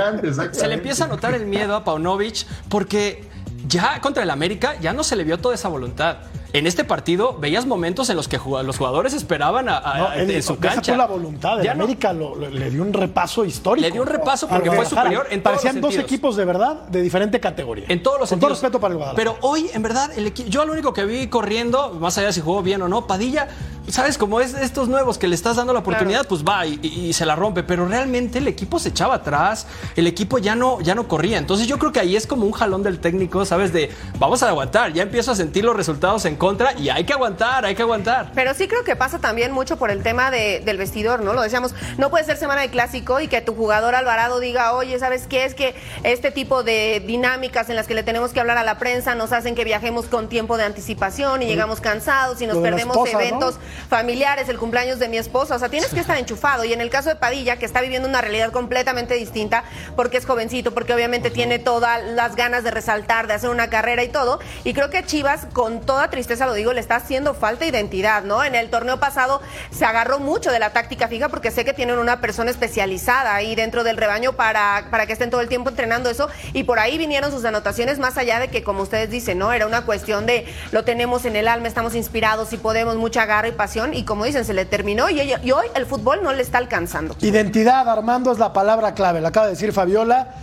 se 0.52 0.68
le 0.68 0.74
empieza 0.74 1.04
a 1.04 1.08
notar 1.08 1.34
el 1.34 1.46
miedo 1.46 1.74
a 1.74 1.84
Paunovic 1.84 2.46
porque 2.68 3.24
ya 3.66 4.00
contra 4.00 4.22
el 4.22 4.30
América 4.30 4.76
ya 4.80 4.92
no 4.92 5.02
se 5.02 5.16
le 5.16 5.24
vio 5.24 5.38
toda 5.38 5.54
esa 5.54 5.68
voluntad. 5.68 6.18
En 6.52 6.66
este 6.66 6.84
partido 6.84 7.36
veías 7.38 7.66
momentos 7.66 8.08
en 8.08 8.16
los 8.16 8.28
que 8.28 8.38
los 8.38 8.78
jugadores 8.78 9.12
esperaban 9.12 9.68
a, 9.68 9.76
a- 9.78 9.98
No, 9.98 10.12
Eddie, 10.14 10.36
en 10.36 10.42
su 10.42 10.58
cancha. 10.58 10.92
tú 10.92 10.96
la 10.98 11.06
voluntad. 11.06 11.60
El 11.60 11.66
no- 11.66 11.72
América 11.84 12.12
lo- 12.12 12.36
le 12.36 12.70
dio 12.70 12.82
un 12.82 12.92
repaso 12.92 13.44
histórico. 13.44 13.86
Le 13.86 13.92
dio 13.92 14.02
un 14.02 14.08
repaso 14.08 14.48
porque 14.48 14.70
fue 14.70 14.86
superior 14.86 15.26
en 15.30 15.42
todos 15.42 15.54
los 15.56 15.62
Parecían 15.62 15.80
dos 15.80 15.92
sentidos. 15.92 16.12
equipos 16.12 16.36
de 16.36 16.44
verdad 16.44 16.74
de 16.88 17.02
diferente 17.02 17.40
categoría. 17.40 17.84
En 17.88 18.02
todos 18.02 18.18
los 18.20 18.28
Con 18.30 18.40
todo 18.40 18.50
respeto 18.50 18.80
para 18.80 18.92
el 18.92 18.98
Guadalajara. 18.98 19.32
Pero 19.34 19.38
hoy, 19.46 19.68
en 19.74 19.82
verdad, 19.82 20.10
el 20.16 20.32
yo 20.32 20.64
lo 20.64 20.72
único 20.72 20.92
que 20.94 21.04
vi 21.04 21.26
corriendo, 21.28 21.90
más 22.00 22.16
allá 22.18 22.28
de 22.28 22.32
si 22.32 22.40
jugó 22.40 22.62
bien 22.62 22.80
o 22.82 22.88
no, 22.88 23.06
Padilla, 23.06 23.48
¿sabes? 23.88 24.18
Como 24.18 24.40
es 24.40 24.54
estos 24.54 24.88
nuevos 24.88 25.18
que 25.18 25.28
le 25.28 25.34
estás 25.34 25.56
dando 25.56 25.72
la 25.72 25.78
oportunidad, 25.80 26.26
pues 26.26 26.42
va 26.44 26.66
y, 26.66 27.12
se 27.12 27.24
la 27.26 27.36
rompe. 27.36 27.62
Pero 27.62 27.86
realmente 27.86 28.38
el 28.38 28.48
equipo 28.48 28.78
se 28.78 28.88
echaba 28.90 29.14
atrás, 29.16 29.66
el 29.96 30.06
equipo 30.06 30.38
ya 30.38 30.54
no, 30.54 30.80
ya 30.80 30.94
no 30.94 31.08
corría. 31.08 31.38
Entonces 31.38 31.66
yo 31.66 31.78
creo 31.78 31.92
que 31.92 32.00
ahí 32.00 32.16
es 32.16 32.26
como 32.26 32.44
un 32.46 32.52
jalón 32.52 32.82
del 32.82 32.98
técnico, 33.00 33.44
¿sabes? 33.44 33.72
De 33.72 33.90
vamos 34.18 34.42
a 34.42 34.48
aguantar, 34.48 34.92
ya 34.92 35.02
empiezo 35.02 35.30
a 35.32 35.36
sentir 35.36 35.64
los 35.64 35.76
resultados 35.76 36.24
en 36.24 36.36
contra 36.36 36.72
y 36.78 36.88
hay 36.88 37.04
que 37.04 37.12
aguantar, 37.12 37.64
hay 37.64 37.74
que 37.74 37.82
aguantar. 37.82 38.32
Pero 38.34 38.54
sí 38.54 38.68
creo 38.68 38.84
que 38.84 38.96
pasa 38.96 39.18
también 39.18 39.52
mucho 39.52 39.76
por 39.76 39.90
el 39.90 40.02
tema 40.02 40.30
de- 40.30 40.60
del 40.64 40.76
vestidor, 40.78 41.22
¿no? 41.22 41.32
Lo 41.32 41.42
decíamos, 41.42 41.74
no 41.98 42.10
puede 42.10 42.24
ser 42.24 42.36
semana 42.36 42.62
de 42.62 42.70
clásico 42.70 43.20
y 43.20 43.28
que 43.28 43.40
tu 43.40 43.54
jugador 43.54 43.94
Alvarado 43.94 44.40
diga, 44.40 44.72
oye, 44.72 44.98
¿sabes 44.98 45.26
qué? 45.28 45.44
Es 45.44 45.54
que 45.54 45.74
este 46.02 46.30
tipo 46.30 46.62
de 46.62 47.02
dinámicas 47.06 47.70
en 47.70 47.76
las 47.76 47.86
que 47.86 47.94
le 47.94 48.02
tenemos 48.02 48.32
que 48.32 48.40
hablar 48.40 48.58
a 48.58 48.64
la 48.64 48.78
prensa 48.78 49.14
nos 49.14 49.32
hacen 49.32 49.54
que 49.54 49.64
viajemos 49.64 50.06
con 50.06 50.28
tiempo 50.28 50.56
de 50.56 50.64
anticipación 50.64 51.42
y 51.42 51.46
llegamos 51.46 51.80
cansados 51.80 52.40
y 52.42 52.46
nos 52.46 52.58
perdemos 52.58 52.96
esposa, 52.96 53.18
¿no? 53.30 53.75
Familiares, 53.88 54.48
el 54.48 54.58
cumpleaños 54.58 54.98
de 54.98 55.08
mi 55.08 55.18
esposa, 55.18 55.56
o 55.56 55.58
sea, 55.58 55.68
tienes 55.68 55.92
que 55.92 56.00
estar 56.00 56.16
enchufado. 56.18 56.64
Y 56.64 56.72
en 56.72 56.80
el 56.80 56.90
caso 56.90 57.08
de 57.08 57.16
Padilla, 57.16 57.56
que 57.56 57.66
está 57.66 57.80
viviendo 57.80 58.08
una 58.08 58.20
realidad 58.20 58.52
completamente 58.52 59.14
distinta, 59.14 59.64
porque 59.94 60.16
es 60.16 60.26
jovencito, 60.26 60.72
porque 60.72 60.94
obviamente 60.94 61.30
tiene 61.30 61.58
todas 61.58 62.02
las 62.04 62.36
ganas 62.36 62.64
de 62.64 62.70
resaltar, 62.70 63.26
de 63.26 63.34
hacer 63.34 63.50
una 63.50 63.68
carrera 63.68 64.02
y 64.02 64.08
todo, 64.08 64.40
y 64.64 64.74
creo 64.74 64.90
que 64.90 65.04
Chivas, 65.04 65.46
con 65.52 65.80
toda 65.80 66.10
tristeza 66.10 66.46
lo 66.46 66.54
digo, 66.54 66.72
le 66.72 66.80
está 66.80 66.96
haciendo 66.96 67.34
falta 67.34 67.66
identidad, 67.66 68.22
¿no? 68.22 68.44
En 68.44 68.54
el 68.54 68.70
torneo 68.70 68.98
pasado 68.98 69.40
se 69.70 69.84
agarró 69.84 70.18
mucho 70.18 70.50
de 70.50 70.58
la 70.58 70.70
táctica 70.70 71.08
fija 71.08 71.28
porque 71.28 71.50
sé 71.50 71.64
que 71.64 71.72
tienen 71.72 71.98
una 71.98 72.20
persona 72.20 72.50
especializada 72.50 73.34
ahí 73.34 73.54
dentro 73.54 73.84
del 73.84 73.96
rebaño 73.96 74.34
para, 74.34 74.86
para 74.90 75.06
que 75.06 75.12
estén 75.12 75.30
todo 75.30 75.40
el 75.40 75.48
tiempo 75.48 75.70
entrenando 75.70 76.10
eso 76.10 76.28
y 76.52 76.64
por 76.64 76.78
ahí 76.78 76.98
vinieron 76.98 77.30
sus 77.30 77.44
anotaciones 77.44 77.98
más 77.98 78.16
allá 78.18 78.38
de 78.38 78.48
que 78.48 78.62
como 78.62 78.82
ustedes 78.82 79.10
dicen, 79.10 79.38
¿no? 79.38 79.52
Era 79.52 79.66
una 79.66 79.84
cuestión 79.84 80.26
de 80.26 80.46
lo 80.72 80.84
tenemos 80.84 81.24
en 81.24 81.36
el 81.36 81.48
alma, 81.48 81.68
estamos 81.68 81.94
inspirados 81.94 82.52
y 82.52 82.56
podemos, 82.56 82.96
mucha 82.96 83.26
garra 83.26 83.48
y 83.48 83.52
y 83.92 84.04
como 84.04 84.24
dicen, 84.24 84.44
se 84.44 84.54
le 84.54 84.64
terminó 84.64 85.10
y, 85.10 85.20
hoy 85.50 85.66
el 85.74 85.86
fútbol 85.86 86.20
no 86.22 86.32
le 86.32 86.42
está 86.42 86.58
alcanzando. 86.58 87.16
Identidad, 87.20 87.88
Armando, 87.88 88.30
es 88.30 88.38
la 88.38 88.52
palabra 88.52 88.94
clave, 88.94 89.20
la 89.20 89.28
acaba 89.28 89.46
de 89.46 89.52
decir 89.52 89.72
Fabiola. 89.72 90.34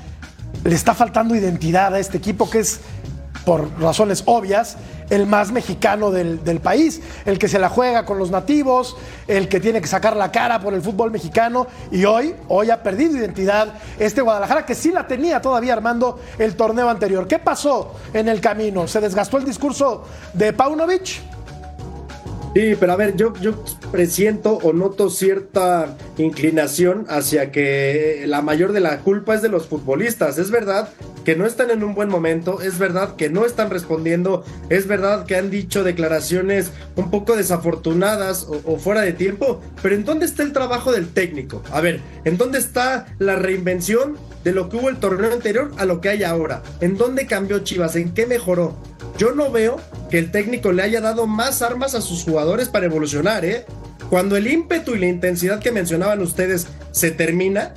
Le 0.64 0.76
está 0.76 0.94
faltando 0.94 1.36
identidad 1.36 1.94
a 1.94 2.00
este 2.00 2.18
equipo 2.18 2.50
que 2.50 2.60
es 2.60 2.80
por 3.46 3.70
razones 3.80 4.24
obvias, 4.26 4.78
el 5.10 5.26
más 5.26 5.52
mexicano 5.52 6.12
del, 6.12 6.44
del, 6.44 6.62
país, 6.62 7.02
el 7.26 7.38
que 7.38 7.50
se 7.50 7.60
la 7.60 7.68
juega 7.68 8.06
con 8.06 8.18
los 8.18 8.32
nativos, 8.32 8.96
el 9.28 9.50
que 9.50 9.60
tiene 9.60 9.82
que 9.82 9.88
sacar 9.88 10.16
la 10.16 10.32
cara 10.32 10.60
por 10.60 10.74
el 10.74 10.82
fútbol 10.82 11.12
mexicano 11.12 11.68
y 11.92 12.06
hoy, 12.06 12.36
hoy 12.48 12.70
ha 12.70 12.82
perdido 12.82 13.18
identidad 13.18 13.74
este 14.00 14.22
Guadalajara 14.22 14.66
que 14.66 14.76
sí 14.76 14.92
la 14.92 15.08
tenía 15.08 15.42
todavía 15.42 15.74
armando 15.74 16.22
el 16.38 16.56
torneo 16.56 16.90
anterior. 16.90 17.28
¿Qué 17.28 17.40
pasó 17.40 17.96
en 18.14 18.30
el 18.30 18.40
camino? 18.40 18.88
¿Se 18.88 19.02
desgastó 19.02 19.38
el 19.38 19.44
discurso 19.44 20.06
de 20.34 20.54
Paunovic? 20.54 21.34
Sí, 22.54 22.76
pero 22.80 22.94
a 22.94 22.96
ver, 22.96 23.16
yo, 23.16 23.34
yo 23.42 23.64
presiento 23.92 24.60
o 24.62 24.74
noto 24.74 25.10
cierta 25.10 25.98
inclinación 26.18 27.06
hacia 27.10 27.52
que 27.52 28.26
la 28.28 28.44
mayor 28.44 28.74
de 28.74 28.80
la 28.80 29.00
culpa 29.00 29.34
es 29.34 29.42
de 29.42 29.50
los 29.50 29.66
futbolistas. 29.66 30.38
Es 30.38 30.52
verdad 30.52 30.90
que 31.26 31.36
no 31.36 31.48
están 31.48 31.72
en 31.72 31.84
un 31.84 31.96
buen 31.96 32.10
momento, 32.10 32.62
es 32.62 32.78
verdad 32.78 33.16
que 33.16 33.30
no 33.30 33.46
están 33.46 33.72
respondiendo, 33.72 34.44
es 34.70 34.88
verdad 34.88 35.26
que 35.26 35.36
han 35.36 35.50
dicho 35.50 35.84
declaraciones 35.84 36.72
un 36.96 37.10
poco 37.10 37.36
desafortunadas 37.36 38.44
o, 38.44 38.62
o 38.66 38.78
fuera 38.78 39.02
de 39.02 39.14
tiempo, 39.14 39.62
pero 39.82 39.96
¿en 39.96 40.04
dónde 40.04 40.26
está 40.26 40.44
el 40.44 40.54
trabajo 40.54 40.92
del 40.92 41.08
técnico? 41.08 41.64
A 41.72 41.82
ver, 41.82 42.02
¿en 42.26 42.38
dónde 42.38 42.60
está 42.60 43.08
la 43.20 43.36
reinvención 43.36 44.18
de 44.44 44.52
lo 44.52 44.70
que 44.70 44.78
hubo 44.78 44.90
el 44.90 44.98
torneo 44.98 45.32
anterior 45.32 45.72
a 45.78 45.86
lo 45.86 46.02
que 46.02 46.10
hay 46.10 46.24
ahora? 46.24 46.62
¿En 46.82 46.98
dónde 46.98 47.26
cambió 47.26 47.60
Chivas? 47.60 47.96
¿En 47.96 48.14
qué 48.14 48.28
mejoró? 48.28 48.76
Yo 49.18 49.34
no 49.34 49.52
veo 49.52 49.78
que 50.10 50.18
el 50.18 50.32
técnico 50.32 50.72
le 50.72 50.82
haya 50.82 51.02
dado 51.02 51.28
más 51.28 51.62
armas 51.62 51.96
a 51.96 52.02
sus 52.02 52.24
jugadores 52.24 52.43
para 52.72 52.86
evolucionar, 52.86 53.46
¿eh? 53.46 53.66
Cuando 54.10 54.36
el 54.36 54.48
ímpetu 54.48 54.96
y 54.96 55.00
la 55.00 55.08
intensidad 55.08 55.60
que 55.60 55.72
mencionaban 55.72 56.22
ustedes 56.22 56.68
se 56.92 57.12
termina, 57.12 57.74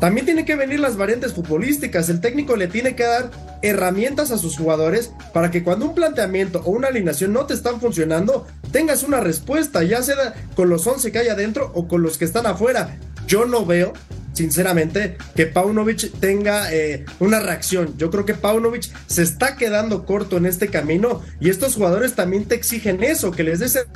también 0.00 0.24
tienen 0.24 0.44
que 0.44 0.56
venir 0.56 0.80
las 0.80 0.96
variantes 0.96 1.32
futbolísticas. 1.32 2.08
El 2.08 2.20
técnico 2.20 2.56
le 2.56 2.68
tiene 2.68 2.96
que 2.96 3.04
dar 3.04 3.30
herramientas 3.62 4.30
a 4.30 4.38
sus 4.38 4.56
jugadores 4.56 5.12
para 5.32 5.50
que 5.50 5.62
cuando 5.62 5.86
un 5.86 5.94
planteamiento 5.94 6.62
o 6.64 6.70
una 6.70 6.88
alineación 6.88 7.32
no 7.32 7.46
te 7.46 7.54
están 7.54 7.80
funcionando, 7.80 8.46
tengas 8.72 9.02
una 9.02 9.20
respuesta, 9.20 9.82
ya 9.82 10.02
sea 10.02 10.34
con 10.56 10.70
los 10.70 10.86
11 10.86 11.12
que 11.12 11.18
hay 11.18 11.28
adentro 11.28 11.70
o 11.74 11.86
con 11.86 12.02
los 12.02 12.18
que 12.18 12.24
están 12.24 12.46
afuera. 12.46 12.98
Yo 13.26 13.46
no 13.46 13.64
veo 13.64 13.92
sinceramente, 14.32 15.16
que 15.34 15.46
Paunovic 15.46 16.12
tenga 16.20 16.72
eh, 16.72 17.04
una 17.18 17.40
reacción. 17.40 17.96
Yo 17.96 18.10
creo 18.10 18.24
que 18.24 18.34
Paunovic 18.34 18.90
se 19.06 19.22
está 19.22 19.56
quedando 19.56 20.04
corto 20.06 20.36
en 20.36 20.46
este 20.46 20.68
camino 20.68 21.22
y 21.40 21.50
estos 21.50 21.74
jugadores 21.74 22.14
también 22.14 22.44
te 22.44 22.54
exigen 22.54 23.02
eso, 23.02 23.30
que 23.30 23.42
les 23.42 23.58
des 23.58 23.86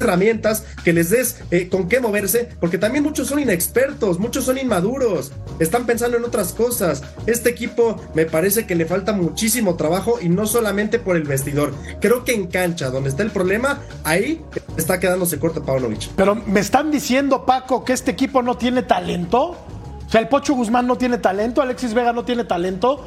herramientas, 0.00 0.64
que 0.84 0.92
les 0.92 1.10
des 1.10 1.40
eh, 1.50 1.68
con 1.68 1.88
qué 1.88 2.00
moverse, 2.00 2.48
porque 2.60 2.78
también 2.78 3.04
muchos 3.04 3.28
son 3.28 3.38
inexpertos, 3.38 4.18
muchos 4.18 4.44
son 4.44 4.58
inmaduros, 4.58 5.32
están 5.58 5.86
pensando 5.86 6.16
en 6.16 6.24
otras 6.24 6.52
cosas. 6.52 7.02
Este 7.26 7.50
equipo 7.50 8.00
me 8.14 8.26
parece 8.26 8.66
que 8.66 8.74
le 8.74 8.86
falta 8.86 9.12
muchísimo 9.12 9.76
trabajo 9.76 10.18
y 10.20 10.28
no 10.28 10.46
solamente 10.46 10.98
por 10.98 11.16
el 11.16 11.24
vestidor. 11.24 11.74
Creo 12.00 12.24
que 12.24 12.34
en 12.34 12.46
cancha, 12.46 12.90
donde 12.90 13.10
está 13.10 13.22
el 13.22 13.30
problema, 13.30 13.80
ahí 14.04 14.40
está 14.76 15.00
quedándose 15.00 15.38
corto 15.38 15.64
Paunovic. 15.64 16.08
Pero 16.16 16.34
me 16.34 16.60
están 16.60 16.90
diciendo, 16.90 17.44
Paco, 17.44 17.84
que 17.84 17.92
este 17.92 18.10
equipo 18.10 18.42
no 18.42 18.56
tiene 18.56 18.82
talento. 18.82 19.56
O 20.08 20.10
sea, 20.10 20.22
el 20.22 20.28
Pocho 20.28 20.54
Guzmán 20.54 20.86
no 20.86 20.96
tiene 20.96 21.18
talento, 21.18 21.60
Alexis 21.60 21.92
Vega 21.92 22.14
no 22.14 22.24
tiene 22.24 22.44
talento, 22.44 23.04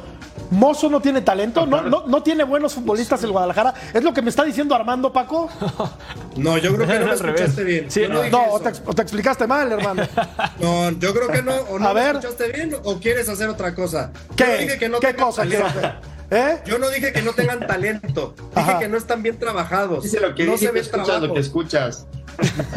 Mozo 0.50 0.88
no 0.88 1.00
tiene 1.00 1.20
talento, 1.20 1.66
no, 1.66 1.82
no, 1.82 2.04
no 2.06 2.22
tiene 2.22 2.44
buenos 2.44 2.74
futbolistas 2.74 3.24
el 3.24 3.32
Guadalajara. 3.32 3.74
¿Es 3.92 4.04
lo 4.04 4.12
que 4.14 4.22
me 4.22 4.30
está 4.30 4.44
diciendo 4.44 4.72
Armando, 4.74 5.12
Paco? 5.12 5.48
No, 6.36 6.56
yo 6.58 6.74
creo 6.76 6.86
que 6.86 6.98
no 7.00 7.06
lo 7.06 7.14
escuchaste 7.14 7.64
bien. 7.64 7.90
Sí, 7.90 8.02
no, 8.08 8.22
no 8.28 8.52
o, 8.52 8.60
te, 8.60 8.70
o, 8.86 8.94
te, 8.94 9.02
explicaste 9.02 9.46
mal, 9.48 9.72
hermano. 9.72 10.04
No, 10.60 10.90
yo 10.92 11.12
creo 11.12 11.28
que 11.28 11.42
no. 11.42 11.54
O 11.70 11.78
no 11.78 11.86
A 11.86 11.88
lo 11.88 11.94
ver. 11.94 12.16
escuchaste 12.16 12.52
bien 12.52 12.76
o 12.84 12.98
quieres 13.00 13.28
hacer 13.28 13.48
otra 13.48 13.74
cosa. 13.74 14.12
¿Qué? 14.36 14.44
Yo 14.44 14.58
dije 14.58 14.78
que 14.78 14.88
no 14.88 15.00
¿Qué 15.00 15.14
cosa 15.16 15.44
quiero 15.44 15.66
hacer? 15.66 15.96
¿Eh? 16.30 16.58
Yo 16.64 16.78
no 16.78 16.88
dije 16.88 17.12
que 17.12 17.20
no 17.20 17.32
tengan 17.32 17.66
talento, 17.66 18.34
dije 18.54 18.70
Ajá. 18.70 18.78
que 18.78 18.88
no 18.88 18.96
están 18.96 19.22
bien 19.22 19.38
trabajados. 19.38 20.04
Dice 20.04 20.20
lo 20.20 20.34
que 20.34 20.46
no 20.46 20.52
dije, 20.52 20.66
se 20.66 20.72
ve 20.72 20.78
el 20.78 20.86
escuchas 20.86 21.06
trabajo. 21.06 21.26
lo 21.26 21.34
que 21.34 21.40
escuchas. 21.40 22.06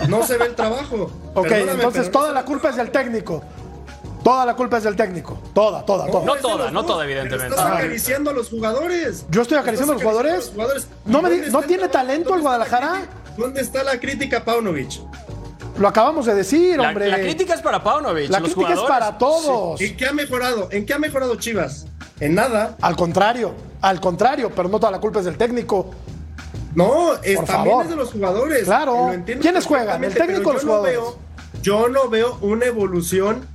No 0.10 0.26
se 0.26 0.38
ve 0.38 0.48
el 0.48 0.56
trabajo. 0.56 1.12
Ok, 1.34 1.48
Perdóname, 1.48 1.72
entonces 1.84 2.12
toda 2.12 2.30
no 2.30 2.34
la 2.34 2.44
culpa 2.44 2.70
es 2.70 2.76
del 2.76 2.92
técnico. 2.92 3.44
Toda 4.26 4.44
la 4.44 4.56
culpa 4.56 4.78
es 4.78 4.84
del 4.84 4.96
técnico. 4.96 5.38
Toda, 5.54 5.86
toda, 5.86 6.08
toda. 6.08 6.26
No 6.26 6.36
toda, 6.38 6.72
no 6.72 6.84
toda, 6.84 7.04
evidentemente. 7.06 7.50
Estás 7.56 7.64
acariciando 7.74 8.32
a 8.32 8.34
los 8.34 8.50
jugadores. 8.50 9.24
Yo 9.30 9.44
estoy 9.44 9.60
acariciando 9.60 9.94
a 9.94 9.96
los 9.98 10.02
jugadores. 10.04 10.50
jugadores. 10.52 10.88
No 11.06 11.22
me 11.22 11.30
di- 11.30 11.36
¿Dónde 11.42 11.52
¿no 11.52 11.62
tiene 11.62 11.88
talento 11.90 12.34
el 12.34 12.42
¿Dónde 12.42 12.64
está 12.64 12.80
la 12.80 12.80
Guadalajara? 12.80 13.10
¿Dónde 13.38 13.62
está 13.62 13.84
la 13.84 14.00
crítica, 14.00 14.44
Paunovic? 14.44 14.94
Lo 15.78 15.88
acabamos 15.88 16.26
de 16.26 16.34
decir, 16.34 16.76
La, 16.80 16.88
hombre. 16.88 17.08
la 17.08 17.20
crítica 17.20 17.54
es 17.54 17.62
para 17.62 17.84
Paunovic. 17.84 18.32
La 18.32 18.40
los 18.40 18.50
crítica 18.56 18.74
es 18.74 18.80
jugadores. 18.80 19.00
para 19.06 19.18
todos. 19.20 19.80
¿En 19.80 19.96
qué 19.96 20.08
ha 20.08 20.14
mejorado? 20.14 20.70
¿En 20.72 20.88
qué 20.88 20.94
ha 20.96 20.98
mejorado 21.00 21.36
Chivas? 21.36 21.86
En 22.20 22.34
nada. 22.34 22.78
Al 22.82 22.96
contrario, 22.96 23.54
al 23.82 24.02
contrario, 24.02 24.52
pero 24.56 24.70
no 24.70 24.80
toda 24.80 24.92
la 24.92 25.00
culpa 25.00 25.20
es 25.20 25.26
del 25.26 25.38
técnico. 25.38 25.92
No, 26.74 27.14
es, 27.22 27.36
Por 27.36 27.46
también 27.46 27.70
favor. 27.74 27.84
es 27.84 27.90
de 27.92 27.96
los 27.96 28.12
jugadores. 28.12 28.64
Claro. 28.64 29.12
Lo 29.16 29.40
¿Quiénes 29.40 29.68
juegan? 29.68 30.04
¿El 30.04 30.16
técnico 30.16 30.50
o 30.50 30.54
los 30.54 30.64
yo 30.64 30.68
no 30.68 30.74
jugadores? 30.78 30.98
veo- 31.00 31.26
yo 31.62 31.90
no 31.90 32.10
veo 32.10 32.38
una 32.42 32.66
evolución 32.66 33.46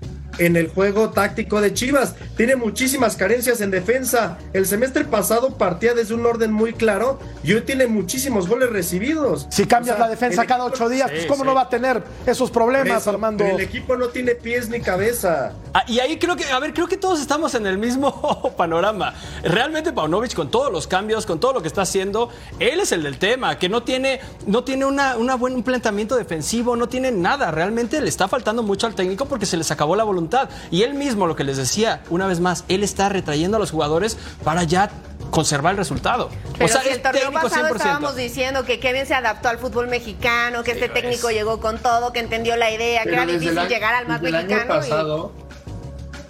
en 0.40 0.56
el 0.56 0.68
juego 0.68 1.10
táctico 1.10 1.60
de 1.60 1.72
Chivas. 1.74 2.14
Tiene 2.36 2.56
muchísimas 2.56 3.14
carencias 3.14 3.60
en 3.60 3.70
defensa. 3.70 4.38
El 4.52 4.66
semestre 4.66 5.04
pasado 5.04 5.56
partía 5.56 5.94
desde 5.94 6.14
un 6.14 6.24
orden 6.24 6.50
muy 6.50 6.72
claro 6.72 7.20
y 7.44 7.52
hoy 7.52 7.60
tiene 7.60 7.86
muchísimos 7.86 8.48
goles 8.48 8.70
recibidos. 8.70 9.46
Si 9.50 9.66
cambias 9.66 9.94
O 9.94 9.98
sea, 9.98 10.06
la 10.06 10.10
defensa 10.10 10.46
cada 10.46 10.64
ocho 10.64 10.88
días, 10.88 11.10
Sí, 11.10 11.16
pues 11.16 11.26
cómo 11.26 11.42
sí. 11.42 11.46
no 11.46 11.54
va 11.54 11.62
a 11.62 11.68
tener 11.68 12.02
esos 12.26 12.50
problemas, 12.50 13.02
Eso, 13.02 13.10
Armando. 13.10 13.44
El 13.44 13.60
equipo 13.60 13.96
no 13.96 14.08
tiene 14.08 14.34
pies 14.34 14.68
ni 14.70 14.80
cabeza. 14.80 15.52
Ah, 15.74 15.84
y 15.86 16.00
ahí 16.00 16.18
creo 16.18 16.36
que, 16.36 16.44
a 16.46 16.58
ver, 16.58 16.72
creo 16.72 16.88
que 16.88 16.96
todos 16.96 17.20
estamos 17.20 17.54
en 17.54 17.66
el 17.66 17.76
mismo 17.76 18.52
panorama. 18.56 19.14
Realmente 19.42 19.92
Paunovic, 19.92 20.34
con 20.34 20.50
todos 20.50 20.72
los 20.72 20.86
cambios, 20.86 21.26
con 21.26 21.38
todo 21.38 21.52
lo 21.52 21.62
que 21.62 21.68
está 21.68 21.82
haciendo, 21.82 22.30
él 22.58 22.80
es 22.80 22.92
el 22.92 23.02
del 23.02 23.18
tema, 23.18 23.58
que 23.58 23.68
no 23.68 23.82
tiene, 23.82 24.20
no 24.46 24.64
tiene 24.64 24.86
una, 24.86 25.16
una 25.16 25.34
buen 25.34 25.50
un 25.54 25.62
planteamiento 25.62 26.16
defensivo, 26.16 26.76
no 26.76 26.88
tiene 26.88 27.12
nada. 27.12 27.50
Realmente 27.50 28.00
le 28.00 28.08
está 28.08 28.26
faltando 28.26 28.62
mucho 28.62 28.86
al 28.86 28.94
técnico 28.94 29.26
porque 29.26 29.44
se 29.44 29.56
les 29.56 29.70
acabó 29.70 29.96
la 29.96 30.04
voluntad. 30.04 30.29
Y 30.70 30.82
él 30.82 30.94
mismo, 30.94 31.26
lo 31.26 31.36
que 31.36 31.44
les 31.44 31.56
decía, 31.56 32.00
una 32.10 32.26
vez 32.26 32.40
más, 32.40 32.64
él 32.68 32.82
está 32.82 33.08
retrayendo 33.08 33.56
a 33.56 33.60
los 33.60 33.70
jugadores 33.70 34.16
para 34.44 34.62
ya 34.64 34.90
conservar 35.30 35.72
el 35.72 35.78
resultado. 35.78 36.28
Pero 36.54 36.64
o 36.64 36.68
sea, 36.68 36.82
si 36.82 36.88
el 36.88 37.02
torneo 37.02 37.22
técnico 37.22 37.42
pasado 37.42 37.66
100%. 37.68 37.76
estábamos 37.76 38.16
diciendo 38.16 38.64
que 38.64 38.80
Kevin 38.80 39.06
se 39.06 39.14
adaptó 39.14 39.48
al 39.48 39.58
fútbol 39.58 39.86
mexicano, 39.88 40.62
que 40.64 40.72
Sí, 40.74 40.78
este 40.80 40.88
técnico 40.88 41.28
es. 41.28 41.36
llegó 41.36 41.60
con 41.60 41.78
todo, 41.78 42.12
que 42.12 42.20
entendió 42.20 42.56
la 42.56 42.70
idea, 42.70 43.04
que 43.04 43.12
era 43.12 43.26
difícil 43.26 43.58
llegar 43.68 43.94
al 43.94 44.08
más 44.08 44.20
desde 44.20 44.28
el 44.38 44.44
año 44.50 44.56
mexicano. 44.56 45.32
y- 45.36 45.50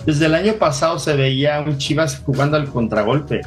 Desde 0.07 0.27
el 0.27 0.35
año 0.35 0.55
pasado 0.55 0.99
se 0.99 1.15
veía 1.15 1.61
un 1.61 1.79
Chivas 1.79 2.21
jugando 2.25 2.57
al 2.57 2.69
contragolpe. 2.71 3.43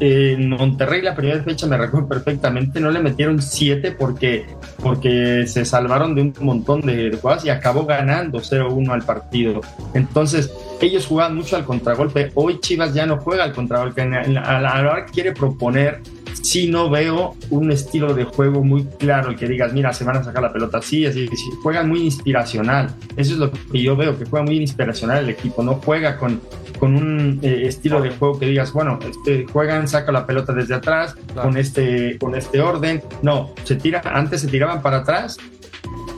En 0.00 0.48
Monterrey 0.48 1.00
la 1.00 1.14
primera 1.14 1.42
fecha 1.42 1.66
me 1.66 1.76
recuerdo 1.76 2.08
perfectamente, 2.08 2.80
no 2.80 2.90
le 2.90 3.00
metieron 3.00 3.40
siete 3.40 3.92
porque, 3.92 4.46
porque 4.82 5.46
se 5.46 5.64
salvaron 5.64 6.14
de 6.14 6.22
un 6.22 6.34
montón 6.40 6.80
de, 6.80 7.10
de 7.10 7.16
jugadas 7.16 7.44
y 7.44 7.50
acabó 7.50 7.86
ganando 7.86 8.40
0-1 8.40 8.90
al 8.90 9.02
partido. 9.02 9.60
Entonces, 9.94 10.52
ellos 10.80 11.06
jugaban 11.06 11.36
mucho 11.36 11.56
al 11.56 11.64
contragolpe. 11.64 12.32
Hoy 12.34 12.58
Chivas 12.60 12.94
ya 12.94 13.06
no 13.06 13.18
juega 13.18 13.44
al 13.44 13.52
contragolpe. 13.52 14.02
A 14.02 14.60
la 14.60 14.80
hora 14.80 15.06
quiere 15.06 15.32
proponer, 15.32 16.00
sí 16.40 16.68
no 16.68 16.88
veo 16.90 17.34
un 17.50 17.70
estilo 17.70 18.14
de 18.14 18.24
juego 18.24 18.62
muy 18.64 18.84
claro, 18.98 19.30
el 19.30 19.36
que 19.36 19.46
digas, 19.46 19.72
mira, 19.72 19.92
se 19.92 20.04
van 20.04 20.16
a 20.16 20.24
sacar 20.24 20.42
la 20.42 20.52
pelota 20.52 20.78
así, 20.78 21.04
así, 21.06 21.28
así. 21.32 21.44
juegan 21.62 21.88
muy 21.88 22.00
inspiracional. 22.02 22.94
Eso 23.16 23.32
es 23.32 23.38
lo 23.38 23.50
que 23.50 23.82
yo 23.82 23.96
veo, 23.96 24.18
que 24.18 24.24
juega 24.24 24.44
muy 24.44 24.56
inspiracional 24.56 25.18
el 25.24 25.30
equipo, 25.30 25.62
no 25.62 25.74
juega 25.84 26.16
con, 26.18 26.40
con 26.78 26.94
un 26.96 27.38
eh, 27.42 27.64
estilo 27.66 28.00
de 28.00 28.10
juego 28.10 28.38
que 28.38 28.46
digas, 28.46 28.72
bueno, 28.72 28.98
este, 29.08 29.46
juegan, 29.52 29.86
saca 29.88 30.12
la 30.12 30.26
pelota 30.26 30.52
desde 30.52 30.74
atrás, 30.74 31.14
Claro. 31.32 31.48
con, 31.48 31.56
este, 31.56 32.18
con 32.18 32.34
este 32.34 32.60
orden. 32.60 33.02
No, 33.22 33.50
se 33.64 33.76
tira, 33.76 34.02
antes 34.04 34.40
se 34.42 34.48
tiraban 34.48 34.82
para 34.82 34.98
atrás 34.98 35.36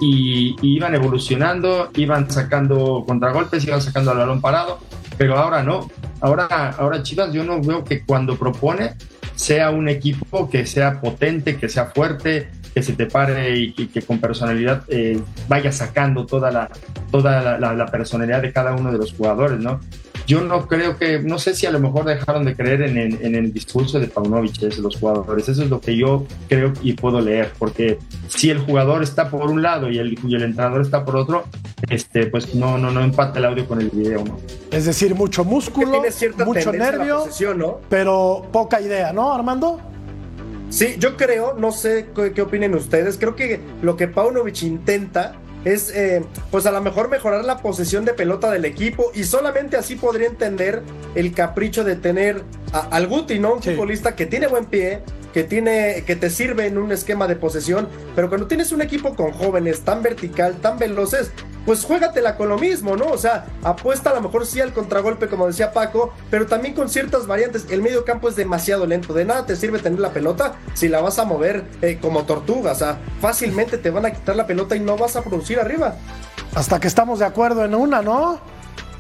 y, 0.01 0.57
y 0.61 0.77
iban 0.77 0.95
evolucionando, 0.95 1.91
iban 1.97 2.31
sacando 2.31 3.05
contragolpes, 3.07 3.65
iban 3.65 3.81
sacando 3.81 4.11
al 4.11 4.19
balón 4.19 4.41
parado, 4.41 4.79
pero 5.17 5.39
ahora 5.39 5.63
no. 5.63 5.89
Ahora, 6.21 6.71
ahora 6.79 7.03
Chivas 7.03 7.33
yo 7.33 7.45
no 7.45 7.61
veo 7.61 7.85
que 7.85 8.03
cuando 8.05 8.37
propone 8.37 8.95
sea 9.35 9.71
un 9.71 9.89
equipo 9.89 10.49
que 10.49 10.67
sea 10.67 11.01
potente, 11.01 11.57
que 11.57 11.69
sea 11.69 11.87
fuerte, 11.87 12.49
que 12.75 12.83
se 12.83 12.95
te 12.95 13.07
pare 13.07 13.57
y, 13.57 13.73
que 13.73 14.03
con 14.03 14.19
personalidad 14.19 14.83
eh, 14.89 15.21
vaya 15.49 15.71
sacando 15.71 16.27
toda 16.27 16.51
la 16.51 16.71
toda 17.11 17.59
la, 17.59 17.87
personalidad 17.87 18.43
de 18.43 18.53
cada 18.53 18.75
uno 18.75 18.91
de 18.91 18.99
los 18.99 19.13
jugadores, 19.13 19.61
¿no? 19.61 19.81
Yo 20.27 20.41
no 20.41 20.67
creo 20.67 20.97
que, 20.97 21.19
no 21.19 21.39
sé 21.39 21.55
si 21.55 21.67
a 21.67 21.71
lo 21.71 21.81
mejor 21.81 22.05
dejaron 22.05 22.45
de 22.45 22.57
creer 22.57 22.83
en 22.83 22.97
el, 22.97 23.23
en 23.23 23.35
el 23.35 23.53
discurso 23.53 24.01
de 24.01 24.09
Paunovic, 24.09 24.59
de 24.59 24.77
los 24.81 24.97
jugadores. 24.97 25.49
Eso 25.49 25.63
es 25.63 25.71
lo 25.71 25.81
que 25.81 25.97
yo 25.97 26.27
creo 26.49 26.73
y 26.83 26.95
puedo 26.95 27.21
leer, 27.21 27.53
porque 27.59 27.99
si 28.29 28.51
el 28.51 28.59
jugador 28.59 29.03
está 29.03 29.31
por 29.31 29.51
un 29.51 29.63
lado 29.63 29.91
y 29.91 29.99
el, 29.99 30.19
y 30.27 30.35
el 30.35 30.43
entrenador 30.43 30.81
está 30.81 31.05
por 31.05 31.17
otro, 31.17 31.45
este, 31.91 32.27
pues 32.27 32.55
no, 32.55 32.79
no, 32.79 32.91
no 32.91 33.03
empata 33.03 33.39
el 33.39 33.45
audio 33.45 33.67
con 33.67 33.81
el 33.81 33.91
video, 33.91 34.25
¿no? 34.25 34.39
Es 34.71 34.87
decir, 34.87 35.15
mucho 35.15 35.45
músculo, 35.45 36.03
mucho 36.47 36.73
nervio, 36.73 37.27
¿no? 37.57 37.81
pero 37.89 38.47
poca 38.51 38.81
idea, 38.81 39.13
¿no, 39.13 39.33
Armando? 39.33 39.81
Sí, 40.71 40.97
yo 40.99 41.17
creo, 41.17 41.55
no 41.55 41.71
sé 41.71 42.09
qué, 42.17 42.33
qué 42.33 42.43
opinen 42.43 42.75
ustedes, 42.75 43.19
creo 43.19 43.37
que 43.37 43.61
lo 43.83 43.97
que 43.97 44.09
Paunovic 44.09 44.63
intenta 44.63 45.37
es 45.65 45.91
eh, 45.95 46.25
pues 46.51 46.67
a 46.67 46.73
lo 46.73 46.81
mejor 46.81 47.09
mejorar 47.09 47.45
la 47.45 47.59
posesión 47.59 48.05
de 48.05 48.15
pelota 48.15 48.51
del 48.51 48.65
equipo 48.65 49.11
y 49.15 49.25
solamente 49.25 49.77
así 49.77 49.97
podría 49.97 50.29
entender 50.29 50.83
el 51.15 51.33
capricho 51.33 51.85
de 51.85 51.97
tener 51.97 52.43
al 52.73 53.07
Guti, 53.07 53.39
¿no? 53.39 53.55
Un 53.55 53.63
futbolista 53.63 54.15
que 54.17 54.27
tiene 54.27 54.47
buen 54.47 54.67
pie, 54.67 55.03
que 55.35 55.43
tiene, 55.43 56.05
que 56.07 56.15
te 56.15 56.31
sirve 56.31 56.67
en 56.67 56.79
un 56.79 56.93
esquema 56.93 57.27
de 57.27 57.35
posesión, 57.35 57.89
pero 58.15 58.29
cuando 58.29 58.47
tienes 58.47 58.71
un 58.71 58.81
equipo 58.81 59.17
con 59.17 59.33
jóvenes 59.33 59.81
tan 59.81 60.01
vertical, 60.01 60.55
tan 60.63 60.79
veloces, 60.79 61.33
pues 61.67 61.85
juégatela 61.85 62.37
con 62.37 62.49
lo 62.49 62.57
mismo, 62.57 62.95
¿no? 62.95 63.07
O 63.07 63.19
sea, 63.19 63.47
apuesta 63.65 64.11
a 64.11 64.15
lo 64.15 64.21
mejor 64.21 64.47
sí 64.47 64.61
al 64.61 64.73
contragolpe, 64.73 65.27
como 65.27 65.49
decía 65.49 65.73
Paco, 65.73 66.13
pero 66.31 66.47
también 66.47 66.75
con 66.75 66.89
ciertas 66.89 67.27
variantes. 67.27 67.67
El 67.69 67.83
medio 67.83 68.05
campo 68.05 68.29
es 68.29 68.37
demasiado 68.37 68.87
lento. 68.87 69.13
De 69.13 69.25
nada 69.25 69.45
te 69.45 69.57
sirve 69.57 69.81
tener 69.81 69.99
la 69.99 70.13
pelota 70.13 70.55
si 70.75 70.89
la 70.89 71.01
vas 71.01 71.19
a 71.19 71.25
mover 71.25 71.65
eh, 71.83 71.99
como 72.01 72.25
tortuga. 72.25 72.73
O 72.73 72.77
sea, 72.77 72.99
fácilmente 73.21 73.77
te 73.77 73.91
van 73.91 74.07
a 74.07 74.13
quitar 74.13 74.37
la 74.37 74.47
pelota 74.47 74.77
y 74.77 74.81
no 74.81 74.97
vas 74.97 75.17
a 75.17 75.23
producir 75.23 75.59
arriba. 75.59 75.97
Hasta 76.55 76.79
que 76.79 76.87
estamos 76.87 77.19
de 77.19 77.25
acuerdo 77.25 77.65
en 77.65 77.75
una, 77.75 78.03
¿no? 78.03 78.54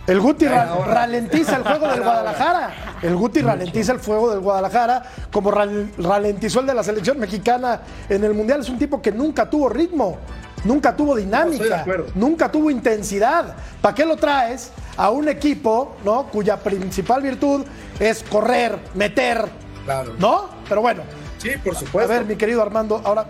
El 0.06 0.20
Guti 0.20 0.46
ralentiza 0.46 1.56
el 1.56 1.62
juego 1.62 1.88
del 1.88 2.02
Guadalajara. 2.02 2.98
El 3.00 3.16
Guti 3.16 3.40
ralentiza 3.40 3.92
el 3.92 4.00
fuego 4.00 4.30
del 4.30 4.40
Guadalajara, 4.40 5.02
como 5.32 5.50
ralentizó 5.50 6.60
el 6.60 6.66
de 6.66 6.74
la 6.74 6.82
selección 6.82 7.18
mexicana 7.18 7.80
en 8.08 8.22
el 8.22 8.34
Mundial. 8.34 8.60
Es 8.60 8.68
un 8.68 8.78
tipo 8.78 9.00
que 9.00 9.12
nunca 9.12 9.48
tuvo 9.48 9.68
ritmo, 9.70 10.18
nunca 10.64 10.94
tuvo 10.94 11.16
dinámica, 11.16 11.86
nunca 12.14 12.52
tuvo 12.52 12.70
intensidad. 12.70 13.54
¿Para 13.80 13.94
qué 13.94 14.04
lo 14.04 14.16
traes 14.16 14.72
a 14.96 15.08
un 15.08 15.28
equipo 15.28 15.96
¿no? 16.04 16.26
cuya 16.26 16.58
principal 16.58 17.22
virtud 17.22 17.64
es 17.98 18.22
correr, 18.24 18.78
meter? 18.94 19.48
Claro. 19.86 20.12
¿No? 20.18 20.48
Pero 20.68 20.82
bueno. 20.82 21.02
Sí, 21.38 21.50
por 21.62 21.76
supuesto. 21.76 22.12
A 22.12 22.16
ver, 22.16 22.26
mi 22.26 22.36
querido 22.36 22.62
Armando, 22.62 23.00
ahora 23.04 23.26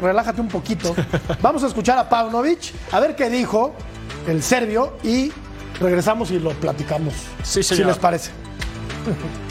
relájate 0.00 0.40
un 0.40 0.48
poquito. 0.48 0.94
Vamos 1.40 1.64
a 1.64 1.66
escuchar 1.66 1.98
a 1.98 2.08
Paunovic, 2.08 2.72
a 2.92 3.00
ver 3.00 3.14
qué 3.16 3.28
dijo 3.28 3.72
el 4.26 4.42
serbio 4.42 4.94
y 5.02 5.32
regresamos 5.80 6.30
y 6.30 6.38
lo 6.38 6.50
platicamos. 6.50 7.14
Sí, 7.42 7.62
Si 7.62 7.82
les 7.82 7.98
parece. 7.98 8.30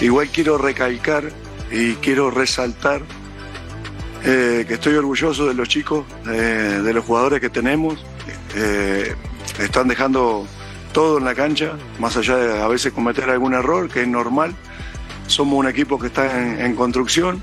Igual 0.00 0.28
quiero 0.28 0.58
recalcar 0.58 1.30
y 1.72 1.94
quiero 1.94 2.30
resaltar 2.30 3.02
eh, 4.24 4.64
que 4.66 4.74
estoy 4.74 4.94
orgulloso 4.94 5.46
de 5.46 5.54
los 5.54 5.68
chicos, 5.68 6.04
eh, 6.28 6.80
de 6.82 6.92
los 6.92 7.04
jugadores 7.04 7.40
que 7.40 7.50
tenemos. 7.50 8.04
Eh, 8.54 9.14
están 9.58 9.88
dejando 9.88 10.46
todo 10.92 11.18
en 11.18 11.24
la 11.24 11.34
cancha, 11.34 11.72
más 11.98 12.16
allá 12.16 12.36
de 12.36 12.62
a 12.62 12.68
veces 12.68 12.92
cometer 12.92 13.28
algún 13.30 13.54
error, 13.54 13.88
que 13.88 14.02
es 14.02 14.08
normal. 14.08 14.54
Somos 15.26 15.58
un 15.58 15.68
equipo 15.68 15.98
que 15.98 16.06
está 16.06 16.64
en, 16.64 16.74
construcción. 16.74 17.42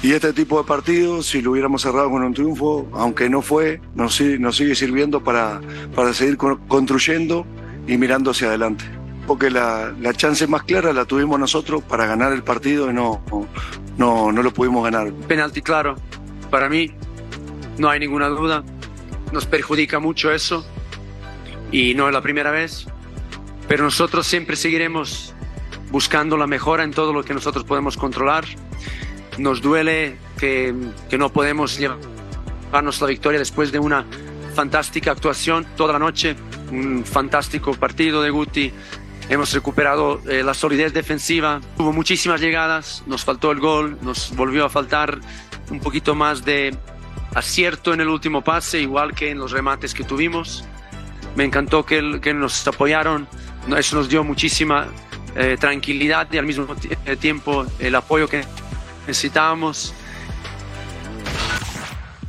Y 0.00 0.12
este 0.12 0.32
tipo 0.32 0.58
de 0.58 0.64
partidos, 0.64 1.26
si 1.26 1.42
lo 1.42 1.50
hubiéramos 1.50 1.82
cerrado 1.82 2.08
con 2.10 2.22
un 2.22 2.32
triunfo, 2.32 2.88
aunque 2.92 3.28
no 3.28 3.42
fue, 3.42 3.80
nos, 3.94 4.14
sigue 4.14 4.74
sirviendo 4.76 5.24
para, 5.24 5.60
para 5.94 6.14
seguir 6.14 6.36
construyendo 6.36 7.44
y 7.88 7.96
mirando 7.96 8.30
hacia 8.30 8.46
adelante. 8.48 8.84
Porque 9.26 9.50
la, 9.50 9.92
la, 10.00 10.14
chance 10.14 10.46
más 10.46 10.62
clara 10.62 10.92
la 10.92 11.04
tuvimos 11.04 11.40
nosotros 11.40 11.82
para 11.82 12.06
ganar 12.06 12.32
el 12.32 12.44
partido 12.44 12.88
y 12.90 12.94
no, 12.94 13.22
no, 13.98 14.30
no 14.30 14.42
lo 14.42 14.52
pudimos 14.52 14.84
ganar. 14.84 15.12
Penalti 15.26 15.62
claro, 15.62 15.96
para 16.48 16.68
mí 16.68 16.92
no 17.76 17.90
hay 17.90 17.98
ninguna 17.98 18.28
duda. 18.28 18.62
Nos 19.32 19.46
perjudica 19.46 19.98
mucho 19.98 20.32
eso 20.32 20.64
y 21.72 21.94
no 21.94 22.06
es 22.06 22.14
la 22.14 22.22
primera 22.22 22.52
vez. 22.52 22.86
Pero 23.66 23.82
nosotros 23.82 24.26
siempre 24.28 24.54
seguiremos 24.54 25.34
buscando 25.90 26.36
la 26.36 26.46
mejora 26.46 26.84
en 26.84 26.92
todo 26.92 27.12
lo 27.12 27.24
que 27.24 27.34
nosotros 27.34 27.64
podemos 27.64 27.96
controlar 27.96 28.44
nos 29.38 29.62
duele 29.62 30.18
que, 30.38 30.74
no 31.18 31.32
podemos 31.32 31.78
llevarnos 31.78 33.00
la 33.00 33.06
victoria 33.06 33.38
después 33.38 33.72
de 33.72 33.78
una 33.78 34.04
fantástica 34.54 35.12
actuación 35.12 35.66
toda 35.76 35.94
la 35.94 35.98
noche, 35.98 36.36
un 36.70 37.04
fantástico 37.04 37.72
partido 37.74 38.22
de 38.22 38.30
Guti. 38.30 38.72
Hemos 39.28 39.52
recuperado 39.52 40.20
eh, 40.28 40.42
la 40.42 40.54
solidez 40.54 40.92
defensiva, 40.92 41.60
hubo 41.76 41.92
muchísimas 41.92 42.40
llegadas, 42.40 43.02
nos 43.06 43.24
faltó 43.24 43.50
el 43.52 43.60
gol, 43.60 43.98
nos 44.00 44.34
volvió 44.34 44.64
a 44.64 44.68
faltar 44.70 45.20
un 45.70 45.80
poquito 45.80 46.14
más 46.14 46.44
de 46.44 46.74
acierto 47.34 47.92
en 47.92 48.00
el 48.00 48.08
último 48.08 48.42
pase, 48.42 48.80
igual 48.80 49.14
que 49.14 49.30
en 49.30 49.38
los 49.38 49.52
remates 49.52 49.92
que 49.92 50.02
tuvimos. 50.02 50.64
Me 51.36 51.44
encantó 51.44 51.84
que, 51.84 52.20
que 52.22 52.32
nos 52.32 52.66
apoyaron, 52.66 53.28
eso 53.76 53.96
nos 53.96 54.08
dio 54.08 54.24
muchísima 54.24 54.88
eh, 55.36 55.56
tranquilidad 55.60 56.26
y 56.32 56.38
al 56.38 56.46
mismo 56.46 56.66
eh, 57.04 57.16
tiempo 57.16 57.66
el 57.78 57.94
apoyo 57.94 58.28
que 58.28 58.44
necesitábamos. 59.08 59.94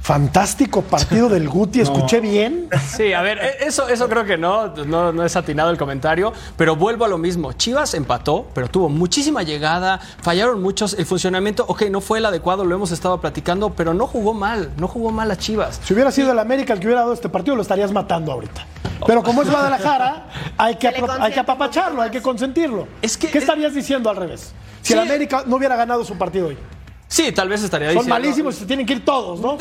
Fantástico 0.10 0.82
partido 0.82 1.30
del 1.30 1.48
Guti, 1.48 1.82
¿escuché 1.82 2.20
bien? 2.20 2.68
Sí, 2.98 3.14
a 3.14 3.22
ver, 3.22 3.38
e-, 3.38 3.68
eso, 3.68 3.88
eso 3.88 4.10
creo 4.10 4.26
que 4.26 4.40
no, 4.40 4.70
no, 4.70 5.14
no, 5.14 5.24
es 5.24 5.36
atinado 5.36 5.70
el 5.70 5.78
comentario, 5.78 6.34
pero 6.58 6.76
vuelvo 6.76 7.06
a 7.06 7.08
lo 7.08 7.20
mismo. 7.20 7.54
Chivas 7.54 7.94
empató, 7.94 8.48
pero 8.56 8.68
tuvo 8.70 8.90
muchísima 8.90 9.44
llegada, 9.44 10.00
fallaron 10.24 10.64
muchos, 10.64 10.96
el 10.96 11.06
funcionamiento, 11.06 11.64
ok, 11.68 11.84
no 11.92 12.02
fue 12.02 12.18
el 12.18 12.26
adecuado, 12.26 12.66
lo 12.66 12.74
hemos 12.74 12.92
estado 12.92 13.22
platicando, 13.22 13.70
pero 13.76 13.94
no 13.94 14.08
jugó 14.08 14.34
mal, 14.34 14.72
no 14.78 14.88
jugó 14.88 15.12
mal 15.12 15.30
a 15.30 15.38
Chivas. 15.38 15.80
Si 15.84 15.94
hubiera 15.94 16.10
sido 16.10 16.32
el 16.32 16.40
América 16.40 16.74
el 16.74 16.80
que 16.80 16.88
hubiera 16.88 17.02
dado 17.02 17.14
este 17.14 17.30
partido, 17.30 17.56
lo 17.56 17.62
estarías 17.62 17.92
matando 17.92 18.32
ahorita. 18.32 18.66
Pero 19.06 19.22
como 19.22 19.44
es 19.44 19.52
Guadalajara, 19.52 20.26
hay 20.58 20.78
que, 20.78 20.88
hay 20.88 21.34
que 21.34 21.40
apapacharlo, 21.40 22.02
hay 22.02 22.10
que 22.10 22.24
consentirlo. 22.24 22.88
Es 23.04 23.16
que, 23.16 23.28
¿Qué 23.28 23.38
estarías 23.38 23.76
diciendo 23.76 24.10
al 24.10 24.16
revés? 24.16 24.54
Si 24.82 24.94
el 24.94 25.00
América 25.00 25.44
no 25.46 25.58
hubiera 25.58 25.76
ganado 25.76 26.04
su 26.04 26.18
partido 26.18 26.48
hoy. 26.48 26.58
Sí, 27.10 27.32
tal 27.32 27.50
vez 27.50 27.64
estaría 27.64 27.92
Son 27.92 28.08
malísimos 28.08 28.56
y 28.56 28.60
se 28.60 28.66
tienen 28.68 28.86
que 28.86 28.94
ir 28.94 29.04
todos, 29.04 29.40
¿no? 29.40 29.58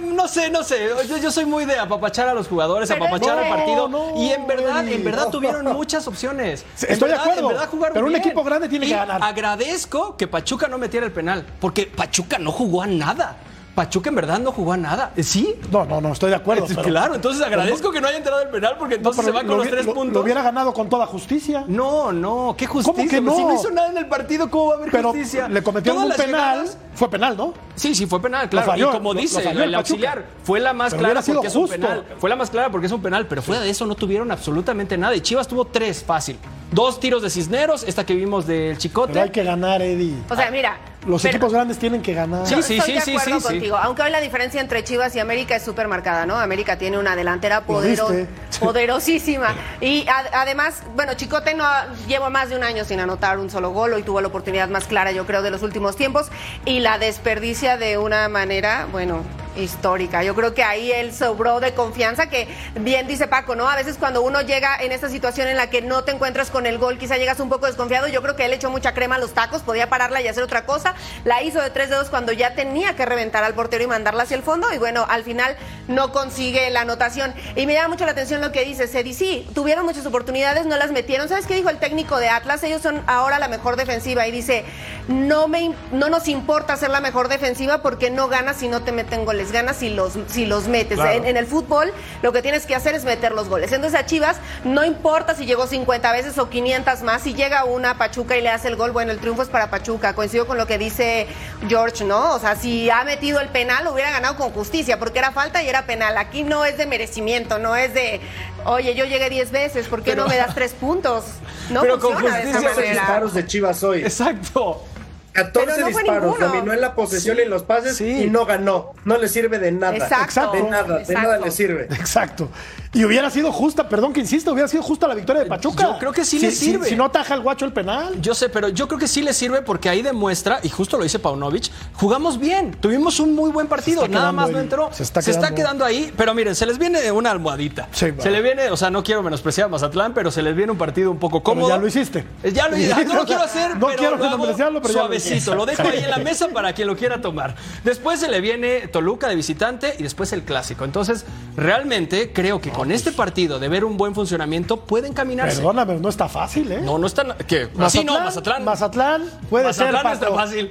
No 0.00 0.28
sé, 0.28 0.50
no 0.50 0.62
sé. 0.62 0.90
Yo, 1.22 1.30
soy 1.30 1.46
muy 1.46 1.64
de 1.64 1.78
apapachar 1.78 2.28
a 2.28 2.34
los 2.34 2.46
jugadores, 2.46 2.90
apapachar 2.90 3.38
al 3.38 3.48
partido. 3.48 3.90
y 4.16 4.28
en 4.28 4.46
verdad, 4.46 4.86
en 4.86 5.02
verdad 5.02 5.28
tuvieron 5.30 5.64
muchas 5.72 6.06
opciones. 6.06 6.64
Estoy 6.86 7.08
de 7.08 7.16
acuerdo. 7.16 7.50
pero 7.94 8.06
un 8.06 8.16
equipo 8.16 8.44
grande 8.44 8.68
tiene 8.68 8.86
que 8.86 8.94
ganar. 8.94 9.22
Agradezco 9.22 10.16
que 10.16 10.28
Pachuca 10.28 10.68
no 10.68 10.76
metiera 10.76 11.06
el 11.06 11.12
penal, 11.12 11.44
porque 11.58 11.86
Pachuca 11.86 12.38
no 12.38 12.52
jugó 12.52 12.82
a 12.82 12.86
nada. 12.86 13.36
Pachuca 13.74 14.08
en 14.08 14.16
verdad 14.16 14.38
no 14.40 14.52
jugó 14.52 14.72
a 14.72 14.76
nada. 14.76 15.12
¿Sí? 15.22 15.54
No, 15.70 15.84
no, 15.84 16.00
no, 16.00 16.12
estoy 16.12 16.30
de 16.30 16.36
acuerdo. 16.36 16.66
claro, 16.66 17.14
entonces 17.14 17.42
agradezco 17.42 17.90
que 17.90 18.00
no 18.00 18.08
haya 18.08 18.18
entrado 18.18 18.42
el 18.42 18.48
penal 18.48 18.76
porque 18.78 18.96
entonces 18.96 19.24
se 19.24 19.30
va 19.30 19.44
con 19.44 19.58
los 19.58 19.68
tres 19.68 19.86
puntos. 19.86 20.14
Lo 20.14 20.20
hubiera 20.20 20.42
ganado 20.42 20.72
con 20.72 20.88
toda 20.88 21.06
justicia. 21.06 21.64
No, 21.68 22.12
no, 22.12 22.54
¿qué 22.58 22.66
justicia? 22.66 22.94
¿Cómo 22.94 23.10
que 23.10 23.20
no? 23.20 23.36
Si 23.36 23.44
no 23.44 23.54
hizo 23.54 23.70
nada 23.70 23.90
en 23.90 23.96
el 23.96 24.06
partido, 24.06 24.50
¿cómo 24.50 24.66
va 24.66 24.74
a 24.74 24.76
haber 24.78 24.90
pero 24.90 25.10
justicia? 25.12 25.48
Le 25.48 25.62
cometieron 25.62 26.04
un 26.04 26.12
penal. 26.12 26.68
Fue 26.94 27.08
penal, 27.08 27.36
¿no? 27.36 27.54
Sí, 27.76 27.94
sí, 27.94 28.06
fue 28.06 28.20
penal, 28.20 28.48
claro. 28.50 28.76
y 28.76 28.82
como 28.82 29.14
dice 29.14 29.48
el, 29.48 29.74
auxiliar, 29.74 30.26
fue 30.42 30.60
la 30.60 30.72
más 30.72 30.92
clara 30.92 31.22
porque 31.22 31.46
es 31.46 31.56
un 31.56 31.68
penal. 31.68 32.04
Fue 32.18 32.28
la 32.28 32.36
más 32.36 32.50
clara 32.50 32.70
porque 32.70 32.86
es 32.86 32.92
un 32.92 33.00
penal, 33.00 33.26
pero 33.26 33.42
fuera 33.42 33.60
de 33.62 33.70
eso 33.70 33.86
no 33.86 33.94
tuvieron 33.94 34.30
absolutamente 34.30 34.98
nada. 34.98 35.14
Y 35.14 35.20
Chivas 35.20 35.48
tuvo 35.48 35.64
tres 35.64 36.04
fácil. 36.04 36.38
Dos 36.72 37.00
tiros 37.00 37.22
de 37.22 37.30
Cisneros, 37.30 37.82
esta 37.84 38.04
que 38.04 38.14
vimos 38.14 38.46
del 38.46 38.78
Chicote. 38.78 39.12
Pero 39.12 39.24
hay 39.24 39.30
que 39.30 39.42
ganar, 39.42 39.82
Eddie. 39.82 40.14
O 40.28 40.36
sea, 40.36 40.50
mira, 40.50 40.78
los 41.06 41.24
equipos 41.24 41.52
grandes 41.52 41.78
tienen 41.78 42.02
que 42.02 42.12
ganar. 42.14 42.46
Sí, 42.46 42.62
sí, 42.62 42.80
sí, 42.80 42.98
sí, 43.00 43.16
sí, 43.18 43.30
contigo. 43.40 43.76
Aunque 43.76 44.02
hoy 44.02 44.10
la 44.10 44.20
diferencia 44.20 44.60
entre 44.60 44.84
Chivas 44.84 45.14
y 45.16 45.18
América 45.18 45.56
es 45.56 45.62
súper 45.62 45.88
marcada, 45.88 46.26
¿no? 46.26 46.36
América 46.36 46.76
tiene 46.76 46.98
una 46.98 47.16
delantera 47.16 47.62
poderosísima. 48.60 49.54
Y 49.80 50.06
además, 50.32 50.82
bueno, 50.94 51.14
Chicote 51.14 51.54
no 51.54 51.64
lleva 52.06 52.28
más 52.28 52.50
de 52.50 52.56
un 52.56 52.64
año 52.64 52.84
sin 52.84 53.00
anotar 53.00 53.38
un 53.38 53.50
solo 53.50 53.70
gol. 53.70 53.98
y 53.98 54.02
tuvo 54.02 54.20
la 54.20 54.28
oportunidad 54.28 54.68
más 54.68 54.84
clara, 54.84 55.12
yo 55.12 55.26
creo, 55.26 55.42
de 55.42 55.50
los 55.50 55.62
últimos 55.62 55.96
tiempos. 55.96 56.28
Y 56.64 56.80
la 56.80 56.98
desperdicia 56.98 57.76
de 57.76 57.98
una 57.98 58.28
manera, 58.28 58.86
bueno, 58.92 59.22
histórica. 59.56 60.22
Yo 60.22 60.34
creo 60.34 60.54
que 60.54 60.62
ahí 60.62 60.92
él 60.92 61.14
sobró 61.14 61.60
de 61.60 61.74
confianza, 61.74 62.28
que 62.28 62.48
bien 62.74 63.06
dice 63.06 63.26
Paco, 63.26 63.54
¿no? 63.54 63.68
A 63.68 63.76
veces 63.76 63.96
cuando 63.98 64.22
uno 64.22 64.42
llega 64.42 64.76
en 64.80 64.92
esta 64.92 65.08
situación 65.08 65.48
en 65.48 65.56
la 65.56 65.70
que 65.70 65.82
no 65.82 66.04
te 66.04 66.12
encuentras 66.12 66.50
con 66.50 66.66
el 66.66 66.78
gol, 66.78 66.98
quizá 66.98 67.16
llegas 67.16 67.40
un 67.40 67.48
poco 67.48 67.66
desconfiado. 67.66 68.08
Yo 68.08 68.22
creo 68.22 68.36
que 68.36 68.44
él 68.44 68.52
echó 68.52 68.70
mucha 68.70 68.94
crema 68.94 69.16
a 69.16 69.18
los 69.18 69.32
tacos, 69.32 69.62
podía 69.62 69.88
pararla 69.88 70.20
y 70.20 70.28
hacer 70.28 70.42
otra 70.42 70.64
cosa 70.66 70.94
la 71.24 71.42
hizo 71.42 71.60
de 71.60 71.70
tres 71.70 71.90
dedos 71.90 72.10
cuando 72.10 72.32
ya 72.32 72.54
tenía 72.54 72.96
que 72.96 73.06
reventar 73.06 73.44
al 73.44 73.54
portero 73.54 73.84
y 73.84 73.86
mandarla 73.86 74.24
hacia 74.24 74.36
el 74.36 74.42
fondo 74.42 74.72
y 74.72 74.78
bueno, 74.78 75.06
al 75.08 75.24
final 75.24 75.56
no 75.88 76.12
consigue 76.12 76.70
la 76.70 76.82
anotación. 76.82 77.34
Y 77.56 77.66
me 77.66 77.74
llama 77.74 77.88
mucho 77.88 78.04
la 78.04 78.12
atención 78.12 78.40
lo 78.40 78.52
que 78.52 78.64
dice 78.64 78.86
Cedi, 78.86 79.14
sí, 79.14 79.48
tuvieron 79.54 79.84
muchas 79.84 80.06
oportunidades, 80.06 80.66
no 80.66 80.76
las 80.76 80.90
metieron. 80.90 81.28
¿Sabes 81.28 81.46
qué 81.46 81.54
dijo 81.54 81.70
el 81.70 81.78
técnico 81.78 82.18
de 82.18 82.28
Atlas? 82.28 82.62
Ellos 82.62 82.82
son 82.82 83.02
ahora 83.06 83.38
la 83.38 83.48
mejor 83.48 83.76
defensiva 83.76 84.26
y 84.26 84.30
dice, 84.30 84.64
no, 85.08 85.48
me, 85.48 85.74
no 85.92 86.08
nos 86.08 86.28
importa 86.28 86.76
ser 86.76 86.90
la 86.90 87.00
mejor 87.00 87.28
defensiva 87.28 87.82
porque 87.82 88.10
no 88.10 88.28
ganas 88.28 88.58
si 88.58 88.68
no 88.68 88.82
te 88.82 88.92
meten 88.92 89.24
goles, 89.24 89.39
ganas 89.52 89.76
si 89.76 89.90
los, 89.90 90.14
si 90.28 90.46
los 90.46 90.68
metes. 90.68 90.98
En, 90.98 91.24
en 91.24 91.36
el 91.36 91.46
fútbol 91.46 91.92
lo 92.22 92.32
que 92.32 92.42
tienes 92.42 92.66
que 92.66 92.74
hacer 92.74 92.94
es 92.94 93.04
meter 93.04 93.32
los 93.32 93.48
goles. 93.48 93.72
Entonces 93.72 93.98
a 93.98 94.06
Chivas 94.06 94.36
no 94.64 94.84
importa 94.84 95.34
si 95.34 95.46
llegó 95.46 95.66
50 95.66 96.12
veces 96.12 96.38
o 96.38 96.48
500 96.50 97.02
más, 97.02 97.22
si 97.22 97.34
llega 97.34 97.64
una 97.64 97.96
Pachuca 97.98 98.36
y 98.36 98.42
le 98.42 98.50
hace 98.50 98.68
el 98.68 98.76
gol, 98.76 98.92
bueno, 98.92 99.12
el 99.12 99.18
triunfo 99.18 99.42
es 99.42 99.48
para 99.48 99.70
Pachuca. 99.70 100.14
Coincido 100.14 100.46
con 100.46 100.58
lo 100.58 100.66
que 100.66 100.78
dice 100.78 101.26
George, 101.68 102.04
¿no? 102.04 102.34
O 102.34 102.38
sea, 102.38 102.56
si 102.56 102.90
ha 102.90 103.04
metido 103.04 103.40
el 103.40 103.48
penal, 103.48 103.86
hubiera 103.88 104.10
ganado 104.10 104.36
con 104.36 104.50
justicia, 104.50 104.98
porque 104.98 105.18
era 105.18 105.32
falta 105.32 105.62
y 105.62 105.68
era 105.68 105.86
penal. 105.86 106.16
Aquí 106.18 106.42
no 106.42 106.64
es 106.64 106.76
de 106.76 106.86
merecimiento, 106.86 107.58
no 107.58 107.76
es 107.76 107.94
de, 107.94 108.20
oye, 108.64 108.94
yo 108.94 109.04
llegué 109.04 109.30
10 109.30 109.50
veces, 109.50 109.86
¿por 109.88 110.02
qué 110.02 110.14
no 110.14 110.26
me 110.26 110.36
das 110.36 110.54
tres 110.54 110.72
puntos? 110.72 111.24
No 111.70 111.80
Pero 111.82 111.98
con 111.98 112.12
funciona 112.12 112.36
de 112.36 112.42
esa 112.42 112.52
justicia 112.52 112.74
manera. 112.76 113.00
disparos 113.02 113.34
de 113.34 113.46
Chivas 113.46 113.82
hoy. 113.82 114.02
Exacto. 114.02 114.84
14 115.32 115.52
Pero 115.74 115.86
no 115.86 115.92
fue 115.92 116.02
disparos, 116.02 116.24
ninguno. 116.32 116.46
dominó 116.48 116.72
en 116.72 116.80
la 116.80 116.94
posesión 116.94 117.36
y 117.38 117.42
en 117.42 117.50
los 117.50 117.62
pases 117.62 117.96
Sí. 117.96 118.24
y 118.24 118.30
no 118.30 118.46
ganó. 118.46 118.92
No 119.04 119.16
le 119.18 119.28
sirve 119.28 119.58
de 119.58 119.72
nada. 119.72 119.96
Exacto. 119.96 120.52
De 120.52 120.62
nada, 120.62 120.98
de 120.98 121.14
nada 121.14 121.38
le 121.38 121.50
sirve. 121.50 121.84
Exacto. 121.90 122.48
Y 122.92 123.04
hubiera 123.04 123.30
sido 123.30 123.52
justa, 123.52 123.88
perdón 123.88 124.12
que 124.12 124.18
insista, 124.20 124.50
hubiera 124.50 124.66
sido 124.66 124.82
justa 124.82 125.06
la 125.06 125.14
victoria 125.14 125.44
de 125.44 125.48
Pachuca. 125.48 125.84
Yo 125.84 125.98
creo 126.00 126.12
que 126.12 126.24
sí 126.24 126.40
Si- 126.40 126.46
le 126.46 126.50
si- 126.50 126.64
sirve. 126.66 126.88
Si, 126.88 126.96
no 126.96 127.04
ataja 127.04 127.34
el 127.34 127.40
guacho 127.42 127.64
el 127.64 127.72
penal. 127.72 128.20
Yo 128.20 128.34
sé, 128.34 128.48
pero 128.48 128.68
yo 128.68 128.88
creo 128.88 128.98
que 128.98 129.06
sí 129.06 129.22
le 129.22 129.32
sirve 129.32 129.62
porque 129.62 129.88
ahí 129.88 130.02
demuestra, 130.02 130.58
y 130.64 130.68
justo 130.68 130.96
lo 130.96 131.04
dice 131.04 131.20
Paunovic, 131.20 131.70
jugamos 131.94 132.38
bien, 132.40 132.72
tuvimos 132.80 133.20
un 133.20 133.34
muy 133.36 133.50
buen 133.52 133.68
partido, 133.68 134.08
nada 134.08 134.32
más 134.32 134.50
no 134.50 134.58
entró. 134.58 134.90
se 134.92 135.04
está 135.04 135.20
quedando. 135.22 135.54
quedando. 135.54 135.84
ahí, 135.84 136.12
pero 136.16 136.34
miren, 136.34 136.54
se 136.56 136.66
les 136.66 136.78
viene 136.78 137.10
una 137.12 137.30
almohadita. 137.30 137.88
Sí, 137.92 138.06
se 138.18 138.30
le 138.30 138.42
viene, 138.42 138.70
o 138.70 138.76
sea, 138.76 138.90
no 138.90 139.04
quiero 139.04 139.22
menospreciar 139.22 139.66
a 139.66 139.68
Mazatlán, 139.68 140.12
pero 140.12 140.30
se 140.32 140.42
les 140.42 140.56
viene 140.56 140.72
un 140.72 140.78
partido 140.78 141.10
un 141.12 141.18
poco 141.18 141.38
Pero 141.42 141.44
cómodo. 141.44 141.68
ya 141.68 141.76
lo 141.78 141.86
hiciste. 141.86 142.24
Ya 142.52 142.66
lo 142.68 142.76
hice, 142.76 143.04
no 143.04 143.14
lo 143.14 143.24
quiero 143.24 143.42
hacer, 143.42 143.76
No 143.76 143.86
pero 143.86 143.98
quiero 143.98 144.16
menospreciarlo, 144.18 144.82
pero 144.82 144.94
ya 144.94 145.04
lo 145.04 145.14
lo 145.54 145.66
dejo 145.66 145.82
ahí 145.82 146.02
en 146.04 146.10
la 146.10 146.18
mesa 146.24 146.48
para 146.48 146.72
quien 146.72 146.88
lo 146.88 146.96
quiera 146.96 147.20
tomar. 147.20 147.54
Después 147.84 148.20
se 148.20 148.28
le 148.28 148.40
viene 148.40 148.88
Toluca 148.88 149.28
de 149.28 149.36
visitante 149.36 149.94
y 149.98 150.02
después 150.02 150.32
el 150.32 150.42
clásico. 150.42 150.84
Entonces, 150.84 151.24
realmente 151.56 152.32
creo 152.32 152.60
que 152.60 152.70
con 152.70 152.90
este 152.92 153.12
partido 153.12 153.58
de 153.58 153.68
ver 153.68 153.84
un 153.84 153.96
buen 153.96 154.14
funcionamiento 154.14 154.84
pueden 154.84 155.12
caminarse. 155.12 155.56
Perdóname, 155.56 155.96
no 155.98 156.08
está 156.08 156.28
fácil, 156.28 156.70
¿eh? 156.72 156.80
No, 156.82 156.98
no 156.98 157.06
están. 157.06 157.34
¿Qué? 157.46 157.68
Así 157.78 158.04
no, 158.04 158.18
Mazatlán. 158.20 158.64
Mazatlán 158.64 159.22
puede 159.48 159.64
Mazatlán 159.66 159.94
ser. 159.94 160.04
no 160.04 160.12
está 160.12 160.30
fácil. 160.34 160.70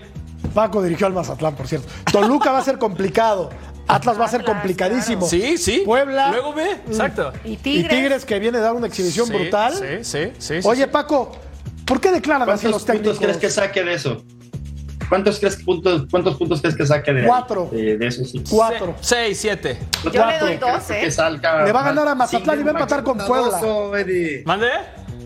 Paco 0.53 0.81
dirigió 0.81 1.07
al 1.07 1.13
Mazatlán, 1.13 1.55
por 1.55 1.67
cierto. 1.67 1.87
Toluca 2.11 2.51
va 2.51 2.59
a 2.59 2.63
ser 2.63 2.77
complicado. 2.77 3.49
Atlas 3.87 4.19
va 4.19 4.25
a 4.25 4.27
ser 4.27 4.41
Atlas, 4.41 4.55
complicadísimo. 4.55 5.27
Sí, 5.27 5.57
sí. 5.57 5.81
Puebla. 5.85 6.29
Luego 6.31 6.53
ve, 6.53 6.71
exacto. 6.87 7.33
Y 7.43 7.53
Y 7.53 7.57
Tigres. 7.57 7.89
Tigres 7.89 8.25
que 8.25 8.39
viene 8.39 8.59
a 8.59 8.61
dar 8.61 8.73
una 8.73 8.87
exhibición 8.87 9.25
Sí, 9.27 9.33
brutal. 9.33 9.73
Sí, 9.73 10.03
sí, 10.03 10.31
sí. 10.37 10.59
Oye, 10.63 10.83
sí. 10.83 10.89
Paco, 10.91 11.31
¿por 11.85 11.99
qué 11.99 12.11
declaran 12.11 12.43
así 12.43 12.63
¿Cuántos 12.67 12.71
los 12.71 12.85
técnicos? 12.85 13.17
crees 13.17 13.37
que 13.37 13.49
saque 13.49 13.83
de 13.83 13.93
eso? 13.95 14.23
¿Cuántos, 15.09 15.39
crees 15.39 15.57
que 15.57 15.63
puntos, 15.63 16.05
¿Cuántos 16.09 16.37
puntos 16.37 16.61
crees 16.61 16.75
que 16.77 16.85
saque 16.85 17.11
de? 17.11 17.25
Cuatro. 17.25 17.67
De, 17.71 17.97
de 17.97 18.07
eso 18.07 18.23
sí. 18.23 18.43
Cuatro. 18.49 18.95
Se- 19.01 19.15
Seis, 19.15 19.39
siete. 19.41 19.79
Yo 20.05 20.11
Yo 20.11 20.25
le 20.25 20.39
doy 20.39 20.57
dos, 20.57 20.83
Que 20.83 21.05
¿eh? 21.07 21.11
salga 21.11 21.65
Le 21.65 21.71
va 21.71 21.81
a 21.81 21.83
ganar 21.85 22.07
a 22.07 22.15
Mazatlán 22.15 22.59
y 22.59 22.63
va 22.63 22.69
a 22.69 22.73
empatar 22.73 23.03
con 23.03 23.17
Puebla. 23.17 23.59
¿Mande? 24.45 24.67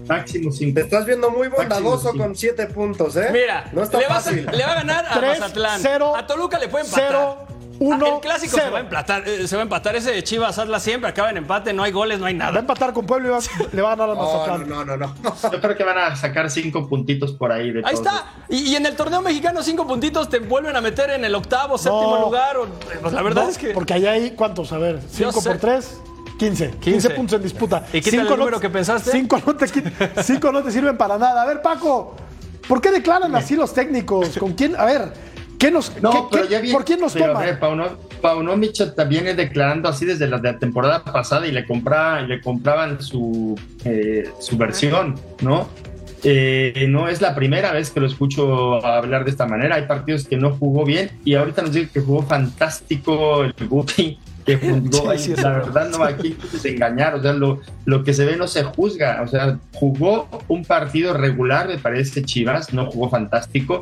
Máximo 0.07 0.49
Te 0.51 0.57
cinco. 0.57 0.79
estás 0.81 1.05
viendo 1.05 1.29
muy 1.31 1.47
bondadoso 1.47 2.05
Máximo, 2.07 2.11
sí. 2.11 2.17
con 2.19 2.35
7 2.35 2.67
puntos, 2.67 3.15
¿eh? 3.15 3.29
Mira, 3.31 3.69
no 3.71 3.83
está 3.83 3.99
le, 3.99 4.07
va 4.07 4.17
a, 4.17 4.19
fácil. 4.19 4.45
le 4.51 4.63
va 4.65 4.71
a 4.71 4.75
ganar 4.75 5.05
a 5.09 5.13
Tres, 5.19 5.39
Mazatlán. 5.39 5.79
cero, 5.81 6.13
a 6.17 6.27
Toluca 6.27 6.59
le 6.59 6.67
puede 6.67 6.83
empatar. 6.85 7.07
cero, 7.09 7.47
uno, 7.79 8.05
Ah, 8.05 8.09
el 8.15 8.21
clásico 8.21 8.57
se 8.57 8.69
va 8.69 8.77
a 8.77 8.81
empatar, 8.81 9.27
eh, 9.27 9.47
se 9.47 9.55
va 9.55 9.61
a 9.61 9.63
empatar 9.63 9.95
ese 9.95 10.11
de 10.11 10.23
Chivas 10.23 10.57
Atlas 10.57 10.83
siempre 10.83 11.09
acaba 11.09 11.29
en 11.29 11.37
empate, 11.37 11.73
no 11.73 11.83
hay 11.83 11.91
goles, 11.91 12.19
no 12.19 12.25
hay 12.25 12.37
Va 12.37 12.45
a 12.45 12.47
nada. 12.47 12.59
empatar 12.61 12.93
con 12.93 13.05
Puebla 13.05 13.27
y 13.27 13.31
va- 13.31 13.39
le 13.71 13.81
va 13.81 13.91
a 13.91 13.95
ganar 13.95 14.11
al 14.11 14.15
No, 14.21 14.23
Mazatlán. 14.23 14.69
no, 14.69 14.85
no, 14.85 14.97
no. 14.97 15.15
Yo 15.51 15.59
creo 15.61 15.75
que 15.75 15.83
van 15.83 15.97
a 15.97 16.15
sacar 16.15 16.49
cinco 16.49 16.87
puntitos 16.87 17.33
por 17.33 17.51
ahí. 17.51 17.71
De 17.71 17.81
Ahí 17.85 17.93
está. 17.95 18.25
Y, 18.49 18.57
y 18.71 18.75
en 18.75 18.85
el 18.85 18.95
torneo 18.95 19.21
mexicano 19.21 19.61
cinco 19.63 19.85
puntitos 19.87 20.29
te 20.29 20.39
vuelven 20.39 20.75
a 20.75 20.81
meter 20.81 21.09
en 21.09 21.25
el 21.25 21.33
octavo, 21.35 21.77
séptimo 21.77 22.15
No. 22.17 22.25
lugar. 22.25 22.57
o- 22.57 22.67
pues 23.01 23.13
la 23.13 23.21
verdad 23.21 23.43
No, 23.43 23.49
es 23.49 23.57
que 23.57 23.69
Porque 23.69 23.93
allá 23.93 24.11
hay, 24.11 24.31
¿cuántos? 24.31 24.71
A 24.71 24.77
ver, 24.77 24.99
5 25.09 25.41
sé. 25.41 25.49
por 25.49 25.57
3, 25.59 25.97
15. 26.37 26.65
15 26.71 26.79
15. 26.79 27.09
puntos 27.11 27.35
en 27.37 27.43
disputa. 27.43 27.85
¿Y 27.93 27.97
el 27.97 28.03
Cinco 28.03 28.37
número 28.37 28.59
que 28.59 28.69
pensaste? 28.69 29.11
5 29.11 29.41
no, 29.45 29.55
te 29.55 29.65
quit- 29.65 30.23
cinco 30.23 30.51
no 30.51 30.61
te 30.63 30.71
sirven 30.71 30.97
para 30.97 31.17
nada. 31.17 31.41
A 31.41 31.45
ver, 31.45 31.61
Paco, 31.61 32.15
¿por 32.67 32.81
qué 32.81 32.91
declaran 32.91 33.33
así 33.35 33.55
los 33.55 33.73
técnicos? 33.73 34.37
¿Con 34.37 34.53
quién? 34.53 34.75
A 34.75 34.85
ver, 34.85 35.13
¿qué 35.65 35.71
nos, 35.71 36.01
No, 36.01 36.11
qué- 36.11 36.19
pero 36.31 36.43
qué- 36.47 36.49
ya 36.53 36.61
vi. 36.61 36.71
¿por 36.71 36.83
quién 36.85 36.99
nos 36.99 37.13
pero, 37.13 37.27
toma? 37.27 37.39
ver, 37.41 37.59
Pauno- 37.59 37.97
Paunovic 38.21 38.95
también 38.95 39.23
viene 39.25 39.35
declarando 39.35 39.87
así 39.89 40.05
desde 40.05 40.27
la 40.27 40.37
de- 40.39 40.53
temporada 40.53 41.03
pasada 41.03 41.47
y 41.47 41.51
le, 41.51 41.65
compraba, 41.65 42.21
le 42.21 42.41
compraban 42.41 43.01
su, 43.01 43.59
eh, 43.85 44.29
su 44.39 44.57
versión, 44.57 45.15
¿no? 45.41 45.69
Eh, 46.25 46.85
no 46.87 47.09
es 47.09 47.19
la 47.21 47.35
primera 47.35 47.73
vez 47.73 47.89
que 47.91 47.99
lo 47.99 48.07
escucho 48.07 48.85
hablar 48.85 49.25
de 49.25 49.31
esta 49.31 49.45
manera. 49.45 49.75
Hay 49.75 49.87
partidos 49.87 50.25
que 50.25 50.37
no 50.37 50.51
jugó 50.51 50.85
bien 50.85 51.11
y 51.25 51.35
ahorita 51.35 51.61
nos 51.63 51.73
dice 51.73 51.89
que 51.93 51.99
jugó 51.99 52.23
fantástico 52.23 53.43
el 53.43 53.53
Guti, 53.67 54.17
que 54.45 54.55
jugó. 54.57 55.11
Sí, 55.17 55.35
sí, 55.35 55.41
la 55.41 55.49
verdad, 55.51 55.89
no, 55.89 56.03
aquí 56.03 56.37
se 56.59 56.69
engañar. 56.75 57.15
O 57.15 57.21
sea, 57.21 57.33
lo, 57.33 57.59
lo 57.85 58.03
que 58.05 58.13
se 58.13 58.23
ve 58.25 58.37
no 58.37 58.47
se 58.47 58.63
juzga. 58.63 59.21
O 59.21 59.27
sea, 59.27 59.59
jugó 59.73 60.29
un 60.47 60.63
partido 60.63 61.13
regular, 61.13 61.67
me 61.67 61.77
parece 61.77 62.23
Chivas, 62.23 62.73
no 62.73 62.85
jugó 62.89 63.09
fantástico 63.09 63.81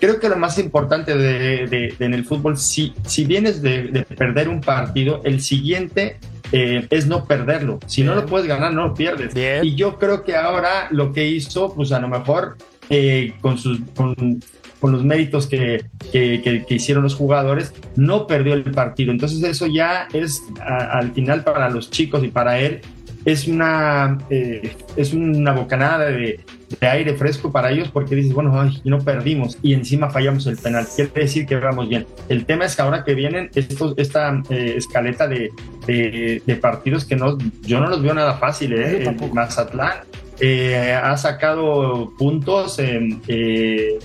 creo 0.00 0.18
que 0.18 0.28
lo 0.28 0.36
más 0.36 0.58
importante 0.58 1.16
de, 1.16 1.66
de- 1.66 1.94
de 1.98 2.04
en 2.04 2.14
el 2.14 2.24
fútbol, 2.24 2.56
si, 2.58 2.94
si 3.06 3.24
vienes 3.24 3.62
de, 3.62 3.84
de 3.88 4.02
perder 4.02 4.48
un 4.48 4.60
partido, 4.60 5.20
el 5.24 5.40
siguiente 5.40 6.18
eh, 6.52 6.86
es 6.90 7.06
no 7.06 7.26
perderlo. 7.26 7.78
Si 7.86 8.02
no 8.02 8.14
lo 8.14 8.26
puedes 8.26 8.48
ganar, 8.48 8.72
no 8.72 8.88
lo 8.88 8.94
pierdes. 8.94 9.34
Bien. 9.34 9.64
Y 9.64 9.76
yo 9.76 9.98
creo 9.98 10.24
que 10.24 10.34
ahora 10.36 10.88
lo 10.90 11.12
que 11.12 11.28
hizo, 11.28 11.72
pues 11.74 11.92
a 11.92 12.00
lo 12.00 12.08
mejor 12.08 12.56
eh, 12.88 13.34
con, 13.40 13.56
sus, 13.56 13.78
con, 13.94 14.40
con 14.80 14.90
los 14.92 15.04
méritos 15.04 15.46
que, 15.46 15.84
que- 16.10 16.40
que- 16.42 16.64
que 16.66 16.74
hicieron 16.74 17.04
los 17.04 17.14
jugadores, 17.14 17.72
no 17.94 18.26
perdió 18.26 18.54
el 18.54 18.64
partido. 18.64 19.12
Entonces 19.12 19.42
eso 19.44 19.66
ya 19.68 20.08
es 20.12 20.42
a- 20.60 20.98
al 20.98 21.12
final 21.12 21.44
para 21.44 21.70
los 21.70 21.90
chicos 21.90 22.24
y 22.24 22.28
para 22.28 22.58
él. 22.58 22.80
Es 23.24 23.46
una, 23.48 24.18
eh, 24.30 24.74
es 24.96 25.12
una 25.12 25.52
bocanada 25.52 26.06
de, 26.06 26.40
de 26.80 26.86
aire 26.86 27.14
fresco 27.14 27.52
para 27.52 27.70
ellos 27.70 27.90
porque 27.90 28.14
dices, 28.14 28.32
bueno, 28.32 28.58
ay, 28.60 28.80
no 28.84 28.98
perdimos 28.98 29.58
y 29.62 29.74
encima 29.74 30.08
fallamos 30.10 30.46
el 30.46 30.56
penal. 30.56 30.86
Quiere 30.94 31.10
decir 31.14 31.44
que 31.46 31.56
vamos 31.56 31.88
bien. 31.88 32.06
El 32.28 32.46
tema 32.46 32.64
es 32.64 32.76
que 32.76 32.82
ahora 32.82 33.04
que 33.04 33.14
vienen 33.14 33.50
estos, 33.54 33.94
esta 33.98 34.42
eh, 34.48 34.74
escaleta 34.76 35.28
de, 35.28 35.50
de- 35.86 36.42
de 36.46 36.56
partidos 36.56 37.04
que 37.04 37.16
no, 37.16 37.36
yo 37.62 37.80
no 37.80 37.88
los 37.88 38.02
veo 38.02 38.14
nada 38.14 38.34
fácil. 38.38 38.72
¿eh? 38.72 39.02
El. 39.02 39.16
Mazatlán 39.34 39.98
eh, 40.40 40.92
ha 40.94 41.14
sacado 41.18 42.12
puntos 42.16 42.78
en, 42.78 43.20
eh, 43.28 43.98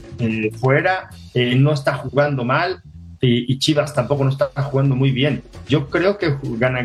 fuera, 0.59 1.09
eh, 1.33 1.55
no 1.55 1.71
está 1.73 1.93
jugando 1.93 2.43
mal 2.43 2.81
y, 3.21 3.57
Chivas 3.57 3.93
tampoco 3.93 4.23
no 4.23 4.29
está 4.29 4.49
jugando 4.61 4.95
muy 4.95 5.09
bien. 5.11 5.41
Yo 5.67 5.89
creo 5.89 6.17
que 6.17 6.35
gana, 6.59 6.83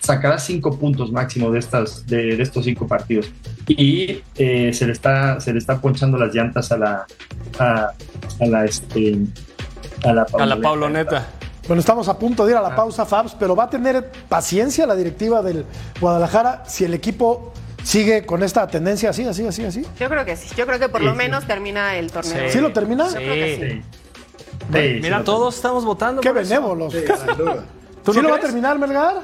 sacará 0.00 0.38
cinco 0.38 0.76
puntos 0.78 1.12
máximo 1.12 1.50
de, 1.50 1.58
estas, 1.58 2.06
de, 2.06 2.36
de 2.36 2.42
estos 2.42 2.64
cinco 2.64 2.86
partidos 2.86 3.30
y 3.68 4.22
eh, 4.36 4.72
se, 4.72 4.86
le 4.86 4.92
está, 4.92 5.38
se 5.40 5.52
le 5.52 5.58
está 5.58 5.78
ponchando 5.80 6.18
las 6.18 6.34
llantas 6.34 6.72
a 6.72 6.76
la, 6.78 7.06
a, 7.58 7.90
a 8.40 8.46
la, 8.46 8.64
este, 8.64 9.16
a 10.04 10.12
la, 10.12 10.26
a 10.38 10.46
la 10.46 10.56
Pauloneta. 10.60 11.26
Bueno, 11.68 11.80
estamos 11.80 12.08
a 12.08 12.18
punto 12.18 12.46
de 12.46 12.52
ir 12.52 12.56
a 12.56 12.62
la 12.62 12.74
pausa, 12.74 13.04
Fabs, 13.06 13.36
pero 13.38 13.54
va 13.54 13.64
a 13.64 13.70
tener 13.70 14.10
paciencia 14.28 14.86
la 14.86 14.96
directiva 14.96 15.40
del 15.42 15.64
Guadalajara 16.00 16.64
si 16.66 16.84
el 16.84 16.94
equipo 16.94 17.52
sigue 17.84 18.26
con 18.26 18.42
esta 18.42 18.66
tendencia 18.66 19.10
así, 19.10 19.24
así, 19.24 19.46
así, 19.46 19.64
así. 19.64 19.86
Yo 19.98 20.08
creo 20.08 20.24
que 20.24 20.36
sí. 20.36 20.48
Yo 20.56 20.66
creo 20.66 20.78
que 20.78 20.88
por 20.88 21.00
Sí, 21.00 21.06
lo 21.06 21.12
sí. 21.12 21.18
menos 21.18 21.46
termina 21.46 21.94
el 21.96 22.10
torneo. 22.10 22.50
¿Sí 22.50 22.58
lo 22.60 22.72
termina? 22.72 23.08
Sí. 23.08 23.16
creo 23.16 23.34
que 23.34 23.56
sí. 23.56 23.76
Sí. 23.76 23.82
Sí, 24.72 24.98
Mira, 25.02 25.18
sí, 25.18 25.24
todos 25.24 25.54
estamos 25.56 25.84
votando. 25.84 26.20
Qué 26.22 26.28
eso. 26.28 26.34
benévolos. 26.38 26.92
¿Tú 28.04 28.12
¿Sí 28.12 28.18
no 28.18 28.22
lo 28.24 28.30
va 28.30 28.36
a 28.36 28.40
terminar, 28.40 28.78
Melgar? 28.78 29.16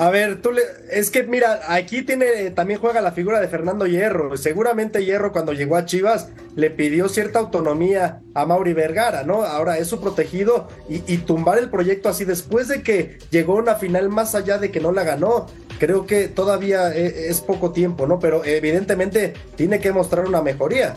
A 0.00 0.08
ver, 0.08 0.40
tú 0.40 0.50
le, 0.50 0.62
es 0.90 1.10
que 1.10 1.24
mira, 1.24 1.60
aquí 1.68 2.00
tiene, 2.00 2.50
también 2.52 2.80
juega 2.80 3.02
la 3.02 3.12
figura 3.12 3.38
de 3.38 3.48
Fernando 3.48 3.86
Hierro. 3.86 4.34
Seguramente 4.38 5.04
Hierro 5.04 5.30
cuando 5.30 5.52
llegó 5.52 5.76
a 5.76 5.84
Chivas 5.84 6.30
le 6.56 6.70
pidió 6.70 7.06
cierta 7.10 7.38
autonomía 7.38 8.22
a 8.32 8.46
Mauri 8.46 8.72
Vergara, 8.72 9.24
¿no? 9.24 9.42
Ahora 9.42 9.76
es 9.76 9.88
su 9.88 10.00
protegido 10.00 10.68
y, 10.88 11.02
y 11.06 11.18
tumbar 11.18 11.58
el 11.58 11.68
proyecto 11.68 12.08
así 12.08 12.24
después 12.24 12.66
de 12.68 12.82
que 12.82 13.18
llegó 13.30 13.58
a 13.58 13.62
una 13.62 13.74
final 13.74 14.08
más 14.08 14.34
allá 14.34 14.56
de 14.56 14.70
que 14.70 14.80
no 14.80 14.90
la 14.90 15.04
ganó. 15.04 15.48
Creo 15.78 16.06
que 16.06 16.28
todavía 16.28 16.94
e- 16.94 17.28
es, 17.28 17.42
poco 17.42 17.72
tiempo, 17.72 18.06
¿no? 18.06 18.18
Pero 18.18 18.42
evidentemente 18.42 19.34
tiene 19.54 19.80
que 19.80 19.92
mostrar 19.92 20.26
una 20.26 20.40
mejoría. 20.40 20.94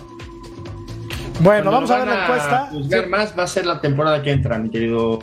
Bueno, 1.41 1.69
Cuando 1.69 1.71
vamos 1.71 1.91
a 1.91 1.97
ver 1.97 2.07
la 2.07 2.23
encuesta. 2.23 2.67
juzgar 2.71 3.07
más 3.09 3.37
va 3.37 3.43
a 3.43 3.47
ser 3.47 3.65
la 3.65 3.81
temporada 3.81 4.21
que 4.23 4.31
entra, 4.31 4.57
mi 4.57 4.69
querido. 4.69 5.19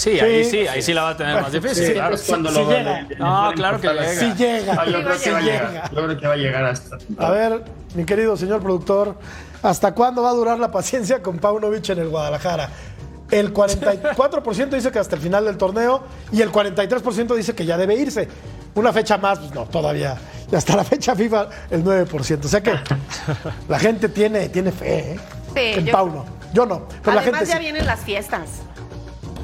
Sí, 0.00 0.18
ahí 0.18 0.44
Sí, 0.44 0.66
ahí 0.66 0.80
sí 0.80 0.94
la 0.94 1.02
va 1.02 1.08
a 1.10 1.16
tener 1.16 1.42
más 1.42 1.52
difícil. 1.52 1.86
sí, 1.88 1.92
claro. 1.92 2.16
Cuando 2.26 2.50
sí 2.50 2.54
lo 2.58 2.70
llega. 2.70 3.02
le- 3.02 3.08
le 3.08 3.16
No, 3.16 3.52
claro 3.54 3.80
que 3.80 3.88
llega. 3.88 4.08
Sí 4.14 4.32
llega. 4.36 4.84
Yo 4.86 5.04
creo 5.04 5.20
que 5.20 5.30
va 5.30 5.38
a 5.38 5.40
llega. 5.42 5.68
llegar. 5.68 5.90
Yo 5.94 6.04
creo 6.04 6.18
que 6.18 6.26
va 6.26 6.32
a 6.32 6.36
llegar 6.36 6.64
hasta. 6.64 6.98
A 7.18 7.30
ver, 7.30 7.64
mi 7.94 8.04
querido 8.04 8.36
señor 8.36 8.60
productor, 8.62 9.16
¿Hasta 9.62 9.92
cuándo 9.92 10.22
va 10.22 10.30
a 10.30 10.32
durar 10.32 10.58
la 10.58 10.70
paciencia 10.70 11.20
con 11.20 11.38
Paunovic 11.38 11.86
en 11.90 11.98
el 11.98 12.08
Guadalajara? 12.08 12.70
El 13.30 13.52
44% 13.52 14.70
dice 14.70 14.90
que 14.90 14.98
hasta 14.98 15.16
el 15.16 15.20
final 15.20 15.44
del 15.44 15.58
torneo 15.58 16.02
y 16.32 16.40
el 16.40 16.50
43% 16.50 17.34
dice 17.36 17.54
que 17.54 17.66
ya 17.66 17.76
debe 17.76 17.94
irse. 17.94 18.26
Una 18.74 18.90
fecha 18.90 19.18
más, 19.18 19.38
pues 19.38 19.52
no, 19.54 19.66
todavía. 19.66 20.16
Y 20.50 20.56
hasta 20.56 20.76
la 20.76 20.82
fecha 20.84 21.14
FIFA, 21.14 21.48
el 21.70 21.84
9%. 21.84 22.46
O 22.46 22.48
sea 22.48 22.62
que 22.62 22.72
la 23.68 23.78
gente 23.78 24.08
tiene, 24.08 24.48
tiene 24.48 24.72
fe 24.72 25.12
¿eh? 25.12 25.20
Sí, 25.54 25.78
en 25.80 25.84
yo- 25.84 25.92
Pauno. 25.92 26.24
Yo 26.54 26.64
no, 26.66 26.88
pero 27.02 27.14
la 27.14 27.20
Además 27.20 27.40
gente 27.40 27.52
ya 27.52 27.56
sí. 27.58 27.62
vienen 27.62 27.86
las 27.86 28.00
fiestas, 28.00 28.48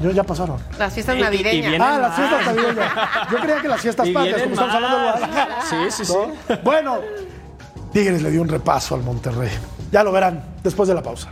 Yo 0.03 0.11
ya 0.11 0.23
pasaron. 0.25 0.59
las 0.79 0.93
fiestas 0.93 1.15
Y- 1.15 1.19
y- 1.19 1.21
y 1.21 1.25
navideñas. 1.25 1.81
Ah, 1.81 1.99
las 1.99 2.15
fiestas 2.17 2.47
navideñas. 2.47 2.93
Yo 3.31 3.39
creía 3.39 3.63
que 3.63 3.69
las 3.69 3.81
fiestas 3.81 4.09
patrias, 4.11 4.43
como 4.43 4.53
estamos 4.55 4.75
hablando 4.75 4.97
de. 4.99 5.03
Guadalajara. 5.05 5.63
Sí, 5.69 5.77
sí, 5.91 6.05
sí. 6.05 6.13
¿no? 6.49 6.57
Bueno, 6.63 6.99
Tigres 7.93 8.23
le 8.23 8.31
dio 8.31 8.43
un 8.43 8.49
repaso 8.49 8.95
al 8.95 9.03
Monterrey. 9.03 9.51
Ya 9.91 10.03
lo 10.05 10.13
verán 10.13 10.45
después 10.63 10.89
de 10.89 10.95
la 10.95 11.03
pausa. 11.03 11.29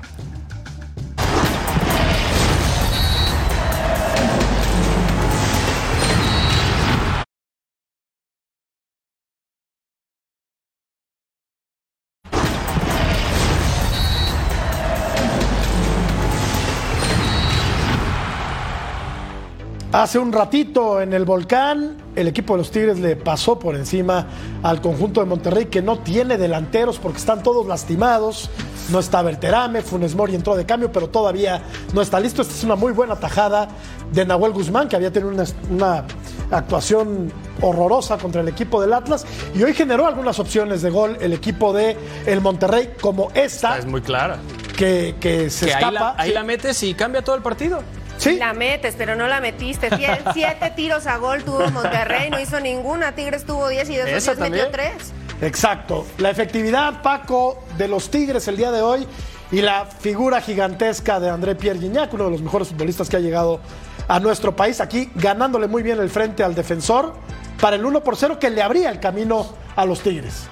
Hace 19.94 20.18
un 20.18 20.32
ratito 20.32 21.00
en 21.00 21.12
el 21.12 21.24
volcán, 21.24 21.96
el 22.16 22.26
equipo 22.26 22.54
de 22.54 22.58
los 22.58 22.72
Tigres 22.72 22.98
le 22.98 23.14
pasó 23.14 23.60
por 23.60 23.76
encima 23.76 24.26
al 24.64 24.80
conjunto 24.80 25.20
de 25.20 25.26
Monterrey 25.26 25.66
que 25.66 25.82
no 25.82 26.00
tiene 26.00 26.36
delanteros 26.36 26.98
porque 26.98 27.18
están 27.18 27.44
todos 27.44 27.64
lastimados. 27.68 28.50
No 28.90 28.98
está 28.98 29.22
Berterame, 29.22 29.82
Funes 29.82 30.16
Mori 30.16 30.34
entró 30.34 30.56
de 30.56 30.66
cambio, 30.66 30.90
pero 30.90 31.10
todavía 31.10 31.62
no 31.92 32.02
está 32.02 32.18
listo. 32.18 32.42
Esta 32.42 32.54
es 32.54 32.64
una 32.64 32.74
muy 32.74 32.90
buena 32.90 33.14
tajada 33.14 33.68
de 34.12 34.26
Nahuel 34.26 34.50
Guzmán, 34.52 34.88
que 34.88 34.96
había 34.96 35.12
tenido 35.12 35.30
una, 35.32 35.44
una 35.70 36.04
actuación 36.50 37.32
horrorosa 37.62 38.18
contra 38.18 38.40
el 38.40 38.48
equipo 38.48 38.80
del 38.82 38.92
Atlas 38.94 39.24
y 39.54 39.62
hoy 39.62 39.74
generó 39.74 40.08
algunas 40.08 40.40
opciones 40.40 40.82
de 40.82 40.90
gol 40.90 41.16
el 41.20 41.32
equipo 41.32 41.72
de 41.72 41.96
el 42.26 42.40
Monterrey, 42.40 42.94
como 43.00 43.30
esta, 43.32 43.78
Es 43.78 43.86
muy 43.86 44.00
clara. 44.00 44.38
que, 44.76 45.14
que 45.20 45.48
se 45.50 45.66
Que 45.66 45.74
ahí, 45.74 45.84
escapa. 45.84 46.14
la, 46.16 46.20
ahí 46.20 46.32
la 46.32 46.42
metes 46.42 46.82
y 46.82 46.94
cambia 46.94 47.22
todo 47.22 47.36
el 47.36 47.42
partido. 47.42 47.80
Sí, 48.18 48.36
La 48.36 48.52
metes, 48.54 48.94
pero 48.96 49.16
no 49.16 49.26
la 49.26 49.40
metiste. 49.40 49.90
Sie- 49.90 50.18
Siete 50.34 50.72
tiros 50.76 51.06
a 51.06 51.16
gol 51.18 51.42
tuvo 51.44 51.68
Monterrey, 51.70 52.30
no 52.30 52.40
hizo 52.40 52.60
ninguna. 52.60 53.12
Tigres 53.14 53.44
tuvo 53.44 53.68
10 53.68 53.90
y 53.90 53.96
de 53.96 54.16
esos 54.16 54.34
Esa 54.34 54.44
10 54.46 54.50
metió. 54.50 54.68
3. 54.70 54.92
Exacto. 55.42 56.06
La 56.18 56.30
efectividad, 56.30 57.02
Paco, 57.02 57.62
de 57.76 57.88
los 57.88 58.10
Tigres 58.10 58.46
el 58.48 58.56
día 58.56 58.70
de 58.70 58.80
hoy 58.82 59.06
y 59.52 59.60
la 59.60 59.84
figura 59.84 60.40
gigantesca 60.40 61.20
de 61.20 61.28
André 61.28 61.54
Pierre 61.54 61.78
Gignac, 61.80 62.12
uno 62.14 62.24
de 62.26 62.30
los 62.30 62.40
mejores 62.42 62.68
futbolistas 62.68 63.08
que 63.08 63.16
ha 63.16 63.20
llegado 63.20 63.60
a 64.08 64.20
nuestro 64.20 64.54
país, 64.56 64.80
aquí 64.80 65.10
ganándole 65.16 65.66
muy 65.66 65.82
bien 65.82 65.98
el 65.98 66.08
frente 66.08 66.42
al 66.44 66.54
defensor 66.54 67.14
para 67.60 67.76
el 67.76 67.84
1 67.84 68.02
por 68.02 68.16
0 68.16 68.38
que 68.38 68.50
le 68.50 68.62
abría 68.62 68.90
el 68.90 69.00
camino 69.00 69.46
a 69.76 69.84
los 69.84 70.00
Tigres. 70.00 70.46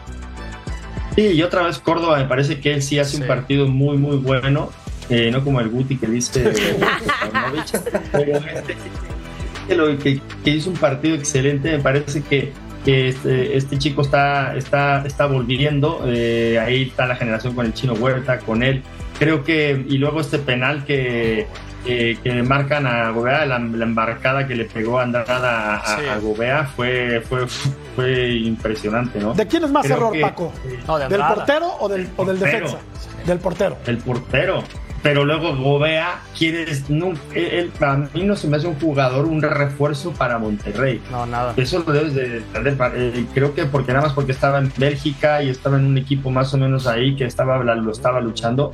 Sí, 1.14 1.22
y 1.28 1.42
otra 1.42 1.62
vez 1.62 1.78
Córdoba 1.78 2.16
me 2.18 2.24
parece 2.24 2.60
que 2.60 2.72
él 2.74 2.82
sí 2.82 2.98
hace 2.98 3.16
Sí. 3.16 3.22
un 3.22 3.28
partido 3.28 3.66
muy, 3.68 3.98
muy 3.98 4.16
bueno. 4.16 4.70
Eh, 5.08 5.30
no 5.30 5.42
como 5.44 5.60
el 5.60 5.68
Guti 5.68 5.96
que 5.96 6.06
dice 6.06 6.50
este, 7.56 7.82
que, 9.68 9.74
lo- 9.74 9.98
que- 9.98 10.20
que 10.44 10.50
hizo 10.50 10.70
un 10.70 10.76
partido 10.76 11.14
excelente. 11.16 11.76
Me 11.76 11.82
parece 11.82 12.22
que, 12.22 12.52
que 12.84 13.08
este, 13.08 13.56
este 13.56 13.78
chico 13.78 14.02
está, 14.02 14.54
está, 14.56 15.04
está 15.06 15.26
volviendo. 15.26 16.02
eh, 16.06 16.58
ahí 16.64 16.82
está 16.82 17.06
la 17.06 17.16
generación 17.16 17.54
con 17.54 17.66
el 17.66 17.74
chino 17.74 17.94
Huerta, 17.94 18.38
con 18.38 18.62
él. 18.62 18.82
Creo 19.18 19.44
que, 19.44 19.84
y 19.88 19.98
luego 19.98 20.20
este 20.20 20.38
penal 20.38 20.84
que, 20.84 21.46
que, 21.84 22.18
que 22.22 22.30
le 22.32 22.42
marcan 22.42 22.86
a 22.86 23.10
Gobea, 23.10 23.44
la, 23.46 23.58
la 23.58 23.84
embarcada 23.84 24.46
que 24.48 24.56
le 24.56 24.64
pegó 24.64 24.98
Andrada 24.98 25.76
a, 25.76 25.76
a- 25.76 25.96
Sí. 26.00 26.06
a 26.08 26.18
Gobea 26.18 26.64
fue, 26.64 27.22
fue, 27.28 27.46
fue 27.94 28.30
impresionante, 28.30 29.20
¿no? 29.20 29.34
¿De 29.34 29.46
quién 29.46 29.62
es 29.64 29.70
más 29.70 29.84
Creo 29.84 29.98
error, 29.98 30.12
que- 30.12 30.20
Paco? 30.22 30.52
No, 30.88 30.98
de 30.98 31.08
¿Del 31.08 31.20
portero 31.20 31.68
o 31.78 31.88
del, 31.88 32.08
o 32.16 32.24
del 32.24 32.36
Portero. 32.38 32.66
defensa? 32.66 32.78
Del 33.26 33.38
portero. 33.38 33.76
el 33.86 33.98
portero. 33.98 34.64
Pero 35.02 35.24
luego 35.24 35.56
Gobea 35.56 36.20
quiere. 36.38 36.64
No, 36.88 37.12
él, 37.34 37.72
para 37.78 38.08
mí 38.14 38.22
no 38.22 38.36
se 38.36 38.46
me 38.46 38.56
hace 38.56 38.68
un 38.68 38.78
jugador, 38.78 39.24
un 39.26 39.42
refuerzo 39.42 40.12
para 40.12 40.38
Monterrey. 40.38 41.00
No, 41.10 41.26
nada. 41.26 41.54
Eso 41.56 41.82
lo 41.84 41.92
debes 41.92 42.14
de. 42.14 42.28
de- 42.40 42.42
eh, 42.94 43.26
creo 43.34 43.52
que 43.54 43.64
porque 43.66 43.92
nada 43.92 44.04
más 44.04 44.12
porque 44.14 44.30
estaba 44.32 44.58
en 44.58 44.70
Bélgica 44.76 45.42
y 45.42 45.48
estaba 45.48 45.76
en 45.78 45.86
un 45.86 45.98
equipo 45.98 46.30
más 46.30 46.54
o 46.54 46.58
menos 46.58 46.86
ahí 46.86 47.16
que 47.16 47.24
estaba 47.24 47.62
lo 47.64 47.90
estaba 47.90 48.20
luchando. 48.20 48.70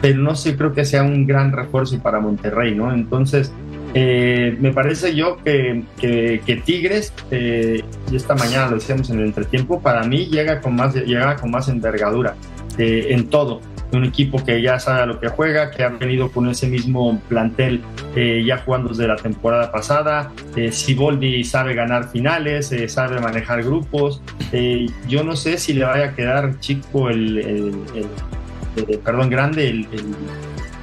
Pero 0.00 0.18
no 0.18 0.34
sé, 0.34 0.56
creo 0.56 0.72
que 0.72 0.84
sea 0.84 1.02
un 1.02 1.26
gran 1.26 1.52
refuerzo 1.52 1.98
para 2.00 2.18
Monterrey, 2.20 2.74
¿no? 2.74 2.92
Entonces, 2.92 3.52
eh, 3.94 4.56
me 4.60 4.72
parece 4.72 5.14
yo 5.14 5.36
que, 5.44 5.82
que- 6.00 6.40
que 6.46 6.56
Tigres, 6.56 7.12
eh, 7.30 7.82
y 8.10 8.16
esta 8.16 8.34
mañana 8.34 8.68
lo 8.68 8.76
decíamos 8.76 9.10
en 9.10 9.18
el 9.20 9.26
entretiempo, 9.26 9.80
para 9.80 10.02
mí 10.04 10.26
llega 10.26 10.60
con 10.60 10.74
más, 10.76 10.94
llega 10.94 11.36
con 11.36 11.50
más 11.50 11.68
envergadura 11.68 12.34
eh, 12.78 13.08
en 13.10 13.28
todo. 13.28 13.60
Un 13.92 14.04
equipo 14.04 14.42
que 14.42 14.62
ya 14.62 14.78
sabe 14.78 15.02
a 15.02 15.06
lo 15.06 15.20
que 15.20 15.28
juega, 15.28 15.70
que 15.70 15.84
ha 15.84 15.88
venido 15.90 16.30
con 16.30 16.48
ese 16.48 16.66
mismo 16.66 17.20
plantel 17.28 17.82
eh, 18.16 18.42
ya 18.46 18.56
jugando 18.58 18.88
desde 18.88 19.06
la 19.06 19.16
temporada 19.16 19.70
pasada. 19.70 20.32
Eh, 20.56 20.72
Siboldi 20.72 21.44
sabe 21.44 21.74
ganar 21.74 22.08
finales, 22.08 22.72
eh, 22.72 22.88
sabe 22.88 23.20
manejar 23.20 23.62
grupos. 23.62 24.22
Eh, 24.52 24.86
yo 25.08 25.22
no 25.24 25.36
sé 25.36 25.58
si 25.58 25.74
le 25.74 25.84
vaya 25.84 26.06
a 26.06 26.14
quedar 26.14 26.58
chico 26.60 27.10
el, 27.10 27.38
el- 27.38 27.74
el- 27.94 28.88
el- 28.88 28.98
perdón, 29.00 29.28
grande 29.28 29.68
el, 29.68 29.86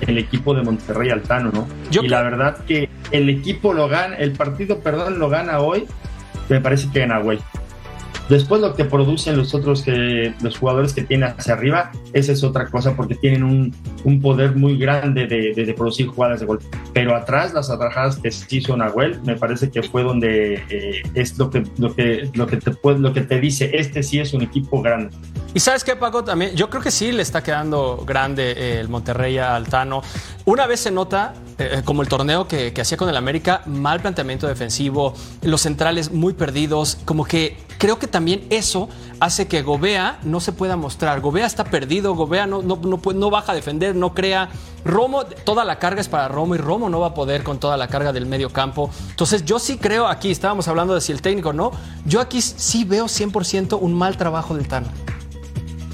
el- 0.08 0.17
equipo 0.19 0.54
de 0.54 0.62
Monterrey 0.63 1.10
Altano, 1.10 1.52
¿no? 1.52 1.67
Yo 1.91 2.02
y 2.04 2.08
la 2.08 2.22
verdad 2.22 2.58
que 2.65 2.89
el 3.12 3.30
equipo 3.30 3.74
lo 3.74 3.88
gana, 3.88 4.15
el 4.17 4.32
partido, 4.32 4.80
perdón, 4.80 5.19
lo 5.19 5.30
gana 5.30 5.60
hoy, 5.60 5.86
me 6.48 6.60
parece 6.62 6.89
que 6.91 7.00
gana 7.00 7.19
güey. 7.19 7.39
Después 8.29 8.61
lo 8.61 8.75
que 8.75 8.85
producen 8.85 9.35
los 9.37 9.55
otros 9.55 9.81
que 9.81 10.33
los 10.41 10.57
jugadores 10.57 10.93
que 10.93 11.01
tienen 11.01 11.33
hacia 11.35 11.53
arriba, 11.55 11.91
esa 12.13 12.31
es 12.31 12.43
otra 12.43 12.67
cosa 12.67 12.95
porque 12.95 13.15
tienen 13.15 13.43
un, 13.43 13.73
un 14.03 14.21
poder 14.21 14.55
muy 14.55 14.77
grande 14.77 15.25
de, 15.25 15.53
de- 15.53 15.73
producir 15.73 16.07
jugadas 16.07 16.39
de 16.39 16.45
gol. 16.45 16.59
Pero 16.93 17.15
atrás, 17.15 17.53
las 17.53 17.69
atajadas 17.69 18.17
que 18.17 18.29
sí 18.31 18.57
hizo 18.57 18.75
Nahuel, 18.77 19.19
me 19.25 19.35
parece 19.35 19.69
que 19.71 19.81
fue 19.81 20.03
donde 20.03 20.61
eh, 20.69 21.01
es 21.15 21.37
lo 21.37 21.49
que, 21.49 21.63
lo, 21.77 21.95
que, 21.95 22.29
lo, 22.33 22.45
que 22.47 22.57
te 22.57 22.71
lo 22.83 23.13
que 23.13 23.21
te 23.21 23.39
dice, 23.39 23.71
este 23.73 24.03
sí 24.03 24.19
es 24.19 24.33
un 24.33 24.41
equipo 24.43 24.81
grande. 24.81 25.15
Y 25.53 25.59
sabes 25.59 25.83
qué, 25.83 25.95
Paco, 25.95 26.23
también, 26.23 26.55
yo 26.55 26.69
creo 26.69 26.81
que 26.83 26.91
sí 26.91 27.12
le 27.12 27.23
está 27.23 27.41
quedando 27.41 28.03
grande 28.05 28.51
eh, 28.51 28.79
el 28.79 28.88
Monterrey 28.88 29.39
a 29.39 29.55
Altano. 29.55 30.03
Una 30.45 30.67
vez 30.67 30.81
se 30.81 30.91
nota, 30.91 31.33
eh, 31.57 31.81
como 31.83 32.03
el 32.03 32.07
torneo 32.07 32.47
que, 32.47 32.71
que 32.71 32.81
hacía 32.81 32.97
con 32.97 33.09
el 33.09 33.17
América, 33.17 33.63
mal 33.65 33.99
planteamiento 33.99 34.47
defensivo, 34.47 35.15
los 35.41 35.62
centrales 35.62 36.12
muy 36.12 36.33
perdidos, 36.33 36.99
como 37.03 37.25
que 37.25 37.57
creo 37.79 37.97
que 37.97 38.05
también 38.05 38.45
eso 38.51 38.89
hace 39.19 39.47
que 39.47 39.63
Gobea 39.63 40.19
no 40.21 40.39
se 40.39 40.51
pueda 40.51 40.75
mostrar. 40.75 41.19
Gobea 41.19 41.47
está 41.47 41.63
perdido, 41.63 42.13
Gobea 42.13 42.45
no, 42.45 42.62
no, 42.62 42.75
no, 42.75 43.01
no 43.13 43.29
baja 43.31 43.53
a 43.53 43.55
defender, 43.55 43.95
no 43.95 44.13
crea. 44.13 44.49
Romo, 44.85 45.25
toda 45.25 45.65
la 45.65 45.79
carga 45.79 45.99
es 45.99 46.07
para 46.07 46.27
Romo 46.27 46.53
y 46.55 46.59
Romo 46.59 46.89
no 46.89 46.99
va 46.99 47.07
a 47.07 47.13
poder 47.15 47.43
con 47.43 47.59
toda 47.59 47.75
la 47.75 47.88
carga 47.88 48.13
del 48.13 48.27
medio 48.27 48.51
campo. 48.51 48.91
Entonces 49.09 49.45
yo 49.45 49.57
sí 49.57 49.77
creo, 49.77 50.07
aquí 50.07 50.29
estábamos 50.29 50.67
hablando 50.67 50.93
de 50.93 51.01
si 51.01 51.12
el 51.12 51.23
técnico 51.23 51.53
no, 51.53 51.71
yo 52.05 52.21
aquí 52.21 52.39
sí 52.41 52.83
veo 52.83 53.05
100% 53.05 53.79
un 53.81 53.93
mal 53.95 54.15
trabajo 54.15 54.55
del 54.55 54.67
Tano. 54.67 54.88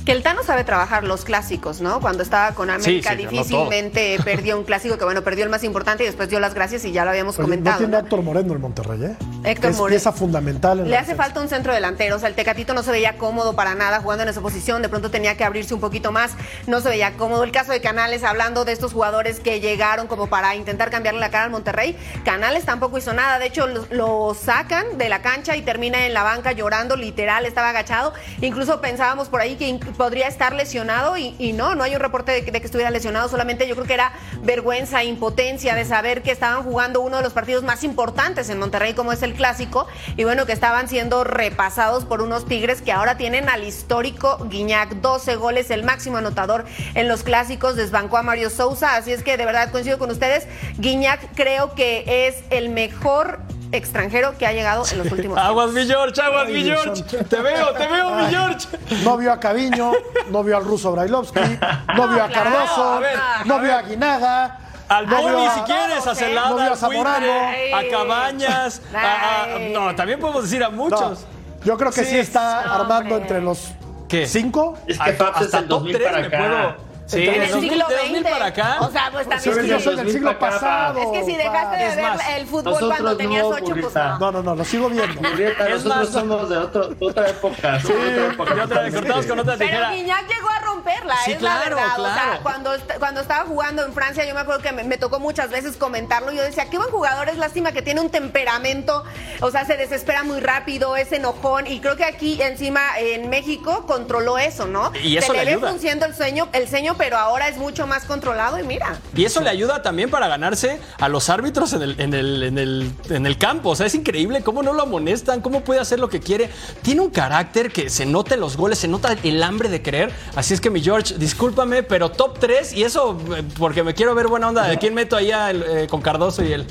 Que 0.05 0.11
el 0.11 0.21
Tano 0.21 0.43
sabe 0.43 0.63
trabajar 0.63 1.03
los 1.03 1.25
clásicos, 1.25 1.81
¿no? 1.81 1.99
Cuando 1.99 2.21
estaba 2.21 2.51
con 2.53 2.69
América 2.69 3.11
Sí, 3.11 3.17
sí, 3.17 3.23
ganó 3.25 3.31
difícilmente 3.31 4.19
perdió 4.23 4.55
un 4.57 4.63
clásico 4.63 4.97
que, 4.99 5.03
bueno, 5.03 5.23
perdió 5.23 5.43
el 5.43 5.49
más 5.49 5.63
importante 5.63 6.03
y 6.03 6.05
después 6.05 6.29
dio 6.29 6.39
las 6.39 6.53
gracias 6.53 6.85
y 6.85 6.91
ya 6.91 7.03
lo 7.05 7.09
habíamos 7.09 7.35
Oye, 7.39 7.43
no 7.43 7.49
comentado. 7.49 7.77
tiene 7.79 7.91
¿no? 7.93 7.97
a 7.97 8.01
Héctor 8.01 8.21
Moreno 8.21 8.53
el 8.53 8.59
Monterrey, 8.59 9.03
¿eh? 9.03 9.15
Héctor 9.43 9.71
es 9.71 9.77
Moreno. 9.77 9.95
pieza 9.95 10.11
fundamental. 10.11 10.79
en 10.79 10.85
Le 10.85 10.91
la 10.91 10.97
hace 10.97 11.07
defensa. 11.13 11.23
falta 11.23 11.41
un 11.41 11.49
centro 11.49 11.73
delantero, 11.73 12.17
o 12.17 12.19
sea, 12.19 12.29
el 12.29 12.35
Tecatito 12.35 12.75
no 12.75 12.83
se 12.83 12.91
veía 12.91 13.17
cómodo 13.17 13.55
para 13.55 13.73
nada 13.73 13.99
jugando 13.99 14.21
en 14.23 14.29
esa 14.29 14.41
posición, 14.41 14.83
de 14.83 14.89
pronto 14.89 15.09
tenía 15.09 15.35
que 15.37 15.43
abrirse 15.43 15.73
un 15.73 15.79
poquito 15.81 16.11
más, 16.11 16.33
no 16.67 16.81
se 16.81 16.89
veía 16.89 17.13
cómodo. 17.13 17.43
El 17.43 17.51
caso 17.51 17.71
de 17.71 17.81
Canales, 17.81 18.23
hablando 18.23 18.63
de 18.63 18.73
estos 18.73 18.93
jugadores 18.93 19.39
que 19.39 19.59
llegaron 19.59 20.05
como 20.05 20.27
para 20.27 20.55
intentar 20.55 20.91
cambiarle 20.91 21.19
la 21.19 21.31
cara 21.31 21.45
al 21.45 21.49
Monterrey, 21.51 21.97
Canales 22.23 22.63
tampoco 22.65 22.99
hizo 22.99 23.13
nada, 23.13 23.39
de 23.39 23.47
hecho 23.47 23.65
lo, 23.65 23.87
lo 23.89 24.35
sacan 24.39 24.99
de 24.99 25.09
la 25.09 25.23
cancha 25.23 25.55
y 25.55 25.63
termina 25.63 26.05
en 26.05 26.13
la 26.13 26.21
banca 26.21 26.51
llorando, 26.51 26.95
literal, 26.95 27.47
estaba 27.47 27.69
agachado, 27.69 28.13
incluso 28.41 28.82
pensábamos 28.82 29.30
por 29.30 29.41
ahí 29.41 29.55
que 29.55 29.67
podría 29.95 30.27
estar 30.27 30.53
lesionado 30.53 31.17
y, 31.17 31.53
no, 31.53 31.75
no 31.75 31.83
hay 31.83 31.95
un 31.95 32.01
reporte 32.01 32.31
de, 32.31 32.45
que- 32.45 32.51
de 32.51 32.59
que 32.59 32.65
estuviera 32.65 32.91
lesionado, 32.91 33.27
solamente 33.29 33.67
yo 33.67 33.75
creo 33.75 33.87
que 33.87 33.93
era 33.93 34.11
vergüenza, 34.43 35.03
impotencia 35.03 35.73
de 35.75 35.85
saber 35.85 36.21
que 36.21 36.31
estaban 36.31 36.63
jugando 36.63 37.01
uno 37.01 37.17
de 37.17 37.23
los 37.23 37.33
partidos 37.33 37.63
más 37.63 37.83
importantes 37.83 38.49
en 38.49 38.59
Monterrey 38.59 38.93
como 38.93 39.11
es 39.11 39.23
el 39.23 39.33
clásico 39.33 39.87
y 40.17 40.23
bueno, 40.23 40.45
que 40.45 40.51
estaban 40.53 40.87
siendo 40.89 41.23
repasados 41.23 42.05
por 42.05 42.21
unos 42.21 42.45
Tigres 42.45 42.81
que 42.81 42.91
ahora 42.91 43.17
tienen 43.17 43.49
al 43.49 43.63
histórico 43.63 44.37
Guiñac, 44.49 44.95
12 44.95 45.35
goles, 45.35 45.71
el 45.71 45.83
máximo 45.83 46.17
anotador 46.17 46.65
en 46.93 47.07
los 47.07 47.23
clásicos, 47.23 47.75
desbancó 47.75 48.17
a 48.17 48.23
Mario 48.23 48.49
Sousa, 48.49 48.95
así 48.95 49.11
es 49.11 49.23
que 49.23 49.37
de 49.37 49.45
verdad 49.45 49.71
coincido 49.71 49.97
con 49.97 50.11
ustedes, 50.11 50.47
Guiñac 50.77 51.33
creo 51.35 51.73
que 51.75 52.27
es 52.27 52.43
el 52.49 52.69
mejor 52.69 53.39
extranjero 53.72 54.38
que 54.38 54.45
ha 54.47 54.53
llegado 54.53 54.84
en 54.91 54.97
los 54.99 55.11
últimos 55.11 55.38
Aguas, 55.41 55.72
mi 55.72 55.86
George, 55.86 56.22
aguas, 56.22 56.45
Ay, 56.47 56.53
mi 56.53 56.63
George. 56.63 57.03
Te 57.03 57.41
veo, 57.41 57.74
te 57.74 57.88
veo, 57.88 58.09
mi 58.16 58.26
George. 58.28 58.68
No 59.03 59.18
vio 59.18 59.32
a 59.34 59.39
Caviño, 59.39 59.91
no 60.30 60.43
vio 60.43 60.57
al 60.57 60.63
ruso 60.66 60.91
Brailovsky, 60.91 61.39
no 61.95 62.07
vio 62.07 62.24
a 62.24 62.28
claro, 62.28 62.51
Cardoso, 62.51 62.93
a 62.93 62.99
ver, 62.99 63.20
no 63.45 63.59
vio 63.59 63.76
a 63.76 63.82
Guinaga. 63.82 64.59
Al 64.88 65.07
no 65.09 65.20
Boni, 65.20 65.47
si 65.55 65.61
quieres, 65.61 65.97
a 65.97 66.03
todos, 66.03 66.18
¿eh? 66.22 66.26
Celada, 66.26 66.49
No 66.51 66.55
vio 66.57 66.74
a 66.74 66.76
Zamorano. 66.76 67.34
A. 67.76 67.82
Cabañas. 67.89 68.82
a- 68.93 69.43
a- 69.55 69.59
no, 69.74 69.95
también 69.95 70.20
podemos 70.20 70.43
decir 70.43 70.63
a 70.63 70.70
No, 70.70 70.76
muchos. 70.78 71.26
yo 71.63 71.76
creo 71.76 71.91
que 71.91 72.03
sí, 72.03 72.11
Sí, 72.11 72.18
está 72.20 72.63
no, 72.66 72.74
armando 72.74 73.18
entre 73.18 73.41
los 73.41 73.72
¿Qué? 74.07 74.28
cinco. 74.28 74.78
Es 74.86 74.99
que 74.99 75.09
es 75.09 75.20
Hasta 75.22 75.57
el 75.57 75.68
top 75.68 75.80
2000 75.80 75.97
tres 75.97 76.07
para 76.07 76.20
me 76.22 76.28
acá. 76.28 76.38
puedo. 76.38 76.84
Sí, 77.08 77.28
En 77.28 77.41
el 77.43 77.51
2000, 77.51 77.70
siglo 77.70 77.88
de 77.88 77.95
2000 77.97 78.22
XX. 78.24 78.30
para 78.32 78.45
acá. 78.47 78.78
O 78.82 78.91
sea, 78.91 79.10
pues 79.12 79.30
también 79.30 79.66
Yo 79.68 79.78
sí. 79.78 79.84
soy 79.84 79.95
del 79.95 80.12
siglo 80.12 80.39
pasado. 80.39 80.99
Es 80.99 81.20
que 81.20 81.26
si 81.32 81.38
dejaste 81.38 81.78
de 81.78 81.95
ver 81.95 82.01
más, 82.03 82.30
el 82.36 82.47
fútbol 82.47 82.80
cuando 82.88 83.16
tenías 83.18 83.43
no, 83.43 83.49
ocho, 83.49 83.76
pues 83.80 83.93
no. 83.95 84.20
No, 84.20 84.32
no, 84.32 84.43
no, 84.43 84.56
lo 84.56 84.66
sigo 84.66 84.89
viendo. 84.89 85.22
Nosotros 85.22 85.86
más- 85.86 86.10
somos 86.10 86.49
de, 86.49 86.58
otra 86.58 87.30
época. 87.30 87.80
somos 87.80 88.06
de 88.06 88.22
otra 88.24 88.32
época. 88.32 88.56
Y 88.56 88.60
otra, 88.60 88.91
cortamos 88.91 89.26
con 89.28 89.39
otra 89.39 89.56
Pero 89.58 89.70
tijera. 89.70 89.91
Guiñac 89.91 90.28
llegó 90.28 90.49
a 90.49 90.60
romperla, 90.60 91.16
Sí, 91.26 91.32
es 91.34 91.38
claro, 91.38 91.76
la 91.76 91.82
verdad. 91.84 91.99
O 91.99 92.03
claro. 92.03 92.16
sea, 92.32 92.39
cuando, 92.41 92.72
cuando 92.99 93.22
estaba 93.22 93.45
jugando 93.45 93.86
en 93.86 93.93
Francia, 93.93 94.26
yo 94.26 94.34
me 94.34 94.39
acuerdo 94.41 94.62
que 94.62 94.72
me, 94.72 94.84
me 94.84 94.97
tocó 94.97 95.20
muchas 95.20 95.49
veces 95.51 95.78
comentarlo. 95.78 96.32
Yo 96.32 96.41
decía, 96.43 96.70
qué 96.70 96.78
buen 96.78 96.89
jugador, 96.89 97.30
es 97.30 97.38
lástima 97.38 97.72
que 97.72 97.82
tiene 97.82 98.01
un 98.01 98.10
temperamento. 98.10 99.03
O 99.41 99.51
sea, 99.51 99.66
se 99.66 99.78
desespera 99.78 100.24
muy 100.24 100.39
rápido, 100.39 100.95
es 100.95 101.12
enojón. 101.12 101.68
Y 101.68 101.80
creo 101.82 101.95
que 101.95 102.03
aquí 102.06 102.41
encima 102.41 102.82
en 102.97 103.30
México 103.30 103.86
controló 103.86 104.38
eso, 104.38 104.66
¿no? 104.66 104.91
Y 105.03 105.18
eso 105.18 105.28
se 105.28 105.34
le 105.34 105.45
le, 105.45 105.51
ayuda. 105.51 105.62
ve 105.66 105.68
frunciendo 105.70 106.06
el 106.06 106.16
sueño, 106.16 106.47
el 106.53 106.68
pero 106.97 107.17
ahora 107.17 107.47
es 107.47 107.57
mucho 107.57 107.87
más 107.87 108.05
controlado 108.05 108.59
y 108.59 108.63
mira. 108.63 108.97
Y 109.15 109.25
eso 109.25 109.41
le 109.41 109.49
ayuda 109.49 109.81
también 109.81 110.09
para 110.09 110.27
ganarse 110.27 110.79
a 110.99 111.09
los 111.09 111.29
árbitros 111.29 111.73
en 111.73 111.81
el, 111.81 111.99
en, 111.99 112.13
el, 112.13 112.43
en, 112.43 112.57
el, 112.57 112.91
en 113.09 113.25
el 113.25 113.37
campo. 113.37 113.69
O 113.69 113.75
sea, 113.75 113.85
es 113.85 113.95
increíble 113.95 114.41
cómo 114.43 114.63
no 114.63 114.73
lo 114.73 114.83
amonestan, 114.83 115.41
cómo 115.41 115.61
puede 115.61 115.79
hacer 115.79 115.99
lo 115.99 116.09
que 116.09 116.19
quiere. 116.19 116.49
Tiene 116.81 117.01
un 117.01 117.09
carácter 117.09 117.71
que 117.71 117.89
se 117.89 118.05
nota 118.05 118.35
en 118.35 118.39
los 118.41 118.57
goles, 118.57 118.79
se 118.79 118.87
nota 118.87 119.15
el 119.23 119.41
hambre 119.43 119.69
de 119.69 119.81
creer. 119.81 120.11
Así 120.35 120.53
es 120.53 120.61
que, 120.61 120.69
mi 120.69 120.81
George, 120.81 121.15
discúlpame, 121.17 121.83
pero 121.83 122.11
top 122.11 122.39
3, 122.39 122.73
y 122.73 122.83
eso 122.83 123.17
eh, 123.35 123.43
porque 123.57 123.83
me 123.83 123.93
quiero 123.93 124.15
ver 124.15 124.27
buena 124.27 124.47
onda. 124.49 124.63
¿De 124.67 124.77
quién 124.77 124.93
meto 124.93 125.15
ahí 125.15 125.31
a 125.31 125.49
el, 125.51 125.63
eh, 125.63 125.87
con 125.89 126.01
Cardoso 126.01 126.43
y 126.43 126.51
él? 126.53 126.65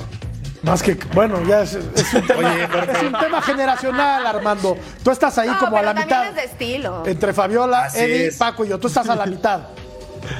Más 0.63 0.81
que, 0.81 0.95
bueno, 1.13 1.43
ya 1.47 1.61
es, 1.61 1.73
es 1.75 2.13
un 2.13 2.25
tema, 2.27 2.55
es 2.55 3.03
un 3.03 3.19
tema 3.19 3.41
generacional, 3.41 4.25
Armando. 4.25 4.75
Tú 5.03 5.11
estás 5.11 5.37
ahí 5.37 5.47
No, 5.47 5.59
como 5.59 5.77
a 5.77 5.83
la 5.83 5.93
mitad. 5.93 6.27
es 6.29 6.35
de 6.35 6.43
estilo. 6.45 7.03
Entre 7.05 7.33
Fabiola, 7.33 7.83
Así 7.83 7.99
Eddie. 7.99 8.31
Paco 8.31 8.65
y 8.65 8.69
yo. 8.69 8.79
Tú 8.79 8.87
estás 8.87 9.07
a 9.09 9.15
la 9.15 9.27
mitad. 9.27 9.61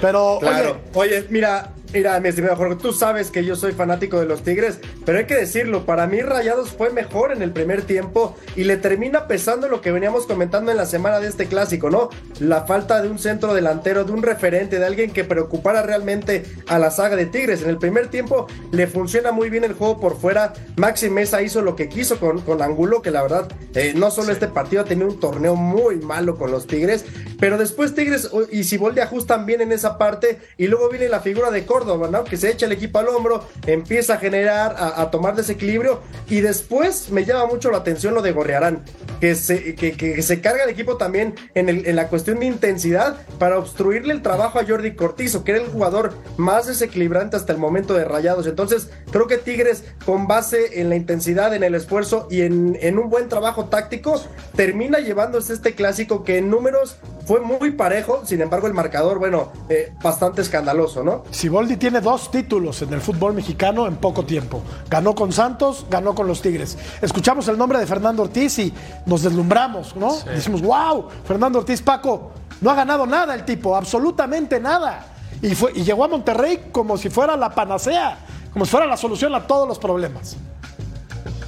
Pero, 0.02 0.38
Claro. 0.40 0.78
oye, 0.94 1.18
Oye, 1.20 1.26
mira, 1.30 1.72
mira, 1.96 2.20
mi 2.20 2.28
estimado 2.28 2.58
Jorge, 2.58 2.76
tú 2.76 2.92
sabes 2.92 3.32
que 3.32 3.46
yo 3.46 3.56
soy 3.56 3.72
fanático 3.72 4.20
de 4.20 4.26
los 4.26 4.44
Tigres, 4.44 4.80
pero 5.06 5.18
hay 5.18 5.26
que 5.28 5.36
decirlo, 5.36 5.86
para 5.86 6.08
mí 6.08 6.20
Rayados 6.20 6.72
fue 6.72 6.90
mejor 6.90 7.32
en 7.32 7.42
el 7.42 7.54
primer 7.54 7.84
tiempo 7.84 8.36
y 8.58 8.66
le 8.66 8.76
termina 8.76 9.28
pesando 9.28 9.70
lo 9.70 9.80
que 9.80 9.94
veníamos 9.94 10.28
comentando 10.28 10.72
en 10.72 10.78
la 10.78 10.86
semana 10.86 11.22
de 11.22 11.30
este 11.30 11.46
clásico, 11.46 11.90
¿no? 11.90 12.10
La 12.42 12.66
falta 12.66 13.02
de 13.02 13.08
un 13.08 13.18
centro 13.18 13.54
delantero, 13.54 14.04
de 14.04 14.12
un 14.12 14.24
referente, 14.24 14.78
de 14.78 14.86
alguien 14.86 15.12
que 15.12 15.24
preocupara 15.24 15.84
realmente 15.84 16.44
a 16.68 16.80
la 16.80 16.92
saga 16.92 17.16
de 17.16 17.28
Tigres. 17.28 17.62
En 17.62 17.70
el 17.70 17.78
primer 17.78 18.10
tiempo 18.10 18.48
le 18.74 18.88
funciona 18.88 19.32
muy 19.32 19.50
bien 19.50 19.64
el 19.64 19.72
juego 19.72 19.98
por 19.98 20.20
fuera. 20.20 20.52
Maxi 20.76 21.10
Mesa 21.10 21.42
hizo 21.44 21.62
lo 21.62 21.78
que 21.78 21.88
quiso 21.88 22.20
con, 22.20 22.42
con 22.42 22.62
Angulo, 22.62 23.02
que 23.02 23.12
la 23.12 23.22
verdad, 23.22 23.48
eh, 23.74 23.94
no 23.96 24.12
solo 24.12 24.34
este 24.34 24.50
partido 24.50 24.82
ha 24.82 24.86
tenido 24.86 25.08
un 25.08 25.20
torneo 25.22 25.56
muy 25.56 25.96
malo 25.96 26.36
con 26.36 26.52
los 26.52 26.68
Tigres, 26.68 27.06
pero 27.40 27.58
después 27.58 27.96
Tigres 27.96 28.30
y 28.52 28.66
Siboldi 28.66 29.00
ajustan 29.00 29.46
bien 29.46 29.62
en 29.62 29.72
esa 29.72 29.98
parte 29.98 30.42
y 30.58 30.68
luego 30.68 30.90
viene 30.90 31.08
la 31.08 31.22
figura 31.22 31.52
de 31.52 31.66
Córdoba, 31.66 31.85
Que 32.26 32.38
se 32.38 32.52
echa 32.52 32.66
el 32.66 32.72
equipo 32.72 33.00
al 33.00 33.08
hombro, 33.10 33.44
empieza 33.66 34.16
a 34.16 34.18
generar, 34.18 34.76
a, 34.78 35.10
tomar 35.12 35.36
desequilibrio 35.36 36.02
y 36.28 36.42
después 36.42 37.10
me 37.12 37.26
llama 37.26 37.46
mucho 37.46 37.72
la 37.72 37.78
atención 37.78 38.14
lo 38.14 38.22
de 38.22 38.32
Gorriarán, 38.32 38.84
que 39.20 39.36
se, 39.36 39.76
que, 39.76 40.22
se 40.22 40.42
carga 40.42 40.64
el 40.64 40.70
equipo 40.70 40.98
también 40.98 41.36
en, 41.54 41.70
el- 41.70 41.86
en 41.88 41.96
la 41.96 42.08
cuestión 42.08 42.40
de 42.40 42.48
intensidad 42.48 43.18
para 43.40 43.58
obstruirle 43.60 44.14
el 44.14 44.22
trabajo 44.22 44.60
a 44.60 44.66
Jordi 44.66 44.96
Cortizo, 44.96 45.44
que 45.44 45.52
era 45.54 45.62
el 45.62 45.68
jugador 45.70 46.14
más 46.38 46.68
desequilibrante 46.68 47.36
hasta 47.38 47.54
el 47.54 47.60
momento 47.60 47.94
de 47.94 48.06
Rayados. 48.06 48.48
Entonces, 48.48 48.90
creo 49.12 49.28
que 49.28 49.38
Tigres, 49.38 49.84
con 50.06 50.28
base 50.28 50.82
en 50.82 50.90
la 50.90 50.96
intensidad, 50.96 51.54
en 51.54 51.64
el 51.64 51.76
esfuerzo 51.76 52.28
y 52.30 52.42
en, 52.42 52.98
un 53.00 53.10
buen 53.10 53.30
trabajo 53.30 53.66
táctico, 53.66 54.22
termina 54.56 55.00
llevándose 55.00 55.54
este 55.54 55.74
clásico 55.76 56.24
que 56.24 56.38
en 56.38 56.50
números 56.50 56.98
fue 57.26 57.40
muy 57.40 57.72
parejo, 57.72 58.22
sin 58.26 58.42
embargo, 58.42 58.68
el 58.68 58.74
marcador, 58.74 59.18
bueno, 59.18 59.52
eh, 59.70 59.92
bastante 60.04 60.42
escandaloso, 60.44 61.04
¿no? 61.04 61.24
Siboldi 61.66 61.78
tiene 61.80 62.00
dos 62.00 62.30
títulos 62.30 62.80
en 62.84 62.94
el 62.94 63.02
fútbol 63.02 63.34
mexicano 63.34 63.88
en 63.88 63.96
poco 63.96 64.24
tiempo. 64.24 64.62
Ganó 64.88 65.16
con 65.16 65.32
Santos, 65.32 65.88
ganó 65.90 66.14
con 66.14 66.28
los 66.28 66.40
Tigres. 66.40 66.78
Escuchamos 67.02 67.48
el 67.48 67.58
nombre 67.58 67.80
de 67.80 67.88
Fernando 67.88 68.22
Ortiz 68.22 68.60
y 68.60 68.72
nos 69.08 69.24
deslumbramos, 69.24 69.96
¿no? 69.96 70.14
Decimos, 70.26 70.62
wow, 70.62 71.08
Fernando 71.28 71.58
Ortiz, 71.58 71.82
Paco, 71.82 72.34
no 72.62 72.70
ha 72.70 72.76
ganado 72.76 73.08
nada 73.08 73.34
el 73.34 73.46
tipo, 73.46 73.76
absolutamente 73.76 74.60
nada. 74.60 75.08
Y, 75.42 75.56
fue, 75.56 75.72
y 75.74 75.82
llegó 75.84 76.04
a 76.06 76.08
Monterrey 76.08 76.66
como 76.72 76.98
si 76.98 77.10
fuera 77.10 77.36
la 77.36 77.50
panacea, 77.50 78.20
como 78.54 78.66
si 78.66 78.70
fuera 78.72 78.86
la 78.86 78.96
solución 78.98 79.34
a 79.34 79.48
todos 79.48 79.68
los 79.68 79.80
problemas. 79.80 80.38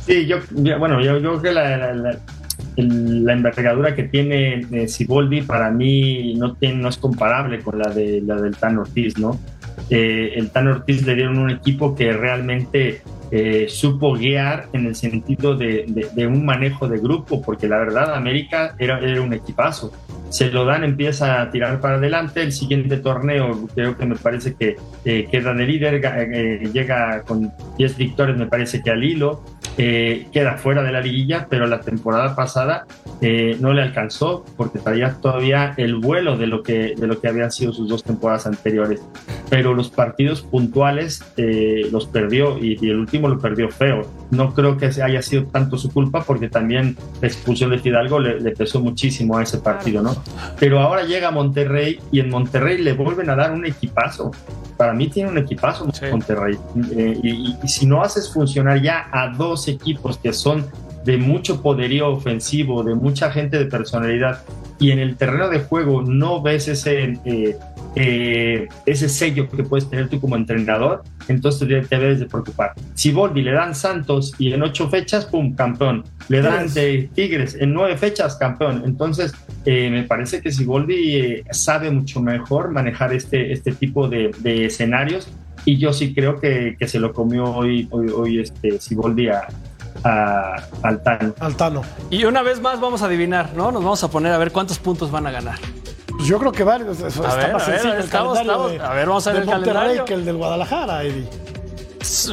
Sí, 0.07 0.26
yo, 0.26 0.38
yo- 0.55 0.80
bueno, 0.80 0.99
yo, 0.99 1.20
yo 1.20 1.39
creo 1.39 1.41
que 1.43 1.51
la, 1.51 1.78
la- 1.78 1.93
la- 1.93 2.18
el- 2.76 3.24
la 3.24 3.34
envergadura 3.34 3.93
que 3.93 4.03
tiene 4.03 4.65
eh, 4.72 4.88
Siboldi 4.88 5.43
para 5.43 5.70
mí 5.70 6.34
no, 6.36 6.55
tiene, 6.55 6.76
no 6.82 6.89
es 6.89 6.97
comparable 6.97 7.59
con 7.61 7.78
la, 7.78 7.89
de, 7.91 8.22
la 8.26 8.36
del 8.36 8.55
Tan 8.57 8.80
Ortiz, 8.80 9.15
¿no? 9.20 9.38
Eh, 9.89 10.34
el 10.36 10.49
Tan 10.49 10.67
Ortiz 10.67 11.05
le 11.05 11.15
dieron 11.15 11.38
un 11.38 11.49
equipo 11.49 11.95
que 11.95 12.11
realmente 12.13 13.01
eh, 13.32 13.65
supo 13.69 14.13
guiar 14.13 14.67
en 14.73 14.86
el 14.86 14.95
sentido 14.95 15.55
de, 15.55 15.86
un 16.28 16.45
manejo 16.45 16.88
de 16.88 16.97
grupo, 16.99 17.41
porque 17.41 17.67
la 17.67 17.78
verdad 17.78 18.15
América 18.15 18.75
era, 18.80 18.99
un 19.21 19.34
equipazo. 19.34 19.91
Se 20.30 20.51
lo 20.51 20.65
dan, 20.65 20.84
empieza 20.84 21.41
a 21.41 21.51
tirar 21.51 21.80
para 21.80 21.95
adelante. 21.95 22.41
El 22.41 22.51
siguiente 22.51 22.97
torneo, 22.97 23.67
creo 23.73 23.97
que 23.97 24.05
me 24.05 24.15
parece 24.15 24.55
que 24.55 24.75
eh, 25.05 25.28
queda 25.32 25.53
de 25.53 25.65
líder, 25.65 26.01
ga- 26.01 26.71
llega 26.71 27.21
con 27.23 27.51
10 27.78 27.97
victorias, 27.97 28.38
me 28.38 28.47
parece 28.47 28.82
que 28.82 28.91
al 28.91 29.03
hilo 29.03 29.43
eh, 29.78 30.28
queda 30.32 30.57
fuera 30.57 30.82
de 30.82 30.91
la 30.91 31.01
liguilla, 31.01 31.47
pero 31.49 31.67
la 31.67 31.82
temporada 31.82 32.36
pasada 32.36 32.86
eh, 33.21 33.57
no 33.59 33.73
le 33.73 33.82
alcanzó 33.84 34.43
porque 34.55 34.80
traía 34.80 35.13
todavía 35.21 35.73
el 35.78 35.95
vuelo 35.95 36.38
de 36.38 36.47
lo 36.47 36.63
que, 36.63 36.95
de 36.95 37.07
lo 37.07 37.19
que 37.19 37.28
habían 37.28 37.51
sido 37.51 37.73
sus 37.73 37.88
dos 37.88 38.03
temporadas 38.03 38.47
anteriores. 38.47 39.01
Pero 39.49 39.73
los 39.73 39.89
partidos 39.89 40.41
puntuales 40.41 41.23
eh, 41.38 41.88
los 41.91 42.07
perdió 42.07 42.57
y, 42.57 42.78
y 42.82 42.89
el 42.89 42.99
último 42.99 43.28
lo 43.28 43.39
perdió 43.39 43.69
feo. 43.69 44.01
No 44.32 44.53
creo 44.53 44.78
que 44.78 44.88
haya 44.88 45.21
sido 45.21 45.45
tanto 45.45 45.78
su 45.78 45.89
culpa 45.91 46.23
porque 46.23 46.49
también 46.49 46.97
la 47.21 47.28
expulsión 47.28 47.69
de 47.71 47.80
Fidalgo 47.80 48.19
le, 48.19 48.39
le 48.41 48.51
pesó 48.51 48.80
muchísimo 48.82 49.38
a 49.38 49.43
ese 49.43 49.59
partido, 49.59 50.01
¿no? 50.03 50.15
Pero 50.59 50.80
ahora 50.82 51.03
llega 51.03 51.30
a 51.30 51.32
Monterrey 51.32 51.99
y 52.11 52.19
en 52.19 52.30
Monterrey 52.30 52.78
le 52.80 52.93
vuelven 52.93 53.30
a 53.30 53.36
dar 53.36 53.51
un 53.53 53.65
equipazo. 53.65 54.32
Para 54.75 54.93
mí 54.93 55.07
tiene 55.07 55.30
un 55.30 55.38
equipazo 55.38 55.89
Sí. 55.93 56.05
Monterrey. 56.11 56.57
Eh, 56.95 57.19
y, 57.23 57.30
y- 57.30 57.55
y 57.63 57.67
si 57.67 57.86
no 57.86 58.01
haces 58.03 58.30
funcionar 58.32 58.82
ya 58.82 59.07
a 59.11 59.30
dos 59.30 59.67
equipos 59.69 60.17
que 60.17 60.34
son 60.34 60.65
de 61.05 61.17
mucho 61.17 61.61
poderío 61.61 62.09
ofensivo, 62.11 62.84
de 62.84 62.93
mucha 62.95 63.32
gente 63.32 63.57
de 63.57 63.65
personalidad, 63.65 64.41
y 64.78 64.91
en 64.91 64.99
el 64.99 65.15
terreno 65.15 65.47
de 65.49 65.59
juego 65.61 66.01
no 66.03 66.41
ves 66.41 66.67
ese, 66.67 67.17
eh, 67.23 67.55
eh, 68.00 68.68
ese 68.86 69.10
sello 69.10 69.50
que 69.50 69.64
puedes 69.64 69.89
tener 69.89 70.10
tú 70.10 70.20
como 70.20 70.36
entrenador, 70.36 71.04
entonces 71.28 71.68
te, 71.68 71.82
te 71.82 72.00
debes 72.00 72.20
de 72.20 72.26
preocupar. 72.26 72.74
Si 72.93 73.12
Boldi 73.12 73.41
le 73.41 73.52
dan 73.52 73.76
Santos 73.76 74.34
y 74.38 74.54
en 74.54 74.64
ocho 74.64 74.89
fechas, 74.89 75.26
¡pum!, 75.26 75.56
campeón. 75.56 76.04
Le 76.30 76.41
dan 76.41 76.68
Tigres. 76.68 76.74
de 76.74 77.10
Tigres 77.16 77.58
en 77.60 77.74
nueve 77.74 77.98
fechas, 77.98 78.36
campeón. 78.36 78.84
Entonces, 78.86 79.34
eh, 79.66 79.89
me 79.89 80.04
parece 80.04 80.41
que 80.41 80.52
Siboldi 80.52 81.16
eh, 81.16 81.43
sabe 81.52 81.91
mucho 81.91 82.22
mejor 82.22 82.72
manejar 82.72 83.14
este, 83.14 83.52
este 83.52 83.72
tipo 83.72 84.08
de, 84.08 84.32
de 84.39 84.66
escenarios 84.66 85.30
y 85.66 85.78
yo 85.78 85.91
sí 85.91 86.14
creo 86.14 86.39
que, 86.39 86.76
que 86.80 86.88
se 86.88 87.00
lo 87.00 87.14
comió 87.14 87.45
hoy, 87.45 87.88
hoy, 87.91 88.08
hoy 88.10 88.39
este 88.39 88.80
Siboldi 88.80 89.28
a, 89.30 89.48
a, 90.04 90.56
al 90.84 91.04
Tano. 91.04 91.34
Altano. 91.39 91.82
Y 92.10 92.24
una 92.26 92.41
vez 92.41 92.62
más 92.62 92.80
vamos 92.80 93.02
a 93.02 93.06
adivinar, 93.08 93.52
¿no? 93.56 93.72
Nos 93.72 93.84
vamos 93.84 94.04
a 94.04 94.10
poner 94.10 94.32
a 94.32 94.38
ver 94.38 94.52
cuántos 94.52 94.80
puntos 94.80 95.12
van 95.12 95.28
a 95.28 95.32
ganar. 95.32 95.60
Pues 96.18 96.28
yo 96.28 96.39
creo 96.39 96.51
que 96.51 96.63
varios. 96.63 96.99
Está 96.99 97.36
ver, 97.36 97.53
más 97.53 97.63
a 97.63 97.72
ver, 97.72 97.80
sencillo 97.80 97.93
el 97.93 97.99
estamos- 98.03 98.34
calendario 98.38 98.51
estamos- 98.70 98.72
de, 98.72 98.80
a 98.82 98.93
ver, 98.93 99.07
vamos 99.07 99.28
a 99.28 99.32
ver 99.32 99.41
el 99.41 99.45
Monterrey 99.47 99.74
calendario. 99.74 100.05
que 100.05 100.13
el 100.15 100.26
del 100.26 100.38
Guadalajara, 100.38 101.03
Eddie. 101.03 101.30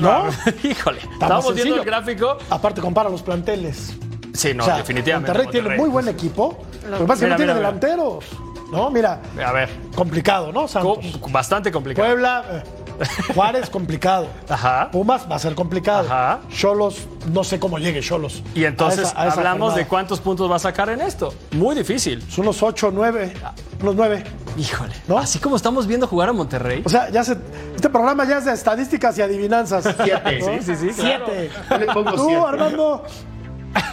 ¿No? 0.01 0.26
Híjole, 0.62 1.01
más 1.01 1.12
estamos 1.12 1.45
viendo 1.45 1.53
sencillo. 1.53 1.76
el 1.76 1.85
gráfico. 1.85 2.39
Aparte, 2.51 2.80
compara 2.80 3.09
los 3.11 3.22
planteles. 3.22 3.93
Sí, 4.32 4.53
no, 4.55 4.62
O 4.64 4.66
sea, 4.66 4.78
definitivamente. 4.78 5.30
Monterrey, 5.32 5.53
tiene 5.62 5.76
muy 5.76 5.89
buen 5.89 6.09
equipo. 6.09 6.59
Lo 6.89 6.99
que 6.99 7.05
pasa 7.05 7.14
es 7.14 7.20
que 7.20 7.26
no 7.28 7.37
tiene 7.37 7.55
mira, 7.55 7.55
mira. 7.55 7.55
delanteros. 7.55 8.24
No, 8.72 8.91
mira, 8.91 9.20
A 9.45 9.53
ver, 9.53 9.68
complicado, 9.95 10.51
¿no? 10.53 10.62
co- 10.62 10.68
Santos. 10.68 11.20
bastante 11.30 11.70
complicado. 11.70 12.09
Puebla, 12.09 12.45
eh, 12.51 12.62
Juárez, 13.34 13.70
complicado. 13.70 14.28
Ajá. 14.49 14.90
Pumas 14.90 15.26
va 15.30 15.36
a 15.36 15.38
ser 15.38 15.55
complicado. 15.55 16.07
Ajá. 16.07 16.40
Cholos, 16.51 17.07
no 17.32 17.45
sé 17.45 17.59
cómo 17.59 17.78
llegue 17.78 18.01
Cholos. 18.01 18.42
Y 18.55 18.64
entonces 18.64 19.01
A 19.07 19.09
esa- 19.11 19.22
a 19.22 19.26
esa 19.28 19.36
hablamos 19.38 19.74
de 19.74 19.86
cuántos 19.86 20.20
puntos 20.20 20.51
va 20.51 20.57
a 20.57 20.61
sacar 20.61 20.88
en 20.90 21.01
esto. 21.01 21.34
Muy 21.53 21.74
difícil. 21.74 22.22
Son 22.30 22.45
unos 22.45 22.62
8, 22.62 22.90
9, 22.92 23.32
unos 23.80 23.95
9. 23.97 24.24
Híjole. 24.57 24.92
¿No? 25.09 25.18
Así 25.18 25.38
como 25.38 25.57
estamos 25.57 25.86
viendo 25.86 26.07
jugar 26.07 26.28
a 26.28 26.32
Monterrey. 26.32 26.82
O 26.84 26.88
sea, 26.88 27.09
ya 27.11 27.24
se, 27.24 27.36
este 27.74 27.90
programa 27.90 28.24
ya 28.24 28.38
es 28.38 28.45
de 28.45 28.53
estadísticas 28.53 29.18
y 29.18 29.22
adivinanzas. 29.22 29.84
Siete. 30.05 30.38
¿no? 30.40 30.47
Sí, 30.47 30.59
sí, 30.62 30.76
sí. 30.76 30.90
Siete. 30.92 31.51
Yo 31.70 31.78
le 31.78 31.86
pongo 31.86 32.12
Tú, 32.12 32.24
siete. 32.28 32.42
Armando. 32.47 33.05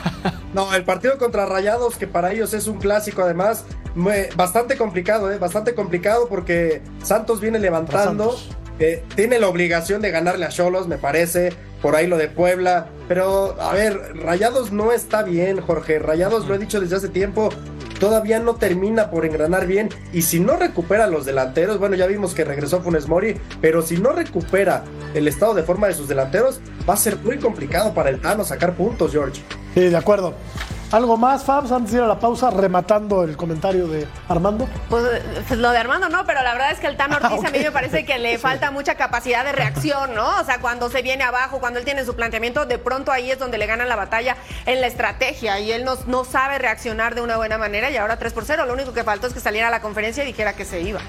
No, 0.53 0.73
el 0.73 0.83
partido 0.83 1.17
contra 1.17 1.45
Rayados, 1.45 1.95
que 1.95 2.07
para 2.07 2.33
ellos 2.33 2.53
es 2.53 2.67
un 2.67 2.77
clásico 2.77 3.21
además, 3.21 3.63
bastante 4.35 4.77
complicado, 4.77 5.31
¿eh? 5.31 5.37
bastante 5.37 5.73
complicado 5.73 6.27
porque 6.27 6.81
Santos 7.03 7.39
viene 7.39 7.57
levantando, 7.57 8.31
Santos. 8.31 8.49
Eh, 8.81 9.03
tiene 9.15 9.39
la 9.39 9.47
obligación 9.47 10.01
de 10.01 10.09
ganarle 10.11 10.45
a 10.45 10.49
Cholos, 10.49 10.87
me 10.87 10.97
parece, 10.97 11.53
por 11.81 11.95
ahí 11.95 12.07
lo 12.07 12.17
de 12.17 12.27
Puebla, 12.27 12.87
pero 13.07 13.55
a 13.61 13.73
ver, 13.73 13.95
Rayados 14.15 14.71
no 14.71 14.91
está 14.91 15.21
bien, 15.21 15.61
Jorge, 15.61 15.99
Rayados 15.99 16.47
lo 16.47 16.55
he 16.55 16.57
dicho 16.57 16.81
desde 16.81 16.95
hace 16.95 17.09
tiempo, 17.09 17.49
todavía 17.99 18.39
no 18.39 18.55
termina 18.55 19.11
por 19.11 19.25
engranar 19.25 19.67
bien 19.67 19.89
y 20.11 20.23
si 20.23 20.39
no 20.39 20.55
recupera 20.55 21.05
los 21.05 21.25
delanteros, 21.25 21.77
bueno, 21.77 21.95
ya 21.95 22.07
vimos 22.07 22.33
que 22.33 22.43
regresó 22.43 22.81
Funes 22.81 23.07
Mori, 23.07 23.39
pero 23.61 23.83
si 23.83 23.97
no 23.97 24.13
recupera 24.13 24.83
el 25.13 25.27
estado 25.27 25.53
de 25.53 25.61
forma 25.61 25.87
de 25.87 25.93
sus 25.93 26.07
delanteros, 26.07 26.59
va 26.89 26.95
a 26.95 26.97
ser 26.97 27.17
muy 27.17 27.37
complicado 27.37 27.93
para 27.93 28.09
el 28.09 28.19
Tano 28.19 28.43
sacar 28.43 28.73
puntos, 28.73 29.11
George. 29.11 29.41
Sí, 29.75 29.81
de 29.81 29.97
acuerdo. 29.97 30.33
¿Algo 30.91 31.15
más, 31.15 31.45
Fabs, 31.45 31.71
antes 31.71 31.93
de 31.93 31.99
ir 31.99 32.03
a 32.03 32.07
la 32.07 32.19
pausa, 32.19 32.49
rematando 32.49 33.23
el 33.23 33.37
comentario 33.37 33.87
de 33.87 34.05
Armando? 34.27 34.67
Pues, 34.89 35.05
pues 35.47 35.57
lo 35.57 35.71
de 35.71 35.77
Armando 35.77 36.09
no, 36.09 36.25
pero 36.25 36.41
la 36.43 36.51
verdad 36.51 36.71
es 36.71 36.79
que 36.79 36.87
el 36.87 36.97
Tano 36.97 37.15
Ortiz 37.21 37.39
Ah, 37.45 37.47
a 37.47 37.51
mí 37.51 37.59
me 37.59 37.71
parece 37.71 38.03
que 38.03 38.19
le 38.19 38.37
falta 38.37 38.71
mucha 38.71 38.95
capacidad 38.95 39.45
de 39.45 39.53
reacción, 39.53 40.13
¿no? 40.13 40.41
O 40.41 40.43
sea, 40.43 40.59
cuando 40.59 40.89
se 40.89 41.01
viene 41.01 41.23
abajo, 41.23 41.59
cuando 41.59 41.79
él 41.79 41.85
tiene 41.85 42.03
su 42.03 42.13
planteamiento, 42.13 42.65
de 42.65 42.77
pronto 42.77 43.13
ahí 43.13 43.31
es 43.31 43.39
donde 43.39 43.57
le 43.57 43.67
ganan 43.67 43.87
la 43.87 43.95
batalla 43.95 44.35
en 44.65 44.81
la 44.81 44.87
estrategia 44.87 45.61
y 45.61 45.71
él 45.71 45.85
no, 45.85 45.95
no 46.07 46.25
sabe 46.25 46.57
reaccionar 46.57 47.15
de 47.15 47.21
una 47.21 47.37
buena 47.37 47.57
manera 47.57 47.89
y 47.89 47.95
ahora 47.95 48.19
3 48.19 48.33
por 48.33 48.43
0. 48.43 48.65
Lo 48.65 48.73
único 48.73 48.91
que 48.91 49.05
faltó 49.05 49.27
es 49.27 49.33
que 49.33 49.39
saliera 49.39 49.69
a 49.69 49.71
la 49.71 49.81
conferencia 49.81 50.23
y 50.23 50.27
dijera 50.27 50.53
que 50.53 50.65
se 50.65 50.81
iba. 50.81 50.99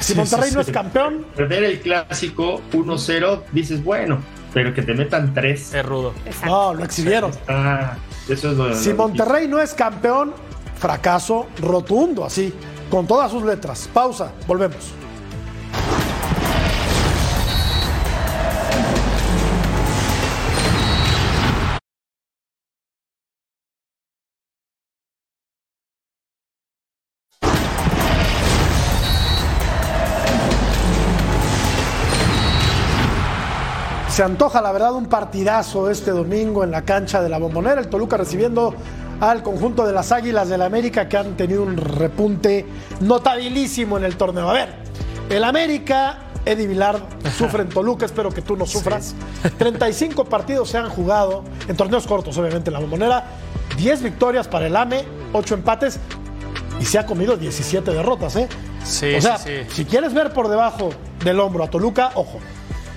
Si 0.00 0.14
Monterrey 0.14 0.50
no 0.52 0.62
es 0.62 0.70
campeón, 0.70 1.26
Perder 1.36 1.64
el 1.64 1.80
clásico 1.80 2.62
1-0, 2.72 3.42
dices, 3.52 3.84
bueno, 3.84 4.18
pero 4.54 4.72
que 4.72 4.82
te 4.82 4.94
metan 4.94 5.34
tres. 5.34 5.74
Es 5.74 5.84
rudo. 5.84 6.14
Exacto. 6.24 6.46
no, 6.46 6.74
lo 6.74 6.84
exhibieron. 6.84 7.30
Ah, 7.48 7.96
eso 8.28 8.50
es 8.50 8.56
lo 8.56 8.74
Si 8.74 8.90
lo 8.90 8.96
Monterrey 8.96 9.48
no 9.48 9.60
es 9.60 9.74
campeón, 9.74 10.32
fracaso 10.78 11.46
rotundo, 11.60 12.24
así, 12.24 12.52
con 12.90 13.06
todas 13.06 13.30
sus 13.30 13.42
letras. 13.42 13.88
Pausa, 13.92 14.32
volvemos. 14.46 14.92
Se 34.14 34.22
antoja, 34.22 34.62
la 34.62 34.70
verdad, 34.70 34.94
un 34.94 35.06
partidazo 35.06 35.90
este 35.90 36.12
domingo 36.12 36.62
en 36.62 36.70
la 36.70 36.82
cancha 36.82 37.20
de 37.20 37.28
la 37.28 37.36
Bombonera. 37.38 37.80
El 37.80 37.88
Toluca 37.88 38.16
recibiendo 38.16 38.72
al 39.18 39.42
conjunto 39.42 39.84
de 39.84 39.92
las 39.92 40.12
Águilas 40.12 40.48
del 40.48 40.62
América 40.62 41.08
que 41.08 41.16
han 41.16 41.36
tenido 41.36 41.64
un 41.64 41.76
repunte 41.76 42.64
notabilísimo 43.00 43.98
en 43.98 44.04
el 44.04 44.16
torneo. 44.16 44.48
A 44.48 44.52
ver, 44.52 44.68
el 45.28 45.42
América, 45.42 46.28
Eddie 46.44 46.68
Vilar 46.68 47.00
sufre 47.36 47.62
en 47.62 47.70
Toluca, 47.70 48.06
espero 48.06 48.30
que 48.30 48.40
tú 48.40 48.56
no 48.56 48.66
sufras. 48.66 49.16
35 49.58 50.24
partidos 50.26 50.68
se 50.70 50.78
han 50.78 50.90
jugado 50.90 51.42
en 51.66 51.76
torneos 51.76 52.06
cortos, 52.06 52.38
obviamente, 52.38 52.70
en 52.70 52.74
la 52.74 52.78
Bombonera. 52.78 53.24
10 53.76 54.00
victorias 54.00 54.46
para 54.46 54.68
el 54.68 54.76
AME, 54.76 55.04
8 55.32 55.54
empates 55.56 55.98
y 56.80 56.84
se 56.84 57.00
ha 57.00 57.04
comido 57.04 57.36
17 57.36 57.90
derrotas, 57.90 58.36
¿eh? 58.36 58.48
Sí, 58.84 59.12
o 59.16 59.20
sea, 59.20 59.38
sí, 59.38 59.50
sí. 59.66 59.74
si 59.74 59.84
quieres 59.86 60.14
ver 60.14 60.32
por 60.32 60.46
debajo 60.46 60.90
del 61.24 61.40
hombro 61.40 61.64
a 61.64 61.68
Toluca, 61.68 62.12
ojo. 62.14 62.38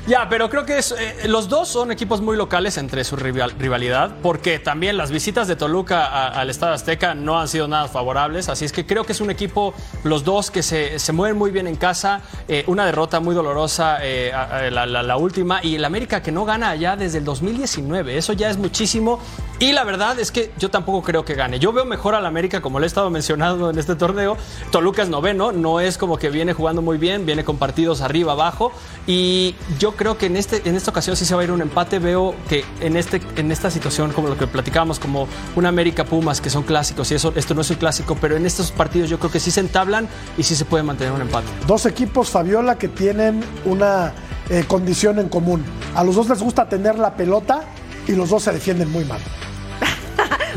Ya, 0.08 0.30
pero 0.30 0.50
creo 0.50 0.66
que 0.66 0.78
eh, 0.80 1.28
los 1.28 1.50
dos 1.50 1.68
son 1.68 1.92
equipos 1.92 2.22
muy 2.22 2.38
locales 2.38 2.78
entre 2.78 3.04
su 3.04 3.18
rival- 3.18 3.52
rivalidad, 3.60 4.16
porque 4.24 4.58
también 4.58 4.96
las 4.96 5.12
visitas 5.12 5.50
de 5.50 5.58
Toluca 5.58 6.30
al 6.30 6.50
Estado 6.50 6.72
Azteca 6.74 7.14
no 7.14 7.38
han 7.38 7.50
sido 7.50 7.68
nada 7.68 7.90
favorables, 7.90 8.48
así 8.48 8.64
es 8.64 8.72
que 8.72 8.86
creo 8.86 9.04
que 9.04 9.12
es 9.12 9.20
un 9.20 9.30
equipo, 9.32 9.74
los 10.06 10.24
dos, 10.24 10.50
que 10.50 10.64
se, 10.64 10.98
se 11.00 11.12
mueven 11.12 11.38
muy 11.38 11.52
bien 11.52 11.68
en 11.68 11.76
casa, 11.76 12.22
eh, 12.48 12.64
una 12.68 12.86
derrota 12.86 13.20
muy 13.20 13.36
dolorosa, 13.36 13.98
eh, 14.02 14.32
la, 14.72 15.18
última, 15.18 15.60
y 15.62 15.76
el 15.76 15.84
América 15.84 16.22
que 16.22 16.32
no 16.32 16.46
gana 16.46 16.70
allá 16.70 16.96
desde 16.96 17.18
el 17.18 17.26
2019, 17.26 18.18
eso 18.18 18.32
ya 18.32 18.50
es 18.50 18.58
muchísimo, 18.58 19.20
y 19.60 19.74
la 19.74 19.84
verdad 19.84 20.18
es 20.22 20.32
que 20.32 20.52
yo 20.58 20.70
tampoco 20.70 21.02
creo 21.04 21.26
que 21.26 21.34
gane. 21.34 21.60
Yo 21.60 21.74
veo 21.74 21.84
mejor 21.84 22.16
al 22.16 22.26
América, 22.26 22.62
como 22.62 22.80
lo 22.80 22.86
he 22.86 22.88
estado 22.88 23.10
mencionando 23.10 23.72
en 23.72 23.78
este 23.78 23.96
torneo, 23.96 24.38
Toluca 24.72 25.02
es 25.04 25.10
noveno, 25.10 25.52
no 25.52 25.82
es 25.82 25.98
como 25.98 26.18
que 26.18 26.30
viene 26.30 26.54
jugando 26.54 26.82
muy 26.82 26.98
bien, 26.98 27.26
viene 27.26 27.44
con 27.44 27.58
partidos 27.58 28.00
arriba, 28.00 28.32
abajo, 28.32 28.72
y 29.06 29.54
yo 29.80 29.97
creo 29.98 30.18
que 30.18 30.28
en, 30.28 30.38
este, 30.38 30.62
en 30.70 30.76
esta 30.76 30.92
ocasión 30.92 31.18
sí 31.18 31.26
se 31.26 31.36
va 31.36 31.42
a 31.42 31.44
ir 31.44 31.52
un 31.52 31.62
empate. 31.62 32.00
Veo 32.00 32.36
que 32.48 32.64
en, 32.80 32.96
este, 32.96 33.22
en 33.36 33.52
esta 33.52 33.70
situación, 33.70 34.14
como 34.14 34.30
lo 34.30 34.38
que 34.38 34.48
platicábamos, 34.48 35.00
como 35.00 35.28
un 35.56 35.66
América 35.66 36.06
Pumas, 36.06 36.40
que 36.40 36.50
son 36.50 36.64
clásicos, 36.64 37.12
y 37.12 37.16
eso, 37.16 37.34
esto 37.36 37.54
no 37.54 37.62
es 37.62 37.70
un 37.70 37.76
clásico, 37.78 38.16
pero 38.22 38.38
en 38.38 38.46
estos 38.46 38.72
partidos 38.72 39.10
yo 39.10 39.20
creo 39.20 39.32
que 39.32 39.40
sí 39.40 39.52
se 39.52 39.60
entablan 39.60 40.08
y 40.38 40.44
sí 40.44 40.56
se 40.56 40.64
puede 40.64 40.84
mantener 40.84 41.12
un 41.12 41.22
empate. 41.22 41.48
Dos 41.68 41.86
equipos, 41.86 42.30
Fabiola, 42.30 42.78
que 42.78 42.88
tienen 42.88 43.44
una 43.66 44.14
eh, 44.50 44.64
condición 44.68 45.20
en 45.20 45.28
común. 45.28 45.66
A 45.96 46.04
los 46.04 46.16
dos 46.16 46.30
les 46.30 46.42
gusta 46.42 46.70
tener 46.70 46.98
la 46.98 47.16
pelota 47.16 47.64
y 48.08 48.14
los 48.14 48.30
dos 48.30 48.44
se 48.44 48.54
defienden 48.54 48.90
muy 48.92 49.04
mal. 49.04 49.20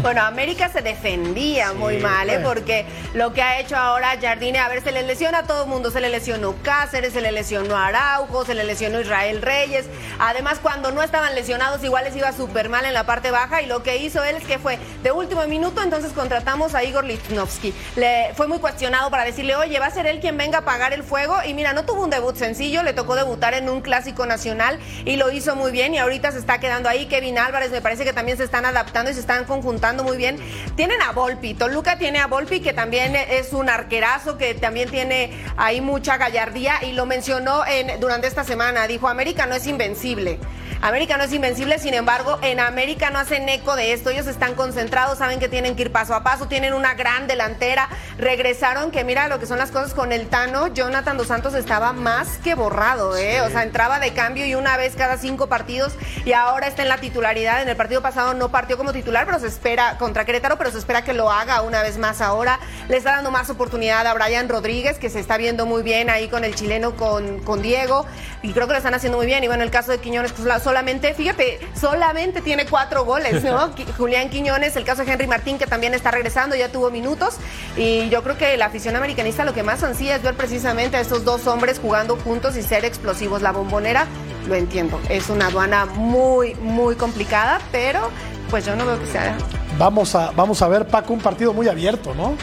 Bueno, 0.02 0.22
América 0.22 0.70
se 0.70 0.80
defendía 0.80 1.74
muy 1.74 1.98
mal, 1.98 2.30
¿eh? 2.30 2.40
porque 2.42 2.86
lo 3.12 3.34
que 3.34 3.42
ha 3.42 3.60
hecho 3.60 3.76
ahora 3.76 4.16
Jardine, 4.18 4.58
a 4.58 4.66
ver, 4.66 4.82
se 4.82 4.92
le 4.92 5.02
lesiona 5.02 5.40
a 5.40 5.42
todo 5.42 5.64
el 5.64 5.68
mundo, 5.68 5.90
se 5.90 6.00
le 6.00 6.08
lesionó 6.08 6.54
Cáceres, 6.62 7.12
se 7.12 7.20
le 7.20 7.30
lesionó 7.32 7.76
Araujo, 7.76 8.46
se 8.46 8.54
le 8.54 8.64
lesionó 8.64 8.98
Israel 8.98 9.42
Reyes. 9.42 9.84
Además, 10.18 10.58
cuando 10.62 10.90
no 10.90 11.02
estaban 11.02 11.34
lesionados, 11.34 11.84
igual 11.84 12.04
les 12.04 12.16
iba 12.16 12.32
súper 12.32 12.70
mal 12.70 12.86
en 12.86 12.94
la 12.94 13.04
parte 13.04 13.30
baja 13.30 13.60
y 13.60 13.66
lo 13.66 13.82
que 13.82 13.98
hizo 13.98 14.24
él 14.24 14.36
es 14.36 14.44
que 14.44 14.58
fue 14.58 14.78
de 15.02 15.12
último 15.12 15.46
minuto, 15.46 15.82
entonces 15.82 16.12
contratamos 16.14 16.74
a 16.74 16.82
Igor 16.82 17.04
Lichnowsky. 17.04 17.74
Le 17.96 18.32
fue 18.36 18.48
muy 18.48 18.58
cuestionado 18.58 19.10
para 19.10 19.26
decirle, 19.26 19.54
oye, 19.54 19.78
va 19.80 19.86
a 19.86 19.90
ser 19.90 20.06
él 20.06 20.20
quien 20.20 20.38
venga 20.38 20.58
a 20.58 20.60
apagar 20.62 20.94
el 20.94 21.02
fuego 21.02 21.36
y 21.46 21.52
mira, 21.52 21.74
no 21.74 21.84
tuvo 21.84 22.04
un 22.04 22.10
debut 22.10 22.36
sencillo, 22.36 22.82
le 22.82 22.94
tocó 22.94 23.16
debutar 23.16 23.52
en 23.52 23.68
un 23.68 23.82
clásico 23.82 24.24
nacional 24.24 24.78
y 25.04 25.16
lo 25.16 25.30
hizo 25.30 25.56
muy 25.56 25.72
bien 25.72 25.92
y 25.92 25.98
ahorita 25.98 26.32
se 26.32 26.38
está 26.38 26.58
quedando 26.58 26.88
ahí. 26.88 27.04
Kevin 27.04 27.38
Álvarez 27.38 27.70
me 27.70 27.82
parece 27.82 28.04
que 28.04 28.14
también 28.14 28.38
se 28.38 28.44
están 28.44 28.64
adaptando 28.64 29.10
y 29.10 29.14
se 29.14 29.20
están 29.20 29.44
conjuntando 29.44 29.89
muy 29.98 30.16
bien. 30.16 30.38
Tienen 30.76 31.02
a 31.02 31.12
Volpi, 31.12 31.54
Toluca 31.54 31.98
tiene 31.98 32.18
a 32.18 32.26
Volpi 32.26 32.60
que 32.60 32.72
también 32.72 33.16
es 33.16 33.52
un 33.52 33.68
arquerazo, 33.68 34.38
que 34.38 34.54
también 34.54 34.90
tiene 34.90 35.32
ahí 35.56 35.80
mucha 35.80 36.16
gallardía 36.16 36.82
y 36.82 36.92
lo 36.92 37.06
mencionó 37.06 37.66
en, 37.66 38.00
durante 38.00 38.26
esta 38.26 38.44
semana. 38.44 38.86
Dijo, 38.86 39.08
América 39.08 39.46
no 39.46 39.54
es 39.54 39.66
invencible. 39.66 40.38
América 40.82 41.18
no 41.18 41.24
es 41.24 41.32
invencible, 41.34 41.78
sin 41.78 41.92
embargo, 41.92 42.38
en 42.40 42.58
América 42.58 43.10
no 43.10 43.18
hacen 43.18 43.46
eco 43.50 43.76
de 43.76 43.92
esto. 43.92 44.08
Ellos 44.08 44.26
están 44.26 44.54
concentrados, 44.54 45.18
saben 45.18 45.38
que 45.38 45.48
tienen 45.48 45.76
que 45.76 45.82
ir 45.82 45.92
paso 45.92 46.14
a 46.14 46.22
paso, 46.22 46.48
tienen 46.48 46.72
una 46.72 46.94
gran 46.94 47.26
delantera. 47.26 47.90
Regresaron, 48.16 48.90
que 48.90 49.04
mira 49.04 49.28
lo 49.28 49.38
que 49.38 49.44
son 49.44 49.58
las 49.58 49.70
cosas 49.70 49.92
con 49.92 50.10
el 50.10 50.28
Tano. 50.28 50.68
Jonathan 50.68 51.18
Dos 51.18 51.26
Santos 51.26 51.52
estaba 51.52 51.92
más 51.92 52.38
que 52.38 52.54
borrado, 52.54 53.14
¿eh? 53.18 53.42
O 53.42 53.50
sea, 53.50 53.62
entraba 53.62 54.00
de 54.00 54.14
cambio 54.14 54.46
y 54.46 54.54
una 54.54 54.78
vez 54.78 54.96
cada 54.96 55.18
cinco 55.18 55.48
partidos 55.48 55.92
y 56.24 56.32
ahora 56.32 56.66
está 56.66 56.80
en 56.80 56.88
la 56.88 56.96
titularidad. 56.96 57.60
En 57.60 57.68
el 57.68 57.76
partido 57.76 58.00
pasado 58.00 58.32
no 58.32 58.50
partió 58.50 58.78
como 58.78 58.94
titular, 58.94 59.26
pero 59.26 59.38
se 59.38 59.48
espera 59.48 59.79
contra 59.98 60.24
Querétaro, 60.24 60.56
pero 60.58 60.70
se 60.70 60.78
espera 60.78 61.02
que 61.02 61.12
lo 61.12 61.30
haga 61.30 61.62
una 61.62 61.82
vez 61.82 61.98
más 61.98 62.20
ahora. 62.20 62.58
Le 62.88 62.96
está 62.96 63.12
dando 63.12 63.30
más 63.30 63.50
oportunidad 63.50 64.06
a 64.06 64.14
Brian 64.14 64.48
Rodríguez, 64.48 64.98
que 64.98 65.10
se 65.10 65.20
está 65.20 65.36
viendo 65.36 65.66
muy 65.66 65.82
bien 65.82 66.10
ahí 66.10 66.28
con 66.28 66.44
el 66.44 66.54
chileno, 66.54 66.96
con, 66.96 67.40
con 67.40 67.62
Diego, 67.62 68.06
y 68.42 68.52
creo 68.52 68.66
que 68.66 68.72
lo 68.72 68.78
están 68.78 68.94
haciendo 68.94 69.18
muy 69.18 69.26
bien. 69.26 69.42
Y 69.44 69.46
bueno, 69.48 69.62
el 69.62 69.70
caso 69.70 69.90
de 69.92 69.98
Quiñones, 69.98 70.32
pues 70.32 70.46
la- 70.46 70.60
solamente, 70.60 71.14
fíjate, 71.14 71.60
solamente 71.78 72.40
tiene 72.40 72.66
cuatro 72.66 73.04
goles, 73.04 73.42
¿no? 73.44 73.70
Julián 73.98 74.30
Quiñones, 74.30 74.76
el 74.76 74.84
caso 74.84 75.04
de 75.04 75.12
Henry 75.12 75.26
Martín, 75.26 75.58
que 75.58 75.66
también 75.66 75.94
está 75.94 76.10
regresando, 76.10 76.56
ya 76.56 76.70
tuvo 76.70 76.90
minutos. 76.90 77.36
Y 77.76 78.08
yo 78.08 78.22
creo 78.22 78.36
que 78.38 78.56
la 78.56 78.66
afición 78.66 78.96
americanista 78.96 79.44
lo 79.44 79.54
que 79.54 79.62
más 79.62 79.82
ansía 79.82 80.16
es 80.16 80.22
ver 80.22 80.34
precisamente 80.34 80.96
a 80.96 81.00
estos 81.00 81.24
dos 81.24 81.46
hombres 81.46 81.78
jugando 81.80 82.16
juntos 82.16 82.56
y 82.56 82.62
ser 82.62 82.84
explosivos. 82.84 83.42
La 83.42 83.52
bombonera, 83.52 84.06
lo 84.48 84.54
entiendo, 84.54 85.00
es 85.08 85.28
una 85.28 85.46
aduana 85.46 85.86
muy, 85.86 86.54
muy 86.56 86.94
complicada, 86.96 87.60
pero 87.72 88.10
pues 88.50 88.64
yo 88.66 88.74
no 88.74 88.84
veo 88.86 88.98
que 88.98 89.06
sea 89.06 89.36
Vamos 89.80 90.14
a, 90.14 90.30
vamos 90.32 90.60
a 90.60 90.68
ver, 90.68 90.86
Paco, 90.86 91.14
un 91.14 91.20
partido 91.20 91.54
muy 91.54 91.66
abierto, 91.66 92.14
¿no? 92.14 92.34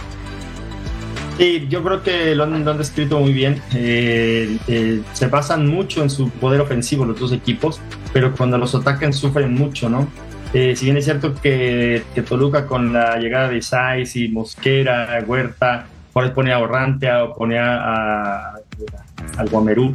Sí, 1.38 1.68
yo 1.70 1.84
creo 1.84 2.02
que 2.02 2.34
lo 2.34 2.46
han, 2.46 2.66
lo 2.66 2.74
descrito 2.74 3.20
muy 3.20 3.32
bien. 3.32 3.62
Eh, 3.76 4.58
eh, 4.68 5.02
se 5.14 5.28
basan 5.28 5.68
mucho 5.68 6.02
en 6.02 6.10
su 6.10 6.32
poder 6.32 6.62
ofensivo 6.62 7.06
los 7.06 7.20
dos 7.20 7.32
equipos, 7.32 7.80
pero 8.12 8.36
cuando 8.36 8.58
los 8.58 8.74
atacan 8.74 9.14
sufren 9.14 9.54
mucho, 9.54 9.88
¿no? 9.88 10.08
Eh, 10.52 10.76
si 10.76 10.86
bien 10.86 10.98
es 10.98 11.06
cierto 11.06 11.36
que, 11.36 12.02
Toluca 12.28 12.66
con 12.66 12.92
la 12.92 13.20
llegada 13.20 13.50
de 13.50 13.62
Saiz 13.62 14.16
y 14.16 14.30
Mosquera, 14.30 15.24
Huerta, 15.28 15.86
ahí 16.16 16.32
pone 16.32 16.52
a 16.52 16.58
Orrantea 16.58 17.24
o 17.24 17.36
pone 17.36 17.60
a, 17.60 18.54
al 19.38 19.50
Guamerú, 19.52 19.94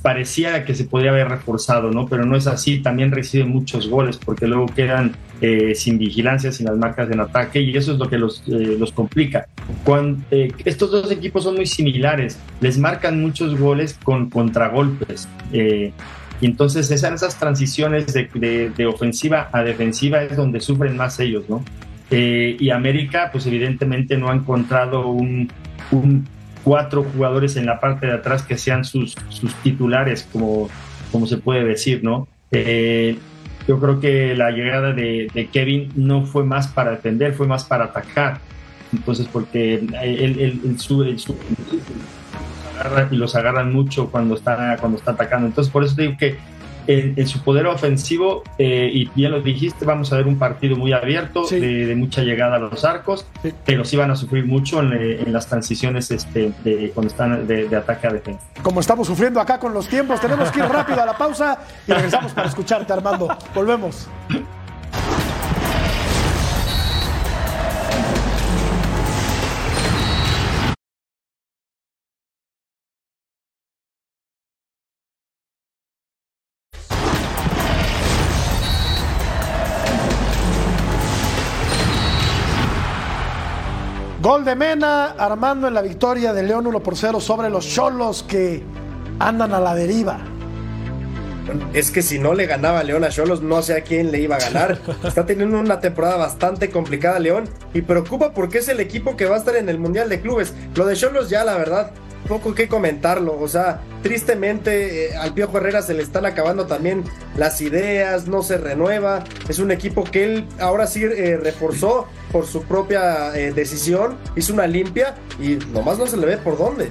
parecía 0.00 0.64
que 0.64 0.74
se 0.74 0.84
podría 0.84 1.10
haber 1.10 1.28
reforzado, 1.28 1.90
¿no? 1.90 2.06
Pero 2.06 2.24
no 2.24 2.38
es 2.38 2.46
así. 2.46 2.78
También 2.78 3.10
recibe 3.10 3.44
muchos 3.44 3.90
goles 3.90 4.16
porque 4.16 4.46
luego 4.46 4.64
quedan 4.64 5.14
eh, 5.42 5.74
sin 5.74 5.98
vigilancia, 5.98 6.50
sin 6.52 6.66
las 6.66 6.76
marcas 6.76 7.10
en 7.10 7.20
ataque 7.20 7.60
y 7.60 7.76
eso 7.76 7.92
es 7.92 7.98
lo 7.98 8.08
que 8.08 8.16
los, 8.16 8.42
eh, 8.46 8.76
los 8.78 8.92
complica. 8.92 9.46
Cuando, 9.84 10.22
estos 10.64 10.90
dos 10.90 11.10
equipos 11.10 11.44
son 11.44 11.56
muy 11.56 11.66
similares, 11.66 12.38
les 12.60 12.78
marcan 12.78 13.20
muchos 13.20 13.58
goles 13.58 13.98
con 14.02 14.30
contragolpes. 14.30 15.28
y 15.52 15.92
entonces 16.40 16.90
esas, 16.90 17.12
esas 17.12 17.38
transiciones 17.38 18.06
de, 18.14 18.72
de, 18.76 18.86
ofensiva 18.86 19.48
a 19.52 19.62
defensiva 19.62 20.22
es 20.22 20.36
donde 20.36 20.60
sufren 20.60 20.96
más 20.96 21.20
ellos, 21.20 21.44
¿no? 21.48 21.64
y 22.10 22.68
América, 22.68 23.30
pues 23.32 23.46
evidentemente 23.46 24.18
no 24.18 24.28
ha 24.28 24.34
encontrado 24.34 25.08
un, 25.08 25.50
un 25.92 26.26
cuatro 26.64 27.04
jugadores 27.04 27.56
en 27.56 27.66
la 27.66 27.80
parte 27.80 28.06
de 28.06 28.12
atrás 28.12 28.42
que 28.42 28.56
sean 28.56 28.84
sus, 28.84 29.16
sus 29.28 29.54
titulares, 29.56 30.28
como, 30.32 30.68
como 31.10 31.26
se 31.26 31.38
puede 31.38 31.64
decir, 31.64 32.02
¿no? 32.02 32.28
Eh, 32.50 33.16
yo 33.66 33.78
creo 33.78 34.00
que 34.00 34.34
la 34.34 34.50
llegada 34.50 34.92
de, 34.92 35.48
Kevin 35.52 35.90
no 35.96 36.24
fue 36.24 36.44
más 36.44 36.68
para 36.68 36.92
defender, 36.92 37.34
fue 37.34 37.46
más 37.46 37.64
para 37.64 37.84
atacar. 37.84 38.40
Entonces, 38.92 39.26
porque 39.32 39.74
él, 39.74 40.60
él, 40.64 40.78
su, 40.78 41.04
y 43.10 43.16
los 43.16 43.34
agarran 43.36 43.72
mucho 43.72 44.10
cuando 44.10 44.34
está, 44.34 44.76
cuando 44.78 44.98
está 44.98 45.12
atacando. 45.12 45.46
Entonces, 45.46 45.72
por 45.72 45.84
eso 45.84 45.94
digo 45.96 46.14
que 46.18 46.36
en, 46.86 47.26
su 47.26 47.42
poder 47.42 47.66
ofensivo, 47.66 48.42
eh, 48.58 48.90
y 48.92 49.08
bien 49.14 49.32
lo 49.32 49.40
dijiste, 49.40 49.84
vamos 49.84 50.12
a 50.12 50.16
ver 50.16 50.26
un 50.26 50.38
partido 50.38 50.76
muy 50.76 50.92
abierto, 50.92 51.46
de, 51.46 51.94
mucha 51.96 52.22
llegada 52.22 52.56
a 52.56 52.58
los 52.58 52.84
arcos, 52.84 53.26
pero 53.64 53.84
sí 53.84 53.96
van 53.96 54.10
a 54.10 54.16
sufrir 54.16 54.46
mucho 54.46 54.80
en, 54.80 55.32
las 55.32 55.46
transiciones 55.48 56.10
este, 56.10 56.52
de, 56.64 56.90
cuando 56.94 57.10
están 57.10 57.46
de, 57.46 57.74
ataque 57.76 58.06
a 58.06 58.12
defensa. 58.12 58.44
Como 58.62 58.80
estamos 58.80 59.06
sufriendo 59.06 59.40
acá 59.40 59.58
con 59.58 59.72
los 59.72 59.88
tiempos, 59.88 60.20
tenemos 60.20 60.50
que 60.50 60.60
ir 60.60 60.66
rápido 60.66 61.02
a 61.02 61.06
la 61.06 61.16
pausa 61.16 61.58
y 61.86 61.92
regresamos 61.92 62.32
para 62.32 62.48
escucharte, 62.48 62.92
Armando. 62.92 63.28
Volvemos. 63.54 64.08
Gol 84.32 84.46
de 84.46 84.56
Mena, 84.56 85.10
Armando 85.18 85.68
en 85.68 85.74
la 85.74 85.82
victoria 85.82 86.32
de 86.32 86.42
León 86.42 86.66
1 86.66 86.80
por 86.80 86.96
0 86.96 87.20
sobre 87.20 87.50
los 87.50 87.68
Cholos 87.68 88.22
que 88.22 88.62
andan 89.18 89.52
a 89.52 89.60
la 89.60 89.74
deriva. 89.74 90.31
Es 91.74 91.90
que 91.90 92.02
si 92.02 92.18
no 92.18 92.34
le 92.34 92.46
ganaba 92.46 92.82
León 92.82 93.04
a 93.04 93.08
Cholos, 93.08 93.42
no 93.42 93.62
sé 93.62 93.74
a 93.74 93.82
quién 93.82 94.12
le 94.12 94.20
iba 94.20 94.36
a 94.36 94.40
ganar. 94.40 94.78
Está 95.04 95.26
teniendo 95.26 95.58
una 95.58 95.80
temporada 95.80 96.16
bastante 96.16 96.70
complicada 96.70 97.18
León 97.18 97.44
y 97.74 97.82
preocupa 97.82 98.32
porque 98.32 98.58
es 98.58 98.68
el 98.68 98.80
equipo 98.80 99.16
que 99.16 99.26
va 99.26 99.36
a 99.36 99.38
estar 99.38 99.56
en 99.56 99.68
el 99.68 99.78
Mundial 99.78 100.08
de 100.08 100.20
Clubes. 100.20 100.54
Lo 100.74 100.86
de 100.86 100.96
Cholos 100.96 101.30
ya, 101.30 101.44
la 101.44 101.56
verdad, 101.56 101.92
poco 102.28 102.54
que 102.54 102.68
comentarlo. 102.68 103.38
O 103.38 103.48
sea, 103.48 103.80
tristemente 104.02 105.10
eh, 105.10 105.16
al 105.16 105.34
Piojo 105.34 105.58
Herrera 105.58 105.82
se 105.82 105.94
le 105.94 106.02
están 106.02 106.26
acabando 106.26 106.66
también 106.66 107.04
las 107.36 107.60
ideas, 107.60 108.26
no 108.26 108.42
se 108.42 108.58
renueva. 108.58 109.24
Es 109.48 109.58
un 109.58 109.70
equipo 109.70 110.04
que 110.04 110.24
él 110.24 110.46
ahora 110.60 110.86
sí 110.86 111.04
eh, 111.04 111.38
reforzó 111.42 112.06
por 112.30 112.46
su 112.46 112.62
propia 112.62 113.36
eh, 113.36 113.52
decisión, 113.52 114.16
hizo 114.36 114.52
una 114.52 114.66
limpia 114.66 115.14
y 115.40 115.56
nomás 115.72 115.98
no 115.98 116.06
se 116.06 116.16
le 116.16 116.26
ve 116.26 116.36
por 116.38 116.56
dónde. 116.56 116.90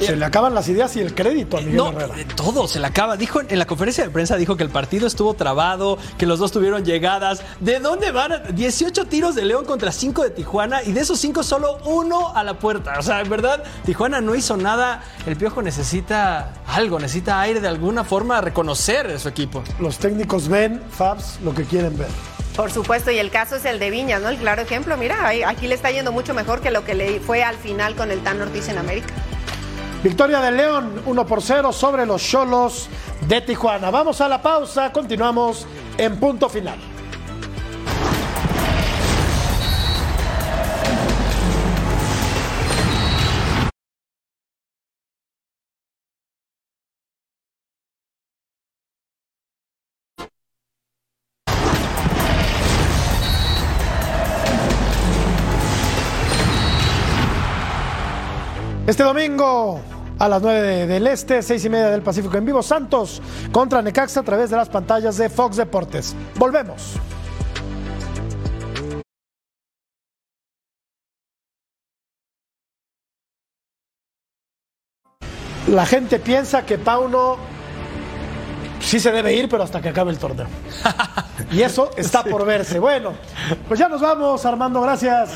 Se 0.00 0.16
le 0.16 0.24
acaban 0.24 0.54
las 0.54 0.68
ideas 0.68 0.94
y 0.96 1.00
el 1.00 1.14
crédito 1.14 1.56
a 1.56 1.60
Miguel 1.60 1.76
no, 1.76 1.90
Herrera. 1.90 2.14
Todo 2.34 2.68
se 2.68 2.80
le 2.80 2.86
acaba. 2.86 3.16
Dijo 3.16 3.40
en 3.40 3.58
la 3.58 3.66
conferencia 3.66 4.04
de 4.04 4.10
prensa 4.10 4.36
dijo 4.36 4.56
que 4.56 4.62
el 4.62 4.70
partido 4.70 5.06
estuvo 5.06 5.34
trabado, 5.34 5.98
que 6.18 6.26
los 6.26 6.38
dos 6.38 6.52
tuvieron 6.52 6.84
llegadas. 6.84 7.42
¿De 7.60 7.80
dónde 7.80 8.10
van? 8.12 8.54
18 8.54 9.06
tiros 9.06 9.34
de 9.34 9.44
León 9.44 9.64
contra 9.64 9.92
5 9.92 10.22
de 10.22 10.30
Tijuana 10.30 10.82
y 10.82 10.92
de 10.92 11.00
esos 11.00 11.18
5 11.20 11.42
solo 11.42 11.78
uno 11.84 12.34
a 12.34 12.44
la 12.44 12.58
puerta. 12.58 12.98
O 12.98 13.02
sea, 13.02 13.20
en 13.20 13.30
verdad, 13.30 13.62
Tijuana 13.84 14.20
no 14.20 14.34
hizo 14.34 14.56
nada. 14.56 15.02
El 15.26 15.36
Piojo 15.36 15.62
necesita 15.62 16.54
algo, 16.66 16.98
necesita 16.98 17.40
aire 17.40 17.60
de 17.60 17.68
alguna 17.68 18.04
forma 18.04 18.38
a 18.38 18.40
reconocer 18.40 19.06
a 19.06 19.18
su 19.18 19.28
equipo. 19.28 19.62
Los 19.80 19.98
técnicos 19.98 20.48
ven, 20.48 20.82
Fabs, 20.90 21.38
lo 21.42 21.54
que 21.54 21.64
quieren 21.64 21.96
ver. 21.96 22.08
Por 22.56 22.70
supuesto, 22.70 23.10
y 23.10 23.18
el 23.18 23.30
caso 23.30 23.56
es 23.56 23.66
el 23.66 23.78
de 23.78 23.90
Viñas, 23.90 24.22
¿no? 24.22 24.30
El 24.30 24.38
claro 24.38 24.62
ejemplo, 24.62 24.96
mira, 24.96 25.28
aquí 25.46 25.66
le 25.68 25.74
está 25.74 25.90
yendo 25.90 26.10
mucho 26.10 26.32
mejor 26.32 26.62
que 26.62 26.70
lo 26.70 26.84
que 26.84 26.94
le 26.94 27.20
fue 27.20 27.42
al 27.42 27.56
final 27.56 27.94
con 27.94 28.10
el 28.10 28.20
Tan 28.20 28.40
Ortiz 28.40 28.68
en 28.68 28.78
América. 28.78 29.12
Victoria 30.06 30.40
de 30.40 30.52
León 30.52 31.02
1 31.04 31.26
por 31.26 31.42
0 31.42 31.72
sobre 31.72 32.06
los 32.06 32.22
Cholos 32.22 32.88
de 33.22 33.40
Tijuana. 33.40 33.90
Vamos 33.90 34.20
a 34.20 34.28
la 34.28 34.40
pausa, 34.40 34.92
continuamos 34.92 35.66
en 35.98 36.20
punto 36.20 36.48
final. 36.48 36.78
Este 58.86 59.02
domingo 59.02 59.95
a 60.18 60.28
las 60.28 60.42
9 60.42 60.86
del 60.86 61.06
Este, 61.06 61.42
6 61.42 61.64
y 61.64 61.68
media 61.68 61.90
del 61.90 62.02
Pacífico 62.02 62.36
en 62.36 62.44
vivo, 62.44 62.62
Santos 62.62 63.20
contra 63.52 63.82
Necaxa 63.82 64.20
a 64.20 64.22
través 64.22 64.50
de 64.50 64.56
las 64.56 64.68
pantallas 64.68 65.16
de 65.16 65.28
Fox 65.28 65.56
Deportes. 65.56 66.14
Volvemos. 66.36 66.94
La 75.68 75.84
gente 75.84 76.20
piensa 76.20 76.64
que 76.64 76.78
Pauno 76.78 77.36
sí 78.80 79.00
se 79.00 79.10
debe 79.10 79.34
ir, 79.34 79.48
pero 79.48 79.64
hasta 79.64 79.80
que 79.80 79.88
acabe 79.88 80.12
el 80.12 80.18
torneo. 80.18 80.46
Y 81.50 81.62
eso 81.62 81.90
está 81.96 82.22
por 82.22 82.46
verse. 82.46 82.78
Bueno, 82.78 83.14
pues 83.66 83.80
ya 83.80 83.88
nos 83.88 84.00
vamos, 84.00 84.46
Armando, 84.46 84.80
gracias. 84.80 85.30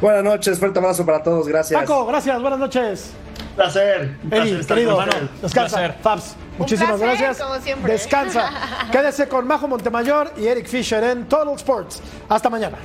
Buenas 0.00 0.24
noches, 0.24 0.58
fuerte 0.58 0.78
abrazo 0.78 1.06
para 1.06 1.22
todos, 1.22 1.48
gracias. 1.48 1.80
Paco, 1.80 2.04
gracias, 2.06 2.40
buenas 2.40 2.58
noches. 2.58 3.12
Un 3.60 3.72
placer. 3.72 4.16
Eddie, 4.30 4.66
querido, 4.66 5.04
descansa. 5.42 5.92
Fabs, 6.02 6.34
muchísimas 6.58 6.98
gracias. 6.98 7.38
Descansa. 7.84 8.50
Quédese 8.90 9.28
con 9.28 9.46
Majo 9.46 9.68
Montemayor 9.68 10.32
y 10.38 10.46
Eric 10.46 10.66
Fisher 10.66 11.04
en 11.04 11.28
Total 11.28 11.54
Sports. 11.54 12.00
Hasta 12.28 12.48
mañana. 12.48 12.78